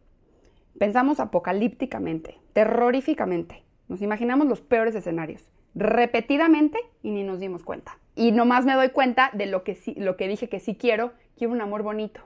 Pensamos 0.78 1.20
apocalípticamente, 1.20 2.38
terroríficamente. 2.54 3.64
Nos 3.88 4.04
imaginamos 4.04 4.46
los 4.46 4.62
peores 4.62 4.94
escenarios, 4.94 5.52
repetidamente 5.74 6.78
y 7.02 7.10
ni 7.10 7.24
nos 7.24 7.40
dimos 7.40 7.64
cuenta. 7.64 7.98
Y 8.16 8.32
nomás 8.32 8.66
me 8.66 8.74
doy 8.74 8.90
cuenta 8.90 9.30
de 9.34 9.46
lo 9.46 9.64
que, 9.64 9.76
sí, 9.76 9.94
lo 9.98 10.16
que 10.16 10.28
dije 10.28 10.50
que 10.50 10.60
sí 10.60 10.76
quiero, 10.76 11.14
quiero 11.38 11.54
un 11.54 11.62
amor 11.62 11.84
bonito. 11.84 12.22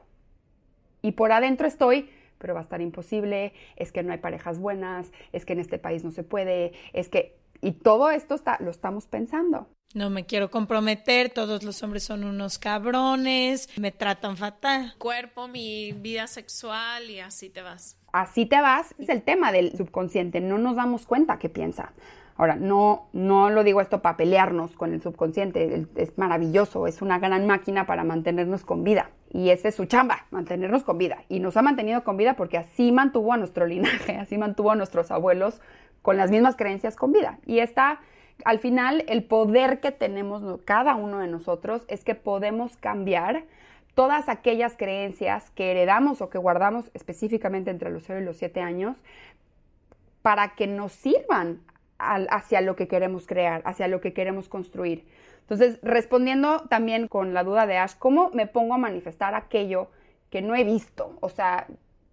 Y 1.02 1.13
por 1.13 1.32
adentro 1.32 1.67
estoy, 1.67 2.10
pero 2.38 2.54
va 2.54 2.62
a 2.62 2.63
estar 2.63 2.82
imposible, 2.82 3.54
es 3.75 3.91
que 3.91 4.04
no 4.04 4.12
hay 4.12 4.19
parejas 4.19 4.60
buenas, 4.60 5.12
es 5.34 5.45
que 5.45 5.54
en 5.54 5.60
este 5.60 5.80
país 5.80 6.04
no 6.04 6.12
se 6.12 6.23
puede, 6.23 6.73
es 6.93 7.10
que... 7.10 7.38
Y 7.62 7.73
todo 7.73 8.10
esto 8.10 8.36
está, 8.36 8.56
lo 8.62 8.71
estamos 8.71 9.06
pensando. 9.06 9.67
No 9.93 10.10
me 10.10 10.25
quiero 10.25 10.49
comprometer, 10.49 11.30
todos 11.30 11.63
los 11.63 11.84
hombres 11.84 12.04
son 12.04 12.23
unos 12.23 12.58
cabrones, 12.58 13.67
me 13.78 13.91
tratan 13.91 14.38
fatal. 14.38 14.93
Cuerpo, 14.97 15.49
mi 15.49 15.91
vida 15.91 16.28
sexual 16.28 17.10
y 17.10 17.19
así 17.19 17.49
te 17.49 17.62
vas. 17.62 17.97
Así 18.13 18.45
te 18.45 18.62
vas, 18.62 18.95
es 18.97 19.10
el 19.10 19.23
tema 19.23 19.52
del 19.52 19.75
subconsciente, 19.75 20.40
no 20.40 20.58
nos 20.58 20.77
damos 20.77 21.06
cuenta 21.06 21.37
qué 21.37 21.50
piensa. 21.50 21.92
Ahora, 22.40 22.56
no, 22.56 23.10
no 23.12 23.50
lo 23.50 23.65
digo 23.65 23.81
esto 23.81 24.02
para 24.02 24.15
pelearnos 24.15 24.71
con 24.71 24.94
el 24.94 25.02
subconsciente, 25.02 25.85
es 25.98 26.17
maravilloso, 26.17 26.87
es 26.87 27.02
una 27.02 27.19
gran 27.19 27.46
máquina 27.46 27.85
para 27.85 28.06
mantenernos 28.06 28.63
con 28.63 28.85
vida. 28.85 29.10
Y 29.29 29.50
esa 29.50 29.67
es 29.67 29.75
su 29.75 29.87
chamba, 29.87 30.25
mantenernos 30.31 30.85
con 30.85 30.98
vida. 30.98 31.17
Y 31.27 31.42
nos 31.42 31.58
ha 31.58 31.62
mantenido 31.62 32.06
con 32.06 32.15
vida 32.15 32.37
porque 32.37 32.58
así 32.58 32.94
mantuvo 32.94 33.33
a 33.33 33.37
nuestro 33.37 33.65
linaje, 33.67 34.15
así 34.15 34.37
mantuvo 34.37 34.71
a 34.71 34.77
nuestros 34.77 35.12
abuelos 35.12 35.60
con 36.02 36.15
las 36.15 36.31
mismas 36.31 36.56
creencias 36.56 36.96
con 36.96 37.12
vida. 37.12 37.40
Y 37.46 37.60
está, 37.60 38.00
al 38.46 38.60
final, 38.60 39.04
el 39.10 39.25
poder 39.25 39.81
que 39.81 39.92
tenemos 39.92 40.62
cada 40.63 40.96
uno 40.96 41.19
de 41.19 41.27
nosotros 41.27 41.83
es 41.90 42.06
que 42.06 42.15
podemos 42.15 42.77
cambiar 42.77 43.44
todas 43.96 44.29
aquellas 44.29 44.77
creencias 44.77 45.52
que 45.52 45.71
heredamos 45.71 46.21
o 46.21 46.29
que 46.29 46.37
guardamos 46.37 46.90
específicamente 46.94 47.69
entre 47.69 47.92
los 47.92 48.04
0 48.06 48.21
y 48.21 48.23
los 48.23 48.37
7 48.37 48.62
años 48.62 48.96
para 50.21 50.56
que 50.56 50.67
nos 50.67 50.94
sirvan 50.94 51.60
hacia 52.00 52.62
lo 52.62 52.75
que 52.75 52.87
queremos 52.87 53.27
crear, 53.27 53.62
hacia 53.65 53.87
lo 53.87 54.02
que 54.02 54.13
queremos 54.13 54.50
construir. 54.50 55.06
Entonces, 55.41 55.79
respondiendo 55.81 56.62
también 56.69 57.08
con 57.08 57.33
la 57.33 57.43
duda 57.43 57.65
de 57.65 57.77
Ash, 57.77 57.93
¿cómo 57.97 58.29
me 58.33 58.47
pongo 58.47 58.75
a 58.75 58.77
manifestar 58.77 59.35
aquello 59.35 59.89
que 60.29 60.41
no 60.41 60.56
he 60.56 60.63
visto? 60.63 61.17
O 61.21 61.29
sea, 61.29 61.67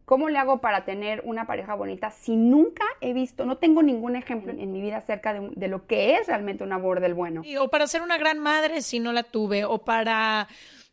¿cómo 0.06 0.30
le 0.30 0.38
hago 0.38 0.62
para 0.62 0.84
tener 0.84 1.20
una 1.24 1.46
pareja 1.46 1.74
bonita 1.74 2.10
si 2.10 2.34
nunca 2.34 2.84
he 3.00 3.12
visto, 3.12 3.44
no 3.44 3.58
tengo 3.58 3.82
ningún 3.82 4.16
ejemplo 4.16 4.52
en 4.52 4.72
mi 4.72 4.80
vida 4.80 4.96
acerca 4.96 5.34
de, 5.34 5.68
lo 5.68 5.86
que 5.86 6.14
es 6.14 6.28
realmente 6.28 6.64
un 6.64 6.72
amor 6.72 7.00
del 7.00 7.14
bueno? 7.14 7.42
o 7.60 7.68
para 7.68 7.86
ser 7.86 8.02
una 8.02 8.16
gran 8.16 8.38
madre 8.38 8.80
si 8.80 9.00
no 9.00 9.12
la 9.12 9.22
tuve, 9.22 9.64
o 9.64 9.84
para 9.84 10.48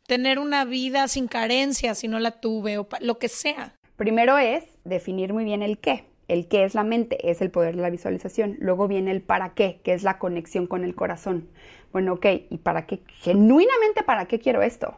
tener 0.06 0.38
una 0.38 0.66
vida 0.66 1.08
sin 1.08 1.28
carencia 1.28 1.96
si 1.96 2.10
no 2.10 2.20
la 2.20 2.32
tuve, 2.32 2.78
o 2.78 2.88
lo 3.00 3.20
que 3.20 3.30
sea. 3.30 3.74
Primero 3.96 4.38
es 4.38 4.66
definir 4.84 5.32
muy 5.32 5.46
bien 5.46 5.64
el 5.64 5.78
qué. 5.78 6.13
El 6.28 6.48
qué 6.48 6.64
es 6.64 6.74
la 6.74 6.84
mente, 6.84 7.30
es 7.30 7.42
el 7.42 7.52
poder 7.52 7.76
de 7.76 7.82
la 7.82 7.90
visualización. 7.90 8.56
Luego 8.60 8.88
viene 8.88 9.12
el 9.12 9.22
para 9.22 9.54
qué, 9.54 9.82
que 9.84 9.94
es 9.94 10.04
la 10.04 10.18
conexión 10.18 10.68
con 10.68 10.84
el 10.84 10.96
corazón. 10.96 11.50
Bueno, 11.92 12.14
ok, 12.14 12.26
¿y 12.50 12.58
para 12.58 12.86
qué? 12.86 13.02
Genuinamente, 13.08 14.04
¿para 14.04 14.26
qué 14.26 14.40
quiero 14.40 14.62
esto? 14.62 14.98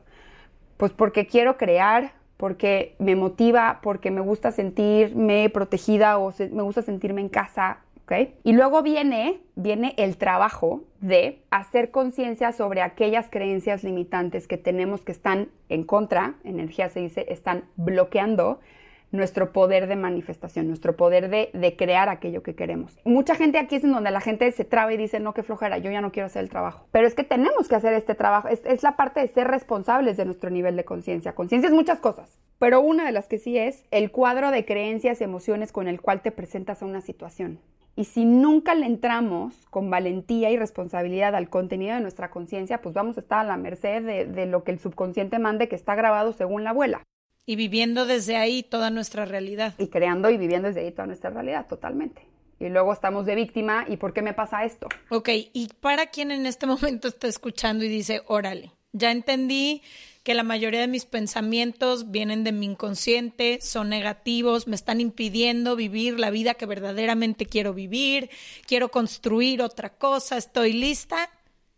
Pues 0.77 0.91
porque 0.91 1.25
quiero 1.25 1.57
crear, 1.57 2.13
porque 2.37 2.95
me 2.99 3.15
motiva, 3.15 3.79
porque 3.81 4.11
me 4.11 4.21
gusta 4.21 4.51
sentirme 4.51 5.49
protegida 5.49 6.17
o 6.17 6.33
me 6.51 6.63
gusta 6.63 6.81
sentirme 6.81 7.21
en 7.21 7.29
casa, 7.29 7.79
¿ok? 8.03 8.29
Y 8.43 8.53
luego 8.53 8.83
viene, 8.83 9.39
viene 9.55 9.93
el 9.97 10.17
trabajo 10.17 10.83
de 10.99 11.41
hacer 11.49 11.91
conciencia 11.91 12.51
sobre 12.51 12.81
aquellas 12.81 13.29
creencias 13.29 13.83
limitantes 13.83 14.47
que 14.47 14.57
tenemos 14.57 15.01
que 15.01 15.11
están 15.11 15.49
en 15.69 15.83
contra, 15.83 16.35
energía 16.43 16.89
se 16.89 16.99
dice, 16.99 17.25
están 17.29 17.65
bloqueando 17.77 18.59
nuestro 19.11 19.51
poder 19.51 19.87
de 19.87 19.95
manifestación, 19.95 20.67
nuestro 20.67 20.95
poder 20.95 21.29
de, 21.29 21.75
crear 21.77 22.09
aquello 22.09 22.43
que 22.43 22.55
queremos. 22.55 22.97
Mucha 23.03 23.35
gente 23.35 23.57
aquí 23.57 23.75
es 23.75 23.83
en 23.83 23.91
donde 23.91 24.11
la 24.11 24.21
gente 24.21 24.51
se 24.51 24.65
traba 24.65 24.93
y 24.93 24.97
dice, 24.97 25.19
no, 25.19 25.33
qué 25.33 25.43
flojera, 25.43 25.77
yo 25.77 25.91
ya 25.91 26.01
no 26.01 26.11
quiero 26.11 26.27
hacer 26.27 26.43
el 26.43 26.49
trabajo. 26.49 26.87
Pero 26.91 27.07
es 27.07 27.15
que 27.15 27.23
tenemos 27.23 27.67
que 27.67 27.75
hacer 27.75 27.93
este 27.93 28.15
trabajo, 28.15 28.47
es, 28.47 28.61
es 28.65 28.83
la 28.83 28.95
parte 28.95 29.19
de 29.19 29.27
ser 29.27 29.47
responsables 29.47 30.17
de 30.17 30.25
nuestro 30.25 30.49
nivel 30.49 30.75
de 30.75 30.85
conciencia. 30.85 31.33
Conciencia 31.33 31.67
es 31.67 31.73
muchas 31.73 31.99
cosas, 31.99 32.39
pero 32.59 32.81
una 32.81 33.05
de 33.05 33.11
las 33.11 33.27
que 33.27 33.39
sí 33.39 33.57
es 33.57 33.85
el 33.91 34.11
cuadro 34.11 34.51
de 34.51 34.65
creencias 34.65 35.21
y 35.21 35.23
emociones 35.23 35.71
con 35.71 35.87
el 35.87 36.01
cual 36.01 36.21
te 36.21 36.31
presentas 36.31 36.81
a 36.81 36.85
una 36.85 37.01
situación. 37.01 37.59
Y 37.97 38.05
si 38.05 38.25
nunca 38.25 38.75
le 38.75 38.85
entramos 38.87 39.67
con 39.69 39.89
valentía 39.89 40.51
y 40.51 40.57
responsabilidad 40.57 41.33
al 41.33 41.49
contenido 41.49 41.95
de 41.95 42.01
nuestra 42.01 42.29
conciencia, 42.29 42.81
pues 42.81 42.93
vamos 42.93 43.15
a 43.17 43.21
estar 43.21 43.39
a 43.39 43.43
la 43.45 43.55
merced 43.55 44.03
de, 44.03 44.25
de, 44.25 44.45
lo 44.47 44.65
que 44.65 44.71
el 44.71 44.79
subconsciente 44.79 45.39
mande 45.39 45.69
que 45.69 45.77
está 45.77 45.95
grabado 45.95 46.33
según 46.33 46.65
la 46.65 46.71
abuela. 46.71 47.03
Y 47.45 47.55
viviendo 47.55 48.05
desde 48.05 48.37
ahí 48.37 48.63
toda 48.63 48.89
nuestra 48.89 49.25
realidad. 49.25 49.73
Y 49.77 49.87
creando 49.87 50.29
y 50.29 50.37
viviendo 50.37 50.67
desde 50.67 50.81
ahí 50.81 50.91
toda 50.91 51.07
nuestra 51.07 51.29
realidad, 51.29 51.67
totalmente. 51.67 52.27
Y 52.59 52.69
luego 52.69 52.93
estamos 52.93 53.25
de 53.25 53.35
víctima, 53.35 53.85
¿y 53.87 53.97
por 53.97 54.13
qué 54.13 54.21
me 54.21 54.33
pasa 54.33 54.63
esto? 54.63 54.87
Ok, 55.09 55.29
y 55.53 55.69
para 55.79 56.07
quien 56.07 56.31
en 56.31 56.45
este 56.45 56.65
momento 56.67 57.07
está 57.07 57.27
escuchando 57.27 57.83
y 57.83 57.89
dice, 57.89 58.23
órale, 58.27 58.71
ya 58.93 59.11
entendí 59.11 59.81
que 60.23 60.33
la 60.33 60.43
mayoría 60.43 60.79
de 60.79 60.87
mis 60.87 61.05
pensamientos 61.05 62.09
vienen 62.09 62.43
de 62.43 62.51
mi 62.51 62.65
inconsciente, 62.65 63.59
son 63.61 63.89
negativos, 63.89 64.67
me 64.67 64.75
están 64.75 64.99
impidiendo 64.99 65.75
vivir 65.75 66.19
la 66.19 66.31
vida 66.31 66.55
que 66.55 66.65
verdaderamente 66.65 67.45
quiero 67.45 67.75
vivir, 67.75 68.31
quiero 68.65 68.89
construir 68.89 69.61
otra 69.61 69.89
cosa, 69.89 70.37
estoy 70.37 70.73
lista, 70.73 71.29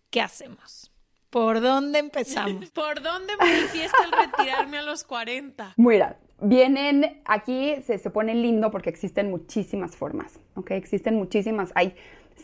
¿qué 0.09 0.21
hacemos? 0.21 0.86
¿Por 1.29 1.61
dónde 1.61 1.99
empezamos? 1.99 2.69
¿Por 2.73 3.01
dónde 3.01 3.35
manifiesta 3.37 3.97
el 4.05 4.11
retirarme 4.11 4.77
a 4.77 4.83
los 4.83 5.03
40? 5.03 5.73
Mira, 5.77 6.17
vienen, 6.39 7.21
aquí 7.25 7.75
se, 7.83 7.97
se 7.97 8.09
pone 8.09 8.33
lindo 8.35 8.71
porque 8.71 8.89
existen 8.89 9.29
muchísimas 9.29 9.95
formas, 9.95 10.39
¿ok? 10.55 10.71
Existen 10.71 11.15
muchísimas, 11.15 11.71
hay 11.75 11.95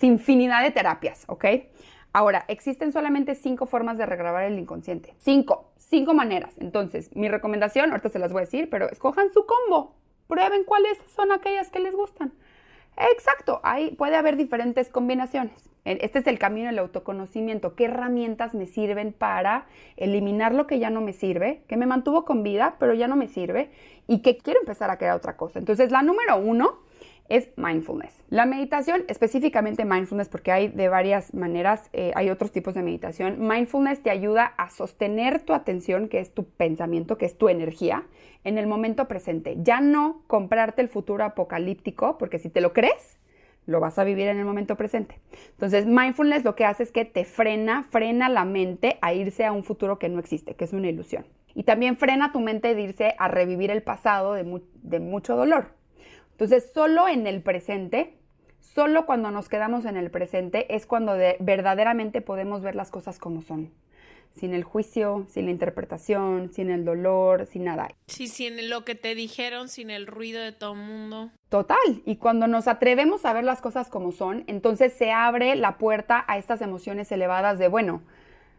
infinidad 0.01 0.63
de 0.63 0.71
terapias, 0.71 1.23
¿ok? 1.27 1.45
Ahora, 2.11 2.45
existen 2.47 2.91
solamente 2.91 3.34
cinco 3.36 3.65
formas 3.65 3.97
de 3.97 4.05
regrabar 4.05 4.43
el 4.43 4.59
inconsciente. 4.59 5.15
Cinco, 5.17 5.71
cinco 5.77 6.13
maneras. 6.13 6.53
Entonces, 6.59 7.09
mi 7.15 7.27
recomendación, 7.27 7.89
ahorita 7.89 8.09
se 8.09 8.19
las 8.19 8.31
voy 8.31 8.41
a 8.41 8.45
decir, 8.45 8.69
pero 8.69 8.89
escojan 8.89 9.34
su 9.34 9.45
combo. 9.45 9.95
Prueben 10.27 10.63
cuáles 10.63 10.97
son 11.15 11.31
aquellas 11.31 11.69
que 11.69 11.79
les 11.79 11.93
gustan. 11.93 12.34
Exacto, 12.98 13.60
ahí 13.64 13.91
puede 13.96 14.16
haber 14.16 14.38
diferentes 14.38 14.89
combinaciones. 14.89 15.70
Este 15.86 16.20
es 16.20 16.28
el 16.28 16.39
camino 16.39 16.68
del 16.68 16.80
autoconocimiento. 16.80 17.76
¿Qué 17.76 17.86
herramientas 17.86 18.54
me 18.54 18.68
sirven 18.68 19.12
para 19.12 19.66
eliminar 19.98 20.54
lo 20.54 20.66
que 20.66 20.80
ya 20.80 20.89
no 20.89 21.02
me 21.02 21.12
sirve, 21.12 21.64
que 21.68 21.76
me 21.76 21.86
mantuvo 21.86 22.24
con 22.24 22.41
vida, 22.41 22.76
pero 22.80 22.94
ya 22.94 23.08
no 23.08 23.18
me 23.18 23.28
sirve 23.28 23.70
y 24.08 24.22
que 24.22 24.38
quiero 24.38 24.62
empezar 24.62 24.89
a 24.89 24.98
crear 24.98 25.16
otra 25.16 25.36
cosa? 25.36 25.60
Entonces, 25.60 25.91
la 25.91 26.02
número 26.02 26.38
uno 26.38 26.80
es 27.28 27.50
mindfulness. 27.58 28.24
La 28.30 28.46
meditación, 28.46 29.04
específicamente 29.08 29.86
mindfulness, 29.86 30.30
porque 30.30 30.52
hay 30.52 30.68
de 30.70 30.88
varias 30.88 31.34
maneras, 31.34 31.89
eh, 31.94 32.12
hay 32.16 32.30
otros 32.30 32.52
tipos 32.52 32.74
de 32.76 32.84
meditación. 32.84 33.46
Mindfulness 33.46 34.02
te 34.02 34.10
ayuda 34.10 34.46
a 34.58 34.70
sostener 34.70 35.41
tu 35.41 35.54
atención, 35.54 36.08
que 36.08 36.20
es 36.20 36.34
tu 36.34 36.46
pensamiento, 36.46 37.18
que 37.18 37.26
es 37.26 37.38
tu 37.38 37.50
energía, 37.50 38.04
en 38.44 38.58
el 38.58 38.68
momento 38.68 39.08
presente. 39.08 39.58
Ya 39.60 39.82
no 39.82 40.24
comprarte 40.28 40.82
el 40.82 40.89
futuro 40.89 41.24
apocalíptico, 41.24 42.18
porque 42.18 42.39
si 42.39 42.50
te 42.50 42.62
lo 42.62 42.74
crees, 42.74 43.20
lo 43.66 43.80
vas 43.80 43.98
a 43.98 44.04
vivir 44.04 44.28
en 44.28 44.38
el 44.38 44.46
momento 44.46 44.76
presente. 44.76 45.20
Entonces, 45.52 45.86
mindfulness 45.86 46.44
lo 46.44 46.56
que 46.56 46.66
hace 46.66 46.84
es 46.84 46.91
que 46.91 47.06
te 47.06 47.26
frena, 47.26 47.84
frena 47.84 48.30
la 48.30 48.46
mente 48.46 48.98
a 49.02 49.14
irse 49.14 49.46
a 49.46 49.52
un 49.52 49.64
futuro 49.64 50.00
que 50.00 50.10
no 50.10 50.20
existe, 50.20 50.56
que 50.56 50.66
es 50.66 50.74
una 50.74 50.89
ilusión. 50.89 51.26
Y 51.56 51.64
también 51.64 51.98
frena 51.98 52.32
tu 52.32 52.39
mente 52.39 52.76
de 52.76 52.82
irse 52.82 53.16
a 53.18 53.28
revivir 53.28 53.72
el 53.72 53.84
pasado 53.84 54.34
de, 54.34 54.62
de 54.82 55.00
mucho 55.00 55.36
dolor. 55.36 55.68
Entonces, 56.32 56.72
solo 56.74 57.08
en 57.08 57.28
el 57.28 57.41
presente, 57.41 58.18
solo 58.60 59.06
cuando 59.06 59.32
nos 59.32 59.50
quedamos 59.50 59.86
en 59.86 59.98
el 59.98 60.10
presente 60.10 60.76
es 60.76 60.86
cuando 60.86 61.16
verdaderamente 61.39 62.22
podemos 62.22 62.62
ver 62.62 62.76
las 62.76 62.89
cosas 62.89 63.20
como 63.20 63.41
son 63.41 63.72
sin 64.36 64.53
el 64.53 64.63
juicio, 64.63 65.25
sin 65.29 65.45
la 65.45 65.51
interpretación, 65.51 66.51
sin 66.51 66.69
el 66.69 66.86
dolor, 66.86 67.45
sin 67.45 67.65
nada. 67.65 67.89
Sí, 68.07 68.27
sin 68.27 68.69
lo 68.69 68.84
que 68.84 68.95
te 68.95 69.15
dijeron, 69.15 69.69
sin 69.69 69.89
el 69.89 70.07
ruido 70.07 70.41
de 70.41 70.51
todo 70.51 70.73
el 70.73 70.79
mundo. 70.79 71.31
Total, 71.49 71.77
y 72.05 72.15
cuando 72.15 72.47
nos 72.47 72.67
atrevemos 72.67 73.25
a 73.25 73.34
ver 73.34 73.43
las 73.43 73.61
cosas 73.61 73.89
como 73.89 74.11
son, 74.11 74.43
entonces 74.47 74.93
se 74.93 75.11
abre 75.11 75.55
la 75.55 75.77
puerta 75.77 76.25
a 76.27 76.38
estas 76.38 76.61
emociones 76.61 77.11
elevadas 77.11 77.59
de, 77.59 77.67
bueno, 77.67 78.01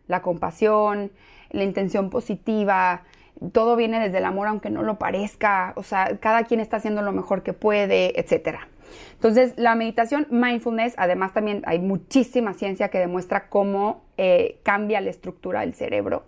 la 0.07 0.23
compasión, 0.23 1.11
la 1.51 1.65
intención 1.65 2.11
positiva, 2.11 3.05
todo 3.53 3.77
viene 3.77 4.01
desde 4.01 4.19
el 4.19 4.25
amor 4.25 4.49
aunque 4.49 4.71
no 4.71 4.83
lo 4.83 4.99
parezca, 4.99 5.73
o 5.77 5.83
sea, 5.83 6.19
cada 6.21 6.45
quien 6.45 6.61
está 6.61 6.77
haciendo 6.77 7.03
lo 7.03 7.13
mejor 7.13 7.43
que 7.43 7.53
puede, 7.53 8.19
etcétera. 8.19 8.69
Entonces, 9.15 9.55
la 9.57 9.75
meditación 9.75 10.27
mindfulness, 10.31 10.95
además 10.97 11.33
también 11.33 11.63
hay 11.67 11.79
muchísima 11.79 12.55
ciencia 12.55 12.89
que 12.89 12.99
demuestra 12.99 13.49
cómo 13.49 14.05
eh, 14.17 14.61
cambia 14.63 15.01
la 15.01 15.11
estructura 15.11 15.61
del 15.61 15.75
cerebro. 15.75 16.25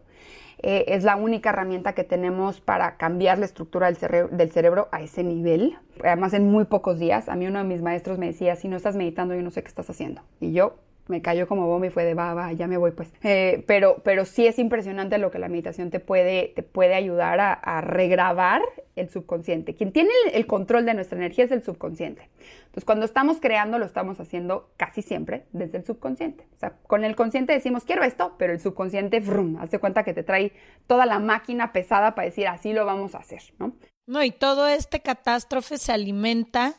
Eh, 0.62 0.84
es 0.88 1.04
la 1.04 1.16
única 1.16 1.50
herramienta 1.50 1.92
que 1.92 2.02
tenemos 2.02 2.60
para 2.60 2.96
cambiar 2.96 3.38
la 3.38 3.44
estructura 3.44 3.90
del, 3.92 4.28
del, 4.30 4.50
cerebro 4.50 4.88
a 4.90 5.02
ese 5.02 5.22
nivel. 5.22 5.76
Además, 6.02 6.32
en 6.32 6.50
muy 6.50 6.64
pocos 6.64 6.98
días. 6.98 7.28
A 7.28 7.36
mí 7.36 7.46
uno 7.46 7.58
de 7.58 7.64
mis 7.64 7.82
maestros 7.82 8.18
me 8.18 8.26
decía, 8.26 8.56
si 8.56 8.68
no 8.68 8.76
estás 8.76 8.96
meditando, 8.96 9.34
yo 9.34 9.42
no 9.42 9.50
sé 9.50 9.62
qué 9.62 9.68
estás 9.68 9.90
haciendo. 9.90 10.22
Y 10.40 10.52
yo, 10.52 10.76
me 11.08 11.22
cayó 11.22 11.46
como 11.46 11.66
bomba 11.66 11.86
y 11.86 11.90
fue 11.90 12.04
de 12.04 12.14
va, 12.14 12.52
ya 12.52 12.66
me 12.66 12.76
voy 12.76 12.90
pues. 12.90 13.12
Eh, 13.22 13.64
pero, 13.66 14.02
pero 14.04 14.24
sí 14.24 14.46
es 14.46 14.58
impresionante 14.58 15.18
lo 15.18 15.30
que 15.30 15.38
la 15.38 15.48
meditación 15.48 15.90
te 15.90 16.00
puede, 16.00 16.52
te 16.54 16.62
puede 16.62 16.94
ayudar 16.94 17.40
a, 17.40 17.80
regrabar 17.80 18.62
el 18.96 19.08
subconsciente. 19.10 19.74
Quien 19.74 19.92
tiene 19.92 20.10
el, 20.32 20.46
control 20.46 20.86
de 20.86 20.94
nuestra 20.94 21.18
energía 21.18 21.44
es 21.44 21.52
el 21.52 21.62
subconsciente. 21.62 22.28
Entonces, 22.66 22.84
cuando 22.84 23.04
estamos 23.04 23.38
creando, 23.40 23.78
lo 23.78 23.84
estamos 23.84 24.18
haciendo 24.20 24.70
casi 24.76 25.02
siempre 25.02 25.44
desde 25.52 25.78
el 25.78 25.84
subconsciente. 25.84 26.46
O 26.56 26.58
sea, 26.58 26.72
con 26.86 27.04
el 27.04 27.14
consciente 27.14 27.52
decimos, 27.52 27.84
quiero 27.84 28.02
esto, 28.02 28.34
pero 28.38 28.52
el 28.52 28.60
subconsciente, 28.60 29.20
brum, 29.20 29.58
hace 29.60 29.78
cuenta 29.78 30.02
que 30.02 30.14
te 30.14 30.22
trae 30.22 30.52
toda 30.86 31.06
la 31.06 31.18
máquina 31.18 31.72
pesada 31.72 32.14
para 32.14 32.26
decir, 32.26 32.48
así 32.48 32.72
lo 32.72 32.84
vamos 32.84 33.14
a 33.14 33.18
hacer, 33.18 33.42
¿no? 33.58 33.74
No, 34.06 34.22
y 34.22 34.30
todo 34.30 34.68
este 34.68 35.00
catástrofe 35.00 35.78
se 35.78 35.92
alimenta 35.92 36.76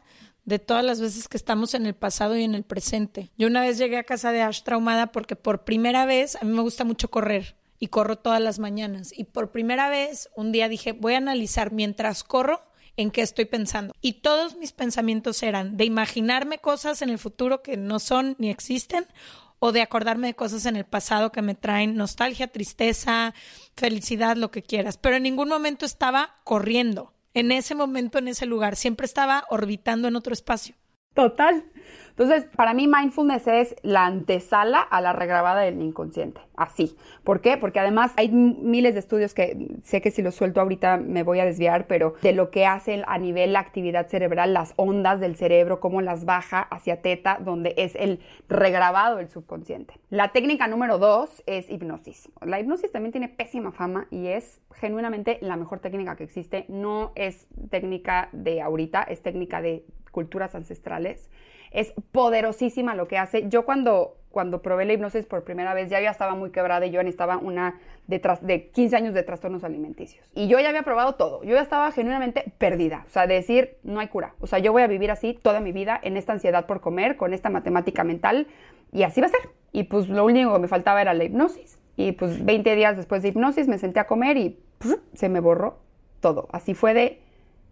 de 0.48 0.60
todas 0.60 0.84
las 0.84 1.02
veces 1.02 1.28
que 1.28 1.36
estamos 1.36 1.74
en 1.74 1.86
el 1.86 1.94
pasado 1.94 2.38
y 2.38 2.44
en 2.44 2.56
el 2.56 2.64
presente. 2.64 3.30
Yo 3.38 3.48
una 3.48 3.62
vez 3.62 3.78
llegué 3.78 3.98
a 3.98 4.06
casa 4.06 4.32
de 4.32 4.42
Ash 4.42 4.64
traumada 4.64 5.12
porque 5.12 5.36
por 5.36 5.66
primera 5.66 6.06
vez, 6.06 6.38
a 6.38 6.46
mí 6.46 6.54
me 6.54 6.62
gusta 6.62 6.86
mucho 6.86 7.10
correr 7.10 7.58
y 7.80 7.88
corro 7.88 8.18
todas 8.18 8.42
las 8.42 8.58
mañanas. 8.58 9.12
Y 9.16 9.26
por 9.26 9.52
primera 9.52 9.90
vez 9.90 10.30
un 10.38 10.54
día 10.54 10.70
dije, 10.70 10.94
voy 10.94 11.16
a 11.16 11.18
analizar 11.18 11.74
mientras 11.74 12.24
corro 12.24 12.64
en 12.96 13.12
qué 13.12 13.24
estoy 13.24 13.44
pensando. 13.44 13.94
Y 14.00 14.22
todos 14.22 14.56
mis 14.56 14.72
pensamientos 14.72 15.44
eran 15.44 15.76
de 15.76 15.84
imaginarme 15.84 16.60
cosas 16.60 17.02
en 17.02 17.10
el 17.10 17.20
futuro 17.20 17.62
que 17.62 17.76
no 17.76 18.00
son 18.00 18.38
ni 18.40 18.50
existen 18.50 19.06
o 19.60 19.74
de 19.74 19.82
acordarme 19.82 20.28
de 20.28 20.34
cosas 20.34 20.66
en 20.66 20.78
el 20.78 20.86
pasado 20.86 21.34
que 21.34 21.42
me 21.42 21.56
traen 21.56 21.98
nostalgia, 21.98 22.48
tristeza, 22.48 23.34
felicidad, 23.76 24.38
lo 24.38 24.50
que 24.50 24.64
quieras. 24.64 24.98
Pero 24.98 25.18
en 25.18 25.24
ningún 25.24 25.50
momento 25.50 25.86
estaba 25.86 26.36
corriendo. 26.46 27.12
En 27.38 27.52
ese 27.52 27.76
momento, 27.76 28.18
en 28.18 28.30
ese 28.30 28.48
lugar, 28.48 28.76
siempre 28.76 29.06
estaba 29.06 29.46
orbitando 29.52 30.08
en 30.08 30.16
otro 30.16 30.34
espacio. 30.34 30.74
Total. 31.14 31.64
Entonces, 32.18 32.46
para 32.56 32.74
mí 32.74 32.88
mindfulness 32.88 33.46
es 33.46 33.76
la 33.84 34.08
antesala 34.08 34.82
a 34.82 35.02
la 35.02 35.14
regrabada 35.14 35.62
del 35.62 35.80
inconsciente, 35.80 36.42
así. 36.56 36.98
¿Por 37.24 37.42
qué? 37.42 37.58
Porque 37.58 37.80
además 37.80 38.12
hay 38.18 38.30
miles 38.30 38.96
de 38.96 39.02
estudios 39.02 39.36
que 39.36 39.78
sé 39.84 40.02
que 40.02 40.10
si 40.10 40.24
los 40.24 40.34
suelto 40.34 40.60
ahorita 40.60 40.98
me 40.98 41.22
voy 41.22 41.42
a 41.42 41.46
desviar, 41.46 41.86
pero 41.86 42.16
de 42.24 42.34
lo 42.34 42.50
que 42.50 42.66
hace 42.66 43.04
a 43.06 43.20
nivel 43.20 43.54
la 43.54 43.60
actividad 43.60 44.08
cerebral, 44.08 44.52
las 44.56 44.74
ondas 44.78 45.20
del 45.20 45.36
cerebro, 45.36 45.80
cómo 45.80 46.02
las 46.02 46.26
baja 46.26 46.62
hacia 46.62 47.04
teta, 47.04 47.38
donde 47.40 47.76
es 47.78 47.94
el 47.94 48.20
regrabado 48.50 49.18
del 49.18 49.30
subconsciente. 49.30 49.94
La 50.10 50.30
técnica 50.30 50.68
número 50.68 50.98
dos 50.98 51.44
es 51.46 51.70
hipnosis. 51.70 52.30
La 52.42 52.60
hipnosis 52.60 52.92
también 52.92 53.12
tiene 53.12 53.30
pésima 53.30 53.72
fama 53.72 54.08
y 54.10 54.26
es 54.26 54.60
genuinamente 54.74 55.38
la 55.42 55.56
mejor 55.56 55.82
técnica 55.82 56.16
que 56.16 56.24
existe. 56.24 56.66
No 56.68 57.12
es 57.14 57.46
técnica 57.70 58.30
de 58.32 58.62
ahorita, 58.62 59.04
es 59.04 59.22
técnica 59.22 59.62
de 59.62 59.86
culturas 60.12 60.56
ancestrales 60.56 61.30
es 61.72 61.94
poderosísima 62.12 62.96
lo 62.96 63.08
que 63.08 63.18
hace. 63.18 63.48
Yo 63.50 63.66
cuando, 63.66 64.18
cuando 64.30 64.62
probé 64.62 64.86
la 64.86 64.94
hipnosis 64.94 65.26
por 65.26 65.44
primera 65.44 65.74
vez 65.74 65.90
ya, 65.90 66.00
ya 66.02 66.12
estaba 66.12 66.36
muy 66.36 66.52
quebrada 66.52 66.86
y 66.86 66.92
yo 66.92 67.02
necesitaba 67.02 67.38
una 67.38 67.80
de, 68.08 68.22
de 68.42 68.70
15 68.70 68.96
años 68.96 69.14
de 69.14 69.24
trastornos 69.24 69.64
alimenticios. 69.64 70.26
Y 70.34 70.48
yo 70.48 70.60
ya 70.60 70.70
había 70.70 70.84
probado 70.84 71.16
todo. 71.16 71.44
Yo 71.44 71.56
ya 71.56 71.62
estaba 71.62 71.92
genuinamente 71.92 72.54
perdida. 72.58 73.04
O 73.08 73.10
sea, 73.10 73.28
decir, 73.28 73.78
no 73.84 74.00
hay 74.00 74.08
cura. 74.08 74.34
O 74.40 74.48
sea, 74.48 74.60
yo 74.60 74.72
voy 74.72 74.82
a 74.82 74.88
vivir 74.88 75.12
así 75.12 75.34
toda 75.34 75.60
mi 75.60 75.72
vida 75.72 76.00
en 76.02 76.18
esta 76.18 76.34
ansiedad 76.34 76.66
por 76.66 76.82
comer, 76.82 77.18
con 77.18 77.34
esta 77.34 77.50
matemática 77.50 78.04
mental. 78.04 78.48
Y 78.92 79.04
así 79.04 79.22
va 79.22 79.28
a 79.28 79.32
ser. 79.32 79.50
Y 79.72 79.84
pues 79.84 80.08
lo 80.08 80.26
único 80.26 80.54
que 80.54 80.60
me 80.60 80.68
faltaba 80.68 81.02
era 81.02 81.14
la 81.14 81.24
hipnosis. 81.24 81.78
Y 81.96 82.14
pues 82.14 82.46
20 82.46 82.76
días 82.76 82.96
después 82.96 83.24
de 83.24 83.30
hipnosis 83.30 83.68
me 83.68 83.78
senté 83.78 84.00
a 84.00 84.08
comer 84.08 84.38
y 84.38 84.60
se 85.14 85.30
me 85.30 85.40
borró 85.40 85.80
todo. 86.20 86.48
Así 86.52 86.74
fue 86.74 86.94
de, 86.94 87.22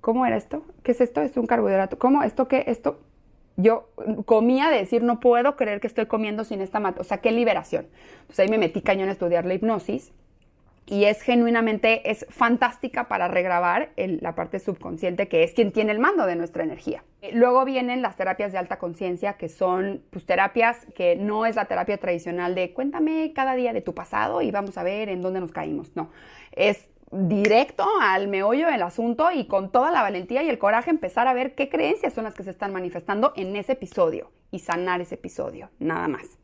¿cómo 0.02 0.26
era 0.26 0.36
esto? 0.36 0.64
¿Qué 0.84 0.92
es 0.92 1.02
esto? 1.02 1.22
¿Es 1.22 1.38
un 1.38 1.46
carbohidrato? 1.46 1.98
¿Cómo? 2.00 2.24
¿Esto 2.24 2.48
qué? 2.48 2.66
¿Esto? 2.68 3.00
Yo 3.58 3.90
comía 4.26 4.70
de 4.70 4.78
decir, 4.78 5.04
no 5.04 5.20
puedo 5.20 5.56
creer 5.56 5.80
que 5.80 5.88
estoy 5.88 6.08
comiendo 6.08 6.44
sin 6.44 6.62
esta 6.62 6.80
mata. 6.80 7.02
O 7.02 7.04
sea, 7.04 7.20
qué 7.20 7.32
liberación. 7.32 7.88
Entonces 8.22 8.40
ahí 8.40 8.50
me 8.50 8.58
metí 8.58 8.82
cañón 8.82 9.10
a 9.10 9.14
estudiar 9.14 9.46
la 9.46 9.54
hipnosis 9.54 10.12
y 10.88 11.06
es 11.06 11.22
genuinamente, 11.22 12.12
es 12.12 12.28
fantástica 12.30 13.08
para 13.08 13.28
regrabar 13.28 13.92
la 13.96 14.36
parte 14.36 14.60
subconsciente 14.60 15.28
que 15.28 15.44
es 15.44 15.54
quien 15.54 15.72
tiene 15.72 15.92
el 15.92 16.00
mando 16.00 16.28
de 16.28 16.36
nuestra 16.36 16.64
energía. 16.64 17.04
Luego 17.34 17.66
vienen 17.66 18.04
las 18.04 18.18
terapias 18.18 18.52
de 18.52 18.60
alta 18.60 18.78
conciencia, 18.78 19.34
que 19.34 19.50
son 19.50 20.04
pues, 20.12 20.26
terapias 20.26 20.86
que 20.96 21.16
no 21.16 21.48
es 21.48 21.56
la 21.56 21.66
terapia 21.66 21.98
tradicional 21.98 22.54
de 22.54 22.72
cuéntame 22.74 23.34
cada 23.34 23.56
día 23.56 23.74
de 23.74 23.82
tu 23.82 23.96
pasado 23.96 24.44
y 24.44 24.52
vamos 24.52 24.78
a 24.78 24.84
ver 24.84 25.10
en 25.10 25.24
dónde 25.24 25.40
nos 25.40 25.52
caímos. 25.52 25.96
No, 25.96 26.12
es 26.52 26.88
directo 27.16 27.86
al 28.02 28.28
meollo 28.28 28.68
del 28.68 28.82
asunto 28.82 29.32
y 29.32 29.48
con 29.48 29.72
toda 29.72 29.92
la 29.92 30.02
valentía 30.02 30.44
y 30.44 30.50
el 30.50 30.60
coraje 30.60 30.90
empezar 30.90 31.28
a 31.28 31.34
ver 31.34 31.56
qué 31.56 31.70
creencias 31.70 32.14
son 32.14 32.26
las 32.26 32.34
que 32.34 32.44
se 32.44 32.52
están 32.52 32.74
manifestando 32.74 33.34
en 33.36 33.56
ese 33.56 33.74
episodio 33.74 34.32
y 34.52 34.60
sanar 34.60 35.02
ese 35.02 35.16
episodio, 35.16 35.70
nada 35.80 36.08
más. 36.08 36.38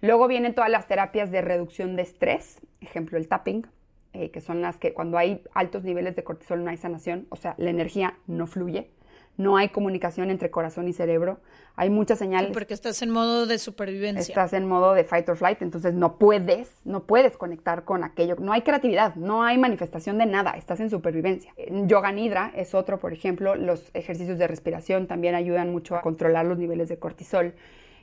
Luego 0.00 0.28
vienen 0.28 0.54
todas 0.54 0.70
las 0.70 0.86
terapias 0.86 1.30
de 1.30 1.40
reducción 1.40 1.96
de 1.96 2.02
estrés, 2.02 2.60
ejemplo 2.80 3.18
el 3.18 3.28
tapping, 3.28 3.66
eh, 4.12 4.30
que 4.30 4.40
son 4.40 4.62
las 4.62 4.76
que 4.78 4.94
cuando 4.94 5.18
hay 5.18 5.42
altos 5.52 5.82
niveles 5.84 6.14
de 6.16 6.24
cortisol 6.24 6.62
no 6.62 6.70
hay 6.70 6.76
sanación, 6.76 7.26
o 7.30 7.36
sea, 7.36 7.54
la 7.58 7.70
energía 7.70 8.16
no 8.26 8.46
fluye 8.46 8.90
no 9.36 9.56
hay 9.56 9.68
comunicación 9.68 10.30
entre 10.30 10.50
corazón 10.50 10.88
y 10.88 10.92
cerebro, 10.92 11.40
hay 11.76 11.90
muchas 11.90 12.18
señales. 12.18 12.52
porque 12.52 12.74
estás 12.74 13.02
en 13.02 13.10
modo 13.10 13.46
de 13.46 13.58
supervivencia. 13.58 14.22
Estás 14.22 14.52
en 14.54 14.66
modo 14.66 14.94
de 14.94 15.04
fight 15.04 15.28
or 15.28 15.36
flight, 15.36 15.60
entonces 15.60 15.94
no 15.94 16.16
puedes, 16.18 16.70
no 16.84 17.04
puedes 17.04 17.36
conectar 17.36 17.84
con 17.84 18.02
aquello, 18.02 18.36
no 18.38 18.52
hay 18.52 18.62
creatividad, 18.62 19.14
no 19.14 19.42
hay 19.42 19.58
manifestación 19.58 20.18
de 20.18 20.26
nada, 20.26 20.52
estás 20.52 20.80
en 20.80 20.90
supervivencia. 20.90 21.52
Yoga 21.86 22.12
Nidra 22.12 22.52
es 22.56 22.74
otro, 22.74 22.98
por 22.98 23.12
ejemplo, 23.12 23.54
los 23.56 23.90
ejercicios 23.94 24.38
de 24.38 24.46
respiración 24.46 25.06
también 25.06 25.34
ayudan 25.34 25.70
mucho 25.70 25.96
a 25.96 26.02
controlar 26.02 26.46
los 26.46 26.58
niveles 26.58 26.88
de 26.88 26.98
cortisol, 26.98 27.54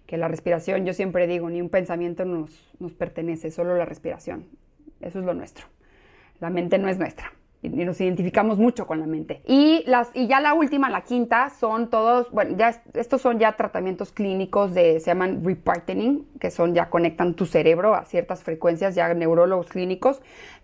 que 0.06 0.18
la 0.18 0.28
respiración, 0.28 0.86
yo 0.86 0.94
siempre 0.94 1.28
digo, 1.28 1.50
ni 1.50 1.62
un 1.62 1.70
pensamiento 1.70 2.26
nos, 2.26 2.52
nos 2.80 2.94
pertenece, 2.94 3.52
solo 3.52 3.76
la 3.76 3.86
respiración, 3.86 4.46
eso 5.02 5.20
es 5.20 5.26
lo 5.26 5.34
nuestro. 5.34 5.66
La 6.40 6.50
mente 6.50 6.78
no 6.78 6.90
es 6.90 6.98
nuestra 6.98 7.32
y 7.64 7.70
nos 7.70 8.00
identificamos 8.02 8.60
mucho 8.60 8.86
con 8.86 9.00
la 9.00 9.08
mente. 9.08 9.42
Y, 9.48 9.84
las, 9.88 10.12
y 10.14 10.28
ya 10.28 10.42
la 10.42 10.54
última, 10.54 10.90
la 10.90 11.02
quinta, 11.02 11.50
son 11.50 11.90
todos, 11.90 12.30
bueno, 12.32 12.58
ya 12.58 12.82
estos 12.94 13.22
son 13.22 13.40
ya 13.40 13.54
tratamientos 13.54 14.12
clínicos 14.12 14.74
de, 14.74 15.00
se 15.00 15.08
llaman 15.08 15.44
repartening, 15.44 16.28
que 16.40 16.52
son 16.52 16.74
ya 16.74 16.90
conectan 16.90 17.34
tu 17.36 17.46
cerebro 17.46 17.96
a 17.96 18.06
ciertas 18.06 18.44
frecuencias, 18.44 18.96
ya 18.96 19.14
neurólogos 19.14 19.68
clínicos, 19.68 20.22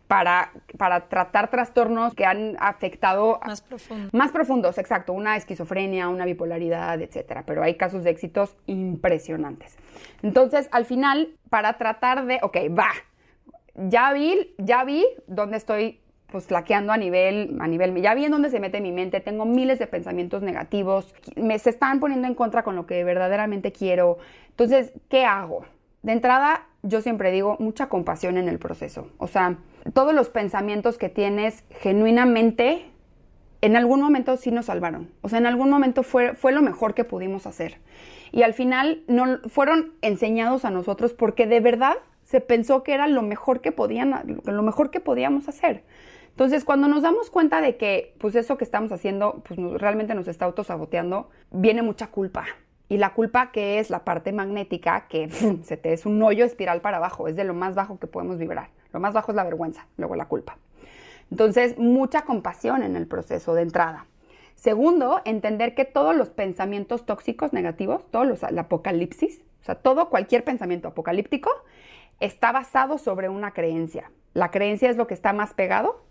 para, 0.07 0.51
para 0.77 1.07
tratar 1.07 1.49
trastornos 1.49 2.15
que 2.15 2.25
han 2.25 2.57
afectado... 2.59 3.39
Más 3.45 3.61
profundos. 3.61 4.13
Más 4.13 4.31
profundos, 4.31 4.77
exacto, 4.77 5.13
una 5.13 5.37
esquizofrenia, 5.37 6.09
una 6.09 6.25
bipolaridad, 6.25 6.99
etcétera, 6.99 7.43
pero 7.45 7.63
hay 7.63 7.75
casos 7.75 8.03
de 8.03 8.09
éxitos 8.09 8.57
impresionantes. 8.65 9.77
Entonces, 10.23 10.67
al 10.71 10.85
final, 10.85 11.29
para 11.49 11.77
tratar 11.77 12.25
de, 12.25 12.39
ok, 12.41 12.57
va, 12.77 12.89
ya 13.75 14.11
vi, 14.11 14.53
ya 14.57 14.83
vi 14.83 15.05
dónde 15.27 15.57
estoy 15.57 15.98
pues 16.31 16.45
flaqueando 16.45 16.93
a 16.93 16.97
nivel, 16.97 17.57
a 17.59 17.67
nivel, 17.67 17.95
ya 18.01 18.13
vi 18.13 18.25
en 18.25 18.31
dónde 18.31 18.49
se 18.49 18.59
mete 18.59 18.81
mi 18.81 18.91
mente, 18.91 19.19
tengo 19.19 19.45
miles 19.45 19.79
de 19.79 19.87
pensamientos 19.87 20.41
negativos, 20.41 21.13
me 21.35 21.57
se 21.59 21.69
están 21.69 21.99
poniendo 21.99 22.27
en 22.27 22.35
contra 22.35 22.63
con 22.63 22.75
lo 22.75 22.85
que 22.85 23.03
verdaderamente 23.03 23.71
quiero. 23.71 24.17
Entonces, 24.49 24.93
¿qué 25.09 25.25
hago? 25.25 25.65
De 26.01 26.13
entrada, 26.13 26.67
yo 26.81 27.01
siempre 27.01 27.31
digo 27.31 27.57
mucha 27.59 27.89
compasión 27.89 28.37
en 28.37 28.47
el 28.47 28.59
proceso. 28.59 29.09
O 29.17 29.27
sea, 29.27 29.57
todos 29.93 30.13
los 30.13 30.29
pensamientos 30.29 30.97
que 30.97 31.09
tienes 31.09 31.63
genuinamente, 31.81 32.85
en 33.61 33.75
algún 33.75 34.01
momento 34.01 34.37
sí 34.37 34.51
nos 34.51 34.67
salvaron. 34.67 35.11
O 35.21 35.29
sea, 35.29 35.39
en 35.39 35.45
algún 35.45 35.69
momento 35.69 36.03
fue, 36.03 36.35
fue 36.35 36.51
lo 36.51 36.61
mejor 36.61 36.93
que 36.93 37.03
pudimos 37.03 37.47
hacer. 37.47 37.79
Y 38.31 38.43
al 38.43 38.53
final 38.53 39.03
no, 39.07 39.39
fueron 39.49 39.93
enseñados 40.01 40.63
a 40.63 40.69
nosotros 40.69 41.13
porque 41.13 41.47
de 41.47 41.59
verdad 41.59 41.95
se 42.23 42.41
pensó 42.41 42.83
que 42.83 42.93
era 42.93 43.07
lo 43.07 43.23
mejor 43.23 43.59
que 43.59 43.71
podían, 43.71 44.41
lo 44.43 44.61
mejor 44.61 44.91
que 44.91 44.99
podíamos 44.99 45.49
hacer. 45.49 45.83
Entonces, 46.39 46.63
cuando 46.63 46.87
nos 46.87 47.03
damos 47.03 47.29
cuenta 47.29 47.59
de 47.59 47.75
que, 47.75 48.15
pues 48.17 48.33
eso 48.33 48.57
que 48.57 48.63
estamos 48.63 48.93
haciendo, 48.93 49.43
pues 49.45 49.59
realmente 49.73 50.15
nos 50.15 50.29
está 50.29 50.45
autosaboteando, 50.45 51.29
viene 51.51 51.81
mucha 51.81 52.07
culpa. 52.07 52.45
Y 52.87 52.95
la 52.95 53.13
culpa 53.13 53.51
que 53.51 53.79
es 53.79 53.89
la 53.89 54.05
parte 54.05 54.31
magnética, 54.31 55.09
que 55.09 55.29
se 55.63 55.75
te 55.75 55.91
es 55.91 56.05
un 56.05 56.23
hoyo 56.23 56.45
espiral 56.45 56.79
para 56.79 56.95
abajo, 56.95 57.27
es 57.27 57.35
de 57.35 57.43
lo 57.43 57.53
más 57.53 57.75
bajo 57.75 57.99
que 57.99 58.07
podemos 58.07 58.37
vibrar. 58.37 58.69
Lo 58.93 59.01
más 59.01 59.13
bajo 59.13 59.33
es 59.33 59.35
la 59.35 59.43
vergüenza, 59.43 59.85
luego 59.97 60.15
la 60.15 60.29
culpa. 60.29 60.57
Entonces, 61.29 61.77
mucha 61.77 62.21
compasión 62.21 62.83
en 62.83 62.95
el 62.95 63.05
proceso 63.05 63.53
de 63.53 63.63
entrada. 63.63 64.05
Segundo, 64.55 65.19
entender 65.25 65.75
que 65.75 65.83
todos 65.83 66.15
los 66.15 66.29
pensamientos 66.29 67.05
tóxicos 67.05 67.51
negativos, 67.51 68.09
todo 68.11 68.23
los, 68.23 68.45
apocalipsis, 68.45 69.41
o 69.61 69.65
sea, 69.65 69.75
todo, 69.75 70.09
cualquier 70.09 70.45
pensamiento 70.45 70.87
apocalíptico, 70.87 71.51
está 72.21 72.53
basado 72.53 72.97
sobre 72.97 73.27
una 73.27 73.51
creencia. 73.51 74.09
La 74.33 74.51
creencia 74.51 74.89
es 74.89 74.95
lo 74.95 75.05
que 75.05 75.15
está 75.15 75.33
más 75.33 75.53
pegado 75.53 76.07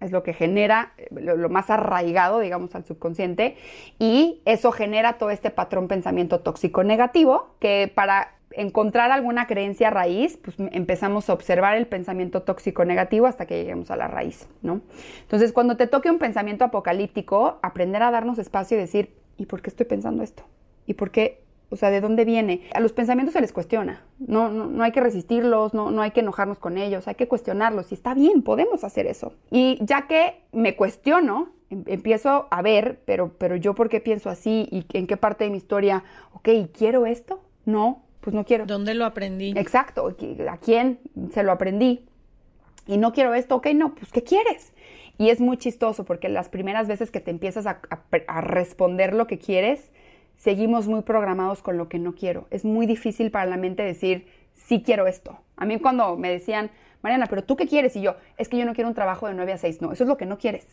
es 0.00 0.12
lo 0.12 0.22
que 0.22 0.32
genera 0.32 0.92
eh, 0.96 1.08
lo, 1.10 1.48
más 1.48 1.70
arraigado, 1.70 2.40
digamos, 2.40 2.74
al 2.74 2.84
subconsciente, 2.84 3.56
y 3.98 4.40
eso 4.44 4.72
genera 4.72 5.18
todo 5.18 5.30
este 5.30 5.50
patrón 5.50 5.88
pensamiento 5.88 6.40
tóxico 6.40 6.82
negativo, 6.84 7.54
que 7.60 7.90
para 7.94 8.34
encontrar 8.52 9.12
alguna 9.12 9.46
creencia 9.46 9.90
raíz, 9.90 10.36
pues 10.36 10.56
empezamos 10.72 11.30
a 11.30 11.32
observar 11.32 11.76
el 11.76 11.86
pensamiento 11.86 12.42
tóxico 12.42 12.84
negativo 12.84 13.26
hasta 13.26 13.46
que 13.46 13.58
lleguemos 13.58 13.90
a 13.90 13.96
la 13.96 14.08
raíz, 14.08 14.48
¿no? 14.62 14.80
Entonces, 15.22 15.52
cuando 15.52 15.76
te 15.76 15.86
toque 15.86 16.10
un 16.10 16.18
pensamiento 16.18 16.64
apocalíptico, 16.64 17.58
aprender 17.62 18.02
a 18.02 18.10
darnos 18.10 18.38
espacio 18.38 18.76
y 18.76 18.80
decir, 18.80 19.14
¿y 19.36 19.46
por 19.46 19.62
qué 19.62 19.70
estoy 19.70 19.86
pensando 19.86 20.22
esto? 20.22 20.42
¿Y 20.86 20.94
por 20.94 21.12
qué 21.12 21.42
o 21.70 21.76
sea, 21.76 21.90
¿de 21.90 22.00
dónde 22.00 22.24
viene? 22.24 22.62
A 22.74 22.80
los 22.80 22.92
pensamientos 22.92 23.32
se 23.32 23.40
les 23.40 23.52
cuestiona. 23.52 24.04
No, 24.18 24.48
no, 24.50 24.82
hay 24.82 24.90
que 24.90 25.00
resistirlos, 25.00 25.72
no, 25.72 25.90
no 25.92 26.02
hay 26.02 26.10
que 26.10 26.20
enojarnos 26.20 26.58
con 26.58 26.76
ellos, 26.76 27.06
hay 27.06 27.14
que 27.14 27.28
cuestionarlos. 27.28 27.92
Y 27.92 27.94
está 27.94 28.12
bien, 28.12 28.42
podemos 28.42 28.82
hacer 28.82 29.06
eso. 29.06 29.34
Y 29.50 29.78
ya 29.80 30.08
que 30.08 30.42
me 30.52 30.74
cuestiono, 30.74 31.52
em, 31.70 31.84
empiezo 31.86 32.48
a 32.50 32.62
ver, 32.62 33.00
pero, 33.04 33.32
pero 33.38 33.54
yo 33.54 33.74
por 33.74 33.88
qué 33.88 34.00
pienso 34.00 34.30
así 34.30 34.68
y 34.72 34.84
en 34.98 35.06
qué 35.06 35.16
parte 35.16 35.44
de 35.44 35.50
mi 35.50 35.58
historia, 35.58 36.02
ok, 36.32 36.48
¿quiero 36.76 37.06
esto? 37.06 37.40
No, 37.64 38.02
pues 38.20 38.34
no 38.34 38.44
quiero. 38.44 38.66
¿Dónde 38.66 38.94
lo 38.94 39.04
aprendí? 39.04 39.54
Exacto, 39.56 40.08
¿a 40.48 40.56
quién 40.56 40.98
se 41.32 41.44
lo 41.44 41.52
aprendí? 41.52 42.04
Y 42.88 42.98
no 42.98 43.12
quiero 43.12 43.32
esto, 43.34 43.54
ok, 43.56 43.68
no, 43.74 43.94
pues 43.94 44.10
¿qué 44.10 44.24
quieres? 44.24 44.72
Y 45.18 45.30
es 45.30 45.40
muy 45.40 45.56
chistoso 45.56 46.04
porque 46.04 46.28
las 46.28 46.48
primeras 46.48 46.88
veces 46.88 47.12
que 47.12 47.20
te 47.20 47.30
empiezas 47.30 47.66
a, 47.66 47.80
a 48.26 48.40
responder 48.40 49.12
lo 49.12 49.28
que 49.28 49.38
quieres, 49.38 49.92
seguimos 50.40 50.88
muy 50.88 51.02
programados 51.02 51.60
con 51.60 51.76
lo 51.76 51.90
que 51.90 51.98
no 51.98 52.14
quiero. 52.14 52.48
Es 52.50 52.64
muy 52.64 52.86
difícil 52.86 53.30
para 53.30 53.44
la 53.44 53.58
mente 53.58 53.82
decir, 53.82 54.26
sí 54.54 54.82
quiero 54.82 55.06
esto. 55.06 55.38
A 55.56 55.66
mí 55.66 55.78
cuando 55.78 56.16
me 56.16 56.30
decían, 56.30 56.70
Mariana, 57.02 57.26
pero 57.26 57.44
tú 57.44 57.56
qué 57.56 57.66
quieres? 57.66 57.94
Y 57.94 58.00
yo, 58.00 58.16
es 58.38 58.48
que 58.48 58.56
yo 58.56 58.64
no 58.64 58.72
quiero 58.72 58.88
un 58.88 58.94
trabajo 58.94 59.28
de 59.28 59.34
9 59.34 59.52
a 59.52 59.58
6. 59.58 59.82
No, 59.82 59.92
eso 59.92 60.04
es 60.04 60.08
lo 60.08 60.16
que 60.16 60.24
no 60.24 60.38
quieres. 60.38 60.66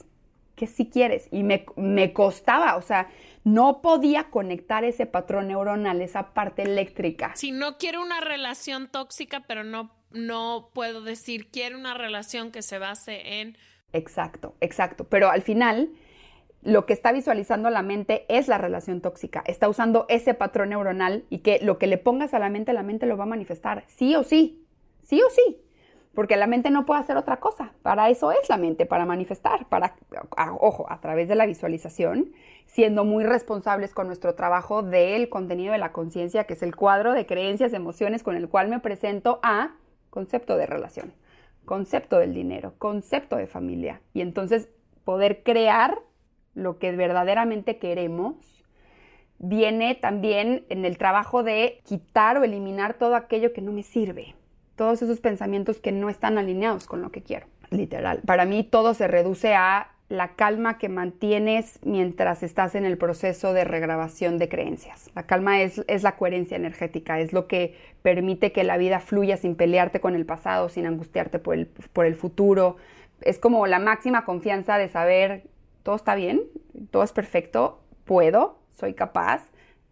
¿Qué 0.55 0.67
sí 0.67 0.89
quieres? 0.89 1.27
Y 1.31 1.43
me, 1.43 1.65
me 1.75 2.13
costaba, 2.13 2.77
o 2.77 2.81
sea, 2.81 3.09
no 3.43 3.81
podía 3.81 4.29
conectar 4.29 4.85
ese 4.85 5.05
patrón 5.05 5.49
neuronal, 5.49 6.01
esa 6.01 6.33
parte 6.33 6.61
eléctrica. 6.61 7.33
Si 7.35 7.51
no 7.51 7.77
quiero 7.77 8.01
una 8.01 8.21
relación 8.21 8.87
tóxica, 8.87 9.41
pero 9.47 9.65
no, 9.65 9.91
no 10.11 10.69
puedo 10.73 11.01
decir 11.01 11.51
quiero 11.51 11.77
una 11.77 11.93
relación 11.93 12.51
que 12.51 12.61
se 12.61 12.79
base 12.79 13.41
en... 13.41 13.57
Exacto, 13.91 14.55
exacto. 14.61 15.03
Pero 15.03 15.29
al 15.29 15.41
final, 15.41 15.89
lo 16.61 16.85
que 16.85 16.93
está 16.93 17.11
visualizando 17.11 17.69
la 17.69 17.81
mente 17.81 18.25
es 18.29 18.47
la 18.47 18.57
relación 18.57 19.01
tóxica. 19.01 19.43
Está 19.45 19.69
usando 19.69 20.05
ese 20.09 20.33
patrón 20.33 20.69
neuronal 20.69 21.25
y 21.29 21.39
que 21.39 21.59
lo 21.61 21.77
que 21.77 21.87
le 21.87 21.97
pongas 21.97 22.33
a 22.33 22.39
la 22.39 22.49
mente, 22.49 22.73
la 22.73 22.83
mente 22.83 23.05
lo 23.05 23.17
va 23.17 23.23
a 23.23 23.27
manifestar. 23.27 23.83
Sí 23.87 24.15
o 24.15 24.23
sí. 24.23 24.65
Sí 25.03 25.21
o 25.21 25.29
sí 25.29 25.61
porque 26.17 26.35
la 26.35 26.47
mente 26.47 26.71
no 26.71 26.87
puede 26.87 27.01
hacer 27.01 27.15
otra 27.15 27.39
cosa. 27.39 27.73
Para 27.83 28.09
eso 28.09 28.31
es 28.31 28.49
la 28.49 28.57
mente, 28.57 28.87
para 28.87 29.05
manifestar, 29.05 29.69
para, 29.69 29.93
ojo, 30.59 30.91
a 30.91 30.99
través 30.99 31.27
de 31.27 31.35
la 31.35 31.45
visualización, 31.45 32.31
siendo 32.65 33.05
muy 33.05 33.23
responsables 33.23 33.93
con 33.93 34.07
nuestro 34.07 34.33
trabajo 34.33 34.81
del 34.81 35.29
contenido 35.29 35.73
de 35.73 35.77
la 35.77 35.91
conciencia, 35.91 36.45
que 36.45 36.53
es 36.53 36.63
el 36.63 36.75
cuadro 36.75 37.13
de 37.13 37.27
creencias, 37.27 37.71
emociones 37.71 38.23
con 38.23 38.35
el 38.35 38.49
cual 38.49 38.67
me 38.67 38.79
presento 38.79 39.39
a 39.43 39.75
concepto 40.09 40.57
de 40.57 40.65
relación, 40.65 41.13
concepto 41.65 42.17
del 42.17 42.33
dinero, 42.33 42.73
concepto 42.79 43.35
de 43.35 43.45
familia. 43.45 44.01
Y 44.15 44.21
entonces 44.21 44.69
poder 45.03 45.43
crear 45.43 45.99
lo 46.57 46.79
que 46.79 46.91
verdaderamente 46.91 47.77
queremos 47.77 48.35
viene 49.39 49.95
también 49.95 50.65
en 50.69 50.83
el 50.83 50.97
trabajo 50.97 51.43
de 51.43 51.79
quitar 51.85 52.37
o 52.37 52.43
eliminar 52.43 52.95
todo 52.95 53.15
aquello 53.15 53.53
que 53.53 53.61
no 53.61 53.71
me 53.71 53.83
sirve 53.83 54.35
todos 54.77 55.01
esos 55.01 55.19
pensamientos 55.19 55.79
que 55.79 55.91
no 55.91 56.09
están 56.09 56.37
alineados 56.37 56.85
con 56.85 57.01
lo 57.01 57.11
que 57.11 57.23
quiero, 57.23 57.47
literal. 57.71 58.21
Para 58.25 58.45
mí 58.45 58.63
todo 58.63 58.93
se 58.93 59.07
reduce 59.07 59.55
a 59.55 59.89
la 60.07 60.35
calma 60.35 60.77
que 60.77 60.87
mantienes 60.87 61.79
mientras 61.83 62.41
estás 62.43 62.75
en 62.75 62.85
el 62.85 62.97
proceso 62.97 63.51
de 63.51 63.65
regrabación 63.65 64.37
de 64.37 64.47
creencias. 64.47 65.09
La 65.15 65.23
calma 65.23 65.61
es, 65.61 65.83
es, 65.87 66.03
la 66.03 66.15
coherencia 66.15 66.55
energética, 66.55 67.19
es 67.19 67.33
lo 67.33 67.47
que 67.47 67.75
permite 68.03 68.53
que 68.53 68.63
la 68.63 68.77
vida 68.77 69.01
fluya 69.01 69.35
sin 69.35 69.55
pelearte 69.55 69.99
con 69.99 70.15
el 70.15 70.25
pasado, 70.25 70.69
sin 70.69 70.85
angustiarte 70.85 71.39
por 71.39 71.55
el, 71.55 71.65
por 71.65 72.05
el 72.05 72.15
futuro. 72.15 72.77
Es 73.21 73.39
como 73.39 73.65
la 73.67 73.79
máxima 73.79 74.23
confianza 74.23 74.77
de 74.77 74.87
saber, 74.87 75.43
todo 75.87 75.95
está 75.95 76.15
bien, 76.15 76.43
todo 76.91 77.01
es 77.01 77.13
perfecto, 77.13 77.81
puedo, 78.03 78.59
soy 78.77 78.93
capaz, 78.93 79.45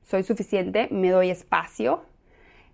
soy 0.03 0.23
suficiente, 0.23 0.89
me 0.91 1.09
doy 1.09 1.29
espacio, 1.29 2.03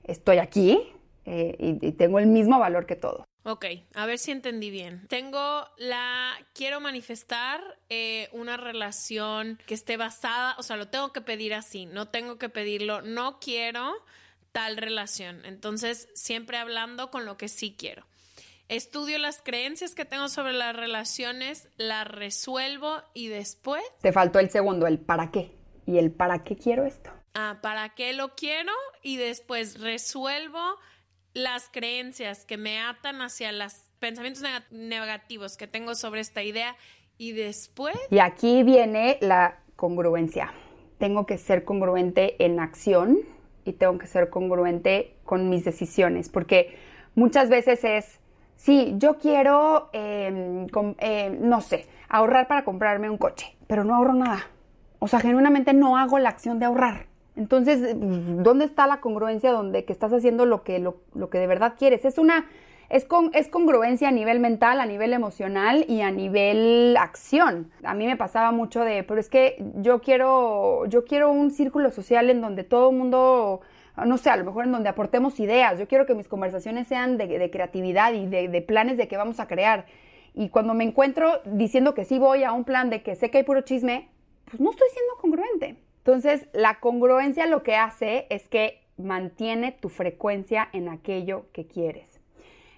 estoy 0.03 0.39
aquí, 0.39 0.91
eh, 1.25 1.55
y, 1.59 1.91
tengo 1.91 2.17
el 2.17 2.25
mismo 2.25 2.57
valor 2.57 2.87
que 2.87 2.95
todo. 2.95 3.23
Ok, 3.43 3.65
a 3.93 4.07
ver 4.07 4.17
si 4.17 4.31
entendí 4.31 4.71
bien. 4.71 5.07
Tengo 5.07 5.67
la, 5.77 6.33
quiero 6.55 6.81
manifestar 6.81 7.61
eh, 7.89 8.27
una 8.31 8.57
relación 8.57 9.59
que 9.67 9.75
esté 9.75 9.97
basada, 9.97 10.55
o 10.57 10.63
sea, 10.63 10.75
lo 10.75 10.87
tengo 10.87 11.13
que 11.13 11.21
pedir 11.21 11.53
así, 11.53 11.85
no 11.85 12.07
tengo 12.07 12.39
que 12.39 12.49
pedirlo, 12.49 13.03
no 13.03 13.39
quiero 13.39 13.93
tal 14.51 14.77
relación. 14.77 15.45
Entonces, 15.45 16.09
siempre 16.15 16.57
hablando 16.57 17.11
con 17.11 17.25
lo 17.25 17.37
que 17.37 17.49
sí 17.49 17.75
quiero. 17.77 18.03
Estudio 18.71 19.17
las 19.17 19.41
creencias 19.41 19.95
que 19.95 20.05
tengo 20.05 20.29
sobre 20.29 20.53
las 20.53 20.73
relaciones, 20.73 21.67
las 21.75 22.07
resuelvo 22.07 23.01
y 23.13 23.27
después... 23.27 23.83
Te 23.99 24.13
faltó 24.13 24.39
el 24.39 24.49
segundo, 24.49 24.87
el 24.87 24.97
para 24.97 25.29
qué. 25.29 25.51
¿Y 25.85 25.97
el 25.97 26.09
para 26.09 26.45
qué 26.45 26.55
quiero 26.55 26.85
esto? 26.85 27.11
Ah, 27.33 27.59
¿para 27.61 27.89
qué 27.89 28.13
lo 28.13 28.33
quiero? 28.33 28.71
Y 29.03 29.17
después 29.17 29.81
resuelvo 29.81 30.77
las 31.33 31.67
creencias 31.67 32.45
que 32.45 32.55
me 32.55 32.79
atan 32.79 33.21
hacia 33.21 33.51
los 33.51 33.73
pensamientos 33.99 34.41
negativos 34.71 35.57
que 35.57 35.67
tengo 35.67 35.93
sobre 35.93 36.21
esta 36.21 36.41
idea 36.41 36.77
y 37.17 37.33
después... 37.33 37.97
Y 38.09 38.19
aquí 38.19 38.63
viene 38.63 39.17
la 39.19 39.59
congruencia. 39.75 40.53
Tengo 40.97 41.25
que 41.25 41.37
ser 41.37 41.65
congruente 41.65 42.41
en 42.41 42.61
acción 42.61 43.17
y 43.65 43.73
tengo 43.73 43.97
que 43.97 44.07
ser 44.07 44.29
congruente 44.29 45.17
con 45.25 45.49
mis 45.49 45.65
decisiones, 45.65 46.29
porque 46.29 46.77
muchas 47.15 47.49
veces 47.49 47.83
es, 47.83 48.20
sí, 48.61 48.93
yo 48.97 49.17
quiero, 49.17 49.89
em, 49.91 50.67
no 51.39 51.61
sé, 51.61 51.87
ahorrar 52.09 52.47
para 52.47 52.63
comprarme 52.63 53.09
un 53.09 53.17
coche, 53.17 53.55
pero 53.67 53.83
no 53.83 53.95
ahorro 53.95 54.13
nada. 54.13 54.47
O 54.99 55.07
sea, 55.07 55.19
genuinamente 55.19 55.73
no 55.73 55.97
hago 55.97 56.19
la 56.19 56.29
acción 56.29 56.59
de 56.59 56.65
ahorrar. 56.65 57.07
Entonces, 57.35 57.95
¿dónde 57.97 58.65
está 58.65 58.85
la 58.87 58.99
congruencia 58.99 59.51
donde 59.51 59.85
que 59.85 59.93
estás 59.93 60.11
haciendo 60.13 60.45
lo 60.45 60.63
que, 60.63 60.79
lo, 60.79 61.29
que 61.29 61.39
de 61.39 61.47
verdad 61.47 61.73
quieres? 61.77 62.05
Es 62.05 62.17
una, 62.17 62.45
es, 62.89 63.05
con, 63.05 63.31
es 63.33 63.47
congruencia 63.47 64.09
a 64.09 64.11
nivel 64.11 64.39
mental, 64.39 64.79
a 64.79 64.85
nivel 64.85 65.13
emocional 65.13 65.85
y 65.87 66.01
a 66.01 66.11
nivel 66.11 66.95
acción. 66.99 67.71
A 67.83 67.93
mí 67.93 68.05
me 68.05 68.17
pasaba 68.17 68.51
mucho 68.51 68.83
de, 68.83 69.03
pero 69.03 69.19
es 69.19 69.29
que 69.29 69.63
yo 69.77 70.01
quiero, 70.01 70.85
yo 70.87 71.05
quiero 71.05 71.31
un 71.31 71.49
círculo 71.51 71.89
social 71.89 72.29
en 72.29 72.41
donde 72.41 72.63
todo 72.63 72.91
el 72.91 72.97
mundo, 72.97 73.61
no 73.97 74.17
sé, 74.17 74.29
a 74.29 74.37
lo 74.37 74.45
mejor 74.45 74.65
en 74.65 74.71
donde 74.71 74.89
aportemos 74.89 75.39
ideas. 75.39 75.79
Yo 75.79 75.87
quiero 75.87 76.05
que 76.05 76.15
mis 76.15 76.27
conversaciones 76.27 76.87
sean 76.87 77.17
de, 77.17 77.49
creatividad 77.51 78.13
y 78.13 78.25
de, 78.25 78.47
de 78.47 78.61
planes 78.61 78.97
de 78.97 79.07
qué 79.07 79.17
vamos 79.17 79.39
a 79.39 79.47
crear. 79.47 79.85
Y 80.33 80.49
cuando 80.49 80.73
me 80.73 80.83
encuentro 80.83 81.41
diciendo 81.45 81.93
que 81.93 82.05
sí 82.05 82.17
voy 82.17 82.43
a 82.43 82.53
un 82.53 82.63
plan 82.63 82.89
de 82.89 83.03
que 83.03 83.15
sé 83.15 83.29
que 83.29 83.39
hay 83.39 83.43
puro 83.43 83.61
chisme, 83.61 84.09
pues 84.45 84.59
no 84.61 84.71
estoy 84.71 84.87
siendo 84.93 85.15
congruente. 85.19 85.75
Entonces, 85.97 86.47
la 86.53 86.79
congruencia 86.79 87.45
lo 87.45 87.63
que 87.63 87.75
hace 87.75 88.27
es 88.29 88.47
que 88.47 88.81
mantiene 88.97 89.71
tu 89.71 89.89
frecuencia 89.89 90.69
en 90.73 90.89
aquello 90.89 91.45
que 91.53 91.67
quieres. 91.67 92.21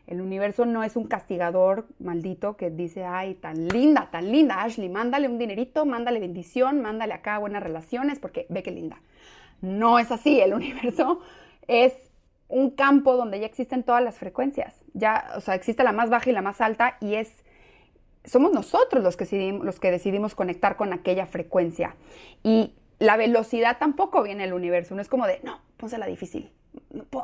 El 0.05 0.19
universo 0.19 0.65
no 0.65 0.83
es 0.83 0.97
un 0.97 1.05
castigador 1.05 1.87
maldito 1.99 2.57
que 2.57 2.69
dice, 2.69 3.05
ay, 3.05 3.35
tan 3.35 3.69
linda, 3.69 4.09
tan 4.11 4.31
linda, 4.31 4.61
Ashley, 4.61 4.89
mándale 4.89 5.29
un 5.29 5.37
dinerito, 5.37 5.85
mándale 5.85 6.19
bendición, 6.19 6.81
mándale 6.81 7.13
acá 7.13 7.37
buenas 7.37 7.63
relaciones, 7.63 8.19
porque 8.19 8.45
ve 8.49 8.63
qué 8.63 8.71
linda. 8.71 8.97
No 9.63 9.97
es 9.97 10.11
así, 10.11 10.41
el 10.41 10.53
universo 10.61 11.21
es 11.67 11.93
un 12.49 12.71
campo 12.71 13.15
donde 13.15 13.39
ya 13.39 13.45
existen 13.45 13.83
todas 13.83 14.03
las 14.03 14.17
frecuencias. 14.19 14.75
Ya, 14.93 15.31
o 15.35 15.39
sea, 15.39 15.55
existe 15.55 15.83
la 15.83 15.93
más 15.93 16.09
baja 16.09 16.29
y 16.29 16.33
la 16.33 16.41
más 16.41 16.59
alta 16.61 16.97
y 16.99 17.15
es 17.15 17.31
somos 18.25 18.51
nosotros 18.51 19.03
los 19.03 19.17
que 19.17 19.23
decidimos, 19.23 19.65
los 19.65 19.79
que 19.79 19.89
decidimos 19.89 20.35
conectar 20.35 20.75
con 20.75 20.91
aquella 20.93 21.25
frecuencia. 21.25 21.95
Y 22.43 22.73
la 22.99 23.17
velocidad 23.17 23.77
tampoco 23.79 24.21
viene 24.21 24.43
del 24.43 24.53
universo. 24.53 24.95
No 24.95 25.01
es 25.01 25.07
como 25.07 25.27
de, 25.27 25.39
no, 25.43 25.59
pónsela 25.77 26.05
difícil. 26.07 26.51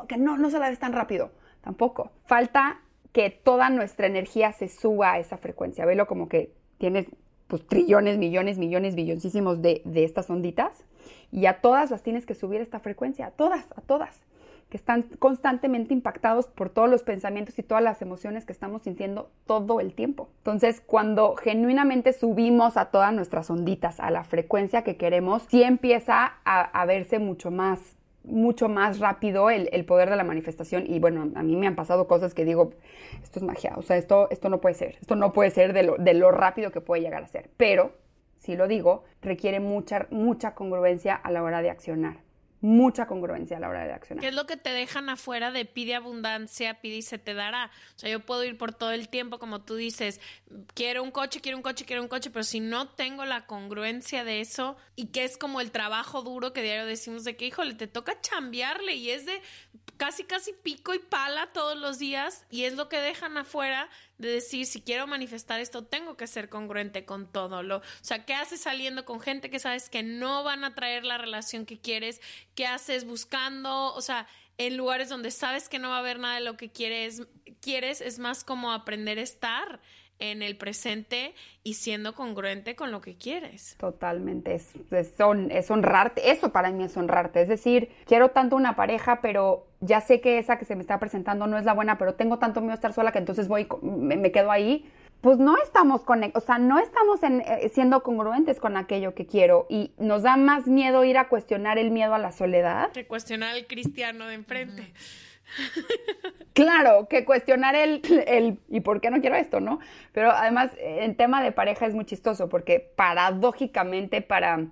que 0.08 0.16
no, 0.16 0.38
no 0.38 0.50
se 0.50 0.58
la 0.58 0.68
des 0.68 0.78
tan 0.78 0.92
rápido. 0.92 1.30
Tampoco. 1.60 2.10
Falta 2.24 2.80
que 3.12 3.30
toda 3.30 3.68
nuestra 3.68 4.06
energía 4.06 4.52
se 4.52 4.68
suba 4.68 5.12
a 5.12 5.18
esa 5.18 5.36
frecuencia. 5.36 5.84
Velo 5.84 6.06
como 6.06 6.28
que 6.28 6.52
tienes 6.78 7.06
pues 7.48 7.66
trillones, 7.66 8.16
millones, 8.16 8.58
millones, 8.58 8.94
billoncísimos 8.94 9.60
de, 9.60 9.82
de 9.84 10.04
estas 10.04 10.30
onditas 10.30 10.84
y 11.32 11.46
a 11.46 11.60
todas 11.60 11.90
las 11.90 12.02
tienes 12.02 12.26
que 12.26 12.34
subir 12.34 12.60
esta 12.60 12.80
frecuencia. 12.80 13.26
A 13.26 13.30
todas, 13.30 13.66
a 13.76 13.80
todas 13.80 14.22
que 14.70 14.76
están 14.76 15.02
constantemente 15.18 15.92
impactados 15.92 16.46
por 16.46 16.70
todos 16.70 16.88
los 16.88 17.02
pensamientos 17.02 17.58
y 17.58 17.62
todas 17.62 17.82
las 17.82 18.00
emociones 18.00 18.46
que 18.46 18.52
estamos 18.52 18.82
sintiendo 18.82 19.30
todo 19.46 19.80
el 19.80 19.92
tiempo. 19.92 20.30
Entonces, 20.38 20.80
cuando 20.80 21.34
genuinamente 21.34 22.12
subimos 22.12 22.76
a 22.76 22.86
todas 22.86 23.12
nuestras 23.12 23.50
onditas, 23.50 23.98
a 24.00 24.10
la 24.10 24.24
frecuencia 24.24 24.82
que 24.82 24.96
queremos, 24.96 25.42
sí 25.50 25.62
empieza 25.62 26.34
a, 26.44 26.86
verse 26.86 27.18
mucho 27.18 27.50
más 27.50 27.96
mucho 28.22 28.68
más 28.68 29.00
rápido 29.00 29.48
el, 29.48 29.84
poder 29.86 30.10
de 30.10 30.16
la 30.16 30.24
manifestación 30.24 30.84
y 30.86 31.00
bueno, 31.00 31.30
a 31.34 31.42
mí 31.42 31.56
me 31.56 31.66
han 31.66 31.74
pasado 31.74 32.06
cosas 32.06 32.34
que 32.34 32.44
digo, 32.44 32.74
esto 33.22 33.38
es 33.38 33.42
magia, 33.42 33.72
o 33.76 33.82
sea, 33.82 33.96
esto, 33.96 34.28
esto 34.30 34.50
no 34.50 34.60
puede 34.60 34.74
ser, 34.74 34.98
esto 35.00 35.16
no 35.16 35.32
puede 35.32 35.50
ser 35.50 35.72
de 35.72 35.84
lo, 35.84 35.96
de 35.96 36.12
lo 36.12 36.30
rápido 36.30 36.70
que 36.70 36.82
puede 36.82 37.00
llegar 37.00 37.22
a 37.24 37.28
ser, 37.28 37.48
pero, 37.56 37.94
si 38.40 38.56
lo 38.56 38.66
digo, 38.66 39.04
requiere 39.22 39.60
mucha, 39.60 40.08
mucha 40.10 40.54
congruencia 40.54 41.14
a 41.14 41.30
la 41.30 41.42
hora 41.42 41.62
de 41.62 41.70
accionar 41.70 42.30
mucha 42.60 43.06
congruencia 43.06 43.56
a 43.56 43.60
la 43.60 43.68
hora 43.68 43.86
de 43.86 43.92
accionar. 43.92 44.20
¿Qué 44.20 44.28
es 44.28 44.34
lo 44.34 44.46
que 44.46 44.56
te 44.56 44.70
dejan 44.70 45.08
afuera 45.08 45.50
de 45.50 45.64
pide 45.64 45.94
abundancia, 45.94 46.80
pide 46.80 46.96
y 46.96 47.02
se 47.02 47.18
te 47.18 47.34
dará? 47.34 47.70
O 47.96 47.98
sea, 47.98 48.10
yo 48.10 48.20
puedo 48.20 48.44
ir 48.44 48.58
por 48.58 48.74
todo 48.74 48.92
el 48.92 49.08
tiempo, 49.08 49.38
como 49.38 49.62
tú 49.62 49.76
dices, 49.76 50.20
quiero 50.74 51.02
un 51.02 51.10
coche, 51.10 51.40
quiero 51.40 51.56
un 51.56 51.62
coche, 51.62 51.84
quiero 51.84 52.02
un 52.02 52.08
coche, 52.08 52.30
pero 52.30 52.44
si 52.44 52.60
no 52.60 52.88
tengo 52.88 53.24
la 53.24 53.46
congruencia 53.46 54.24
de 54.24 54.40
eso 54.40 54.76
y 54.94 55.06
que 55.06 55.24
es 55.24 55.38
como 55.38 55.60
el 55.60 55.70
trabajo 55.70 56.22
duro 56.22 56.52
que 56.52 56.62
diario 56.62 56.86
decimos 56.86 57.24
de 57.24 57.36
que, 57.36 57.46
híjole, 57.46 57.74
te 57.74 57.86
toca 57.86 58.20
chambearle 58.20 58.94
y 58.94 59.10
es 59.10 59.24
de 59.24 59.40
casi, 59.96 60.24
casi 60.24 60.52
pico 60.52 60.94
y 60.94 60.98
pala 60.98 61.50
todos 61.52 61.78
los 61.78 61.98
días 61.98 62.44
y 62.50 62.64
es 62.64 62.74
lo 62.74 62.88
que 62.88 62.98
dejan 62.98 63.38
afuera 63.38 63.88
de 64.20 64.28
decir, 64.28 64.66
si 64.66 64.82
quiero 64.82 65.06
manifestar 65.06 65.60
esto, 65.60 65.84
tengo 65.84 66.16
que 66.16 66.26
ser 66.26 66.48
congruente 66.48 67.04
con 67.04 67.26
todo. 67.26 67.62
Lo, 67.62 67.78
o 67.78 67.82
sea, 68.02 68.24
¿qué 68.24 68.34
haces 68.34 68.60
saliendo 68.60 69.04
con 69.04 69.20
gente 69.20 69.50
que 69.50 69.58
sabes 69.58 69.88
que 69.88 70.02
no 70.02 70.44
van 70.44 70.64
a 70.64 70.74
traer 70.74 71.04
la 71.04 71.18
relación 71.18 71.64
que 71.64 71.80
quieres? 71.80 72.20
¿Qué 72.54 72.66
haces 72.66 73.06
buscando? 73.06 73.94
O 73.94 74.00
sea, 74.02 74.26
en 74.58 74.76
lugares 74.76 75.08
donde 75.08 75.30
sabes 75.30 75.68
que 75.68 75.78
no 75.78 75.88
va 75.88 75.96
a 75.96 76.00
haber 76.00 76.18
nada 76.18 76.34
de 76.34 76.42
lo 76.42 76.56
que 76.56 76.70
quieres, 76.70 77.22
quieres 77.62 78.02
es 78.02 78.18
más 78.18 78.44
como 78.44 78.72
aprender 78.72 79.18
a 79.18 79.22
estar 79.22 79.80
en 80.18 80.42
el 80.42 80.56
presente 80.58 81.34
y 81.64 81.74
siendo 81.74 82.14
congruente 82.14 82.76
con 82.76 82.92
lo 82.92 83.00
que 83.00 83.16
quieres. 83.16 83.76
Totalmente, 83.78 84.54
es, 84.54 84.70
es, 84.90 85.70
honrarte, 85.70 86.30
eso 86.30 86.52
para 86.52 86.70
mí 86.70 86.84
es 86.84 86.96
honrarte, 86.98 87.40
es 87.40 87.48
decir, 87.48 87.90
quiero 88.04 88.28
tanto 88.28 88.54
una 88.54 88.76
pareja, 88.76 89.22
pero 89.22 89.69
ya 89.80 90.00
sé 90.00 90.20
que 90.20 90.38
esa 90.38 90.58
que 90.58 90.64
se 90.64 90.76
me 90.76 90.82
está 90.82 90.98
presentando 90.98 91.46
no 91.46 91.58
es 91.58 91.64
la 91.64 91.72
buena, 91.72 91.98
pero 91.98 92.14
tengo 92.14 92.38
tanto 92.38 92.60
miedo 92.60 92.72
a 92.72 92.74
estar 92.74 92.92
sola 92.92 93.12
que 93.12 93.18
entonces 93.18 93.48
voy, 93.48 93.66
me, 93.82 94.16
me 94.16 94.30
quedo 94.30 94.50
ahí. 94.50 94.90
pues 95.20 95.38
no 95.38 95.56
estamos 95.58 96.02
conectados, 96.02 96.44
o 96.44 96.46
sea, 96.46 96.58
no 96.58 96.78
estamos 96.78 97.20
eh, 97.22 97.70
siendo 97.72 98.02
congruentes 98.02 98.58
con 98.58 98.76
aquello 98.76 99.14
que 99.14 99.26
quiero 99.26 99.66
y 99.68 99.92
nos 99.98 100.22
da 100.22 100.36
más 100.36 100.66
miedo 100.66 101.04
ir 101.04 101.18
a 101.18 101.28
cuestionar 101.28 101.78
el 101.78 101.90
miedo 101.90 102.14
a 102.14 102.18
la 102.18 102.32
soledad. 102.32 102.90
Que 102.92 103.06
cuestionar 103.06 103.54
al 103.54 103.66
cristiano 103.66 104.26
de 104.26 104.34
enfrente. 104.34 104.92
Claro, 106.52 107.08
que 107.08 107.24
cuestionar 107.24 107.74
el, 107.74 108.02
el, 108.26 108.58
¿y 108.68 108.80
por 108.80 109.00
qué 109.00 109.10
no 109.10 109.20
quiero 109.20 109.36
esto, 109.36 109.60
no? 109.60 109.80
Pero 110.12 110.30
además, 110.30 110.70
en 110.78 111.16
tema 111.16 111.42
de 111.42 111.52
pareja 111.52 111.86
es 111.86 111.94
muy 111.94 112.04
chistoso 112.04 112.48
porque 112.48 112.92
paradójicamente 112.96 114.20
para, 114.20 114.66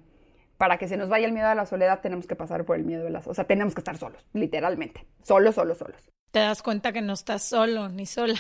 para 0.59 0.77
que 0.77 0.89
se 0.89 0.97
nos 0.97 1.09
vaya 1.09 1.27
el 1.27 1.33
miedo 1.33 1.47
a 1.47 1.55
la 1.55 1.65
soledad 1.65 2.01
tenemos 2.03 2.27
que 2.27 2.37
pasar 2.37 2.65
por 2.65 2.77
el 2.77 2.85
miedo 2.85 3.05
de 3.05 3.11
las... 3.11 3.27
O 3.27 3.33
sea, 3.33 3.45
tenemos 3.45 3.75
que 3.75 3.81
estar 3.81 3.97
solos, 3.97 4.27
literalmente. 4.35 5.07
Solos, 5.23 5.55
solos, 5.55 5.79
solos. 5.79 6.11
Te 6.33 6.41
das 6.41 6.63
cuenta 6.63 6.93
que 6.93 7.01
no 7.01 7.15
estás 7.15 7.45
solo 7.45 7.89
ni 7.89 8.05
sola. 8.05 8.39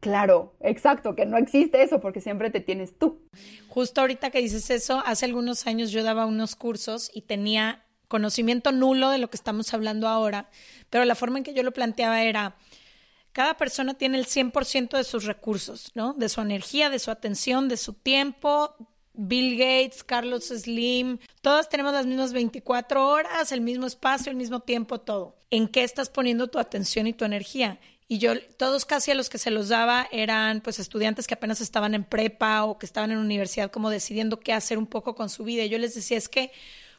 Claro, 0.00 0.56
exacto, 0.60 1.14
que 1.14 1.26
no 1.26 1.36
existe 1.36 1.82
eso 1.82 2.00
porque 2.00 2.20
siempre 2.20 2.50
te 2.50 2.60
tienes 2.60 2.98
tú. 2.98 3.22
Justo 3.68 4.00
ahorita 4.00 4.30
que 4.30 4.40
dices 4.40 4.68
eso, 4.70 5.02
hace 5.06 5.26
algunos 5.26 5.66
años 5.66 5.90
yo 5.90 6.02
daba 6.02 6.26
unos 6.26 6.56
cursos 6.56 7.10
y 7.14 7.22
tenía 7.22 7.84
conocimiento 8.08 8.72
nulo 8.72 9.10
de 9.10 9.18
lo 9.18 9.30
que 9.30 9.36
estamos 9.36 9.72
hablando 9.72 10.08
ahora, 10.08 10.48
pero 10.88 11.04
la 11.04 11.14
forma 11.14 11.38
en 11.38 11.44
que 11.44 11.54
yo 11.54 11.62
lo 11.62 11.72
planteaba 11.72 12.24
era, 12.24 12.56
cada 13.32 13.56
persona 13.56 13.94
tiene 13.94 14.18
el 14.18 14.26
100% 14.26 14.96
de 14.96 15.04
sus 15.04 15.24
recursos, 15.24 15.92
¿no? 15.94 16.14
De 16.14 16.28
su 16.28 16.40
energía, 16.40 16.90
de 16.90 16.98
su 16.98 17.10
atención, 17.10 17.68
de 17.68 17.76
su 17.76 17.92
tiempo. 17.92 18.74
Bill 19.12 19.58
Gates, 19.58 20.04
Carlos 20.04 20.46
Slim, 20.46 21.18
todas 21.42 21.68
tenemos 21.68 21.92
las 21.92 22.06
mismas 22.06 22.32
24 22.32 23.06
horas, 23.06 23.52
el 23.52 23.60
mismo 23.60 23.86
espacio, 23.86 24.30
el 24.30 24.36
mismo 24.36 24.60
tiempo, 24.60 25.00
todo. 25.00 25.36
¿En 25.50 25.68
qué 25.68 25.82
estás 25.82 26.10
poniendo 26.10 26.48
tu 26.48 26.58
atención 26.58 27.06
y 27.06 27.12
tu 27.12 27.24
energía? 27.24 27.80
Y 28.12 28.18
yo, 28.18 28.32
todos 28.56 28.86
casi 28.86 29.12
a 29.12 29.14
los 29.14 29.28
que 29.28 29.38
se 29.38 29.52
los 29.52 29.68
daba 29.68 30.08
eran 30.10 30.62
pues 30.62 30.80
estudiantes 30.80 31.28
que 31.28 31.34
apenas 31.34 31.60
estaban 31.60 31.94
en 31.94 32.02
prepa 32.02 32.64
o 32.64 32.76
que 32.76 32.84
estaban 32.84 33.12
en 33.12 33.18
universidad 33.18 33.70
como 33.70 33.88
decidiendo 33.88 34.40
qué 34.40 34.52
hacer 34.52 34.78
un 34.78 34.88
poco 34.88 35.14
con 35.14 35.28
su 35.30 35.44
vida. 35.44 35.62
Y 35.62 35.68
yo 35.68 35.78
les 35.78 35.94
decía, 35.94 36.18
es 36.18 36.28
que 36.28 36.50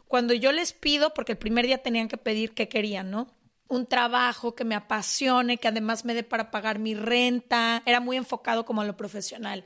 cuando 0.07 0.34
yo 0.34 0.53
les 0.53 0.72
pido, 0.72 1.14
porque 1.14 1.34
el 1.34 1.38
primer 1.38 1.66
día 1.66 1.80
tenían 1.80 2.07
que 2.07 2.16
pedir 2.16 2.53
qué 2.53 2.70
querían, 2.70 3.12
¿no? 3.12 3.28
Un 3.68 3.88
trabajo 3.88 4.55
que 4.55 4.64
me 4.64 4.76
apasione, 4.76 5.57
que 5.57 5.68
además 5.68 6.05
me 6.05 6.14
dé 6.14 6.24
para 6.24 6.49
pagar 6.49 6.80
mi 6.80 6.95
renta, 6.95 7.84
era 7.86 7.99
muy 7.99 8.16
enfocado 8.16 8.66
como 8.66 8.82
a 8.82 8.86
lo 8.86 8.95
profesional, 8.95 9.66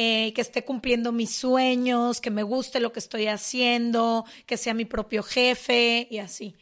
eh, 0.00 0.32
que 0.32 0.42
esté 0.42 0.64
cumpliendo 0.64 1.10
mis 1.10 1.34
sueños, 1.34 2.20
que 2.20 2.30
me 2.30 2.44
guste 2.44 2.78
lo 2.78 2.92
que 2.92 3.00
estoy 3.00 3.26
haciendo, 3.26 4.24
que 4.46 4.56
sea 4.56 4.72
mi 4.72 4.84
propio 4.84 5.24
jefe 5.24 6.06
y 6.08 6.18
así. 6.18 6.54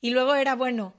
Y 0.00 0.10
luego 0.10 0.36
era, 0.36 0.54
bueno, 0.54 0.94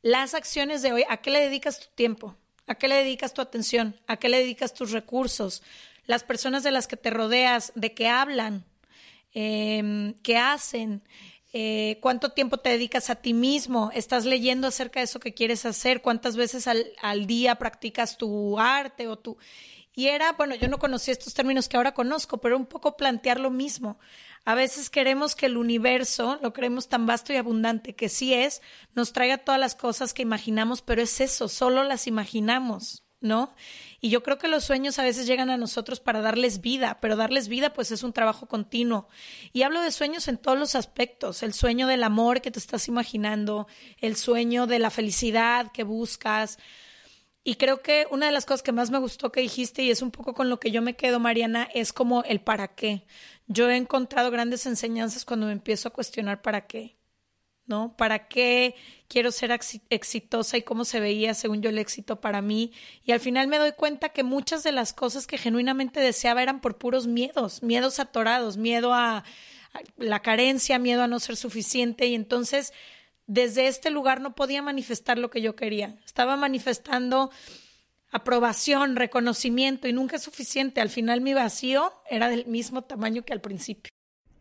las 0.00 0.34
acciones 0.34 0.80
de 0.80 0.92
hoy, 0.92 1.04
¿a 1.08 1.16
qué 1.16 1.32
le 1.32 1.40
dedicas 1.40 1.80
tu 1.80 1.86
tiempo? 1.96 2.36
¿A 2.68 2.76
qué 2.76 2.86
le 2.86 2.94
dedicas 2.94 3.34
tu 3.34 3.42
atención? 3.42 4.00
¿A 4.06 4.16
qué 4.18 4.28
le 4.28 4.38
dedicas 4.38 4.74
tus 4.74 4.92
recursos? 4.92 5.64
Las 6.06 6.22
personas 6.22 6.62
de 6.62 6.70
las 6.70 6.86
que 6.86 6.96
te 6.96 7.10
rodeas, 7.10 7.72
¿de 7.74 7.94
qué 7.94 8.06
hablan? 8.06 8.64
Eh, 9.34 10.14
¿Qué 10.22 10.36
hacen? 10.36 11.02
Eh, 11.52 11.98
¿Cuánto 12.00 12.30
tiempo 12.30 12.58
te 12.58 12.70
dedicas 12.70 13.10
a 13.10 13.16
ti 13.16 13.34
mismo? 13.34 13.90
¿Estás 13.92 14.24
leyendo 14.24 14.68
acerca 14.68 15.00
de 15.00 15.04
eso 15.06 15.18
que 15.18 15.34
quieres 15.34 15.66
hacer? 15.66 16.00
¿Cuántas 16.00 16.36
veces 16.36 16.68
al 16.68 17.26
día 17.26 17.56
practicas 17.56 18.16
tu 18.16 18.60
arte 18.60 19.08
o 19.08 19.18
tu... 19.18 19.36
Y 19.98 20.06
era, 20.06 20.30
bueno, 20.34 20.54
yo 20.54 20.68
no 20.68 20.78
conocía 20.78 21.10
estos 21.10 21.34
términos 21.34 21.68
que 21.68 21.76
ahora 21.76 21.92
conozco, 21.92 22.38
pero 22.38 22.56
un 22.56 22.66
poco 22.66 22.96
plantear 22.96 23.40
lo 23.40 23.50
mismo. 23.50 23.98
A 24.44 24.54
veces 24.54 24.90
queremos 24.90 25.34
que 25.34 25.46
el 25.46 25.56
universo, 25.56 26.38
lo 26.40 26.52
creemos 26.52 26.88
tan 26.88 27.04
vasto 27.04 27.32
y 27.32 27.36
abundante 27.36 27.96
que 27.96 28.08
sí 28.08 28.32
es, 28.32 28.62
nos 28.94 29.12
traiga 29.12 29.38
todas 29.38 29.60
las 29.60 29.74
cosas 29.74 30.14
que 30.14 30.22
imaginamos, 30.22 30.82
pero 30.82 31.02
es 31.02 31.20
eso, 31.20 31.48
solo 31.48 31.82
las 31.82 32.06
imaginamos, 32.06 33.02
¿no? 33.20 33.56
Y 34.00 34.10
yo 34.10 34.22
creo 34.22 34.38
que 34.38 34.46
los 34.46 34.62
sueños 34.62 35.00
a 35.00 35.02
veces 35.02 35.26
llegan 35.26 35.50
a 35.50 35.56
nosotros 35.56 35.98
para 35.98 36.20
darles 36.20 36.60
vida, 36.60 36.98
pero 37.00 37.16
darles 37.16 37.48
vida 37.48 37.72
pues 37.72 37.90
es 37.90 38.04
un 38.04 38.12
trabajo 38.12 38.46
continuo. 38.46 39.08
Y 39.52 39.62
hablo 39.62 39.80
de 39.80 39.90
sueños 39.90 40.28
en 40.28 40.38
todos 40.38 40.56
los 40.56 40.76
aspectos, 40.76 41.42
el 41.42 41.54
sueño 41.54 41.88
del 41.88 42.04
amor 42.04 42.40
que 42.40 42.52
te 42.52 42.60
estás 42.60 42.86
imaginando, 42.86 43.66
el 44.00 44.14
sueño 44.14 44.68
de 44.68 44.78
la 44.78 44.90
felicidad 44.90 45.72
que 45.72 45.82
buscas. 45.82 46.56
Y 47.48 47.54
creo 47.54 47.80
que 47.80 48.06
una 48.10 48.26
de 48.26 48.32
las 48.32 48.44
cosas 48.44 48.62
que 48.62 48.72
más 48.72 48.90
me 48.90 48.98
gustó 48.98 49.32
que 49.32 49.40
dijiste, 49.40 49.82
y 49.82 49.90
es 49.90 50.02
un 50.02 50.10
poco 50.10 50.34
con 50.34 50.50
lo 50.50 50.60
que 50.60 50.70
yo 50.70 50.82
me 50.82 50.96
quedo, 50.96 51.18
Mariana, 51.18 51.66
es 51.72 51.94
como 51.94 52.22
el 52.24 52.42
para 52.42 52.74
qué. 52.74 53.06
Yo 53.46 53.70
he 53.70 53.76
encontrado 53.76 54.30
grandes 54.30 54.66
enseñanzas 54.66 55.24
cuando 55.24 55.46
me 55.46 55.52
empiezo 55.52 55.88
a 55.88 55.92
cuestionar 55.94 56.42
para 56.42 56.66
qué. 56.66 56.98
¿No? 57.64 57.96
¿Para 57.96 58.28
qué 58.28 58.74
quiero 59.08 59.32
ser 59.32 59.50
exitosa 59.88 60.58
y 60.58 60.62
cómo 60.62 60.84
se 60.84 61.00
veía 61.00 61.32
según 61.32 61.62
yo 61.62 61.70
el 61.70 61.78
éxito 61.78 62.20
para 62.20 62.42
mí? 62.42 62.70
Y 63.02 63.12
al 63.12 63.20
final 63.20 63.48
me 63.48 63.56
doy 63.56 63.72
cuenta 63.72 64.10
que 64.10 64.24
muchas 64.24 64.62
de 64.62 64.72
las 64.72 64.92
cosas 64.92 65.26
que 65.26 65.38
genuinamente 65.38 66.00
deseaba 66.00 66.42
eran 66.42 66.60
por 66.60 66.76
puros 66.76 67.06
miedos, 67.06 67.62
miedos 67.62 67.98
atorados, 67.98 68.58
miedo 68.58 68.92
a 68.92 69.24
la 69.96 70.20
carencia, 70.20 70.78
miedo 70.78 71.02
a 71.02 71.08
no 71.08 71.18
ser 71.18 71.36
suficiente. 71.36 72.08
Y 72.08 72.14
entonces, 72.14 72.74
desde 73.28 73.68
este 73.68 73.90
lugar 73.90 74.20
no 74.20 74.34
podía 74.34 74.62
manifestar 74.62 75.18
lo 75.18 75.30
que 75.30 75.42
yo 75.42 75.54
quería. 75.54 75.96
Estaba 76.04 76.36
manifestando 76.36 77.30
aprobación, 78.10 78.96
reconocimiento 78.96 79.86
y 79.86 79.92
nunca 79.92 80.16
es 80.16 80.22
suficiente. 80.22 80.80
Al 80.80 80.88
final 80.88 81.20
mi 81.20 81.34
vacío 81.34 81.92
era 82.10 82.30
del 82.30 82.46
mismo 82.46 82.82
tamaño 82.82 83.22
que 83.24 83.34
al 83.34 83.42
principio. 83.42 83.92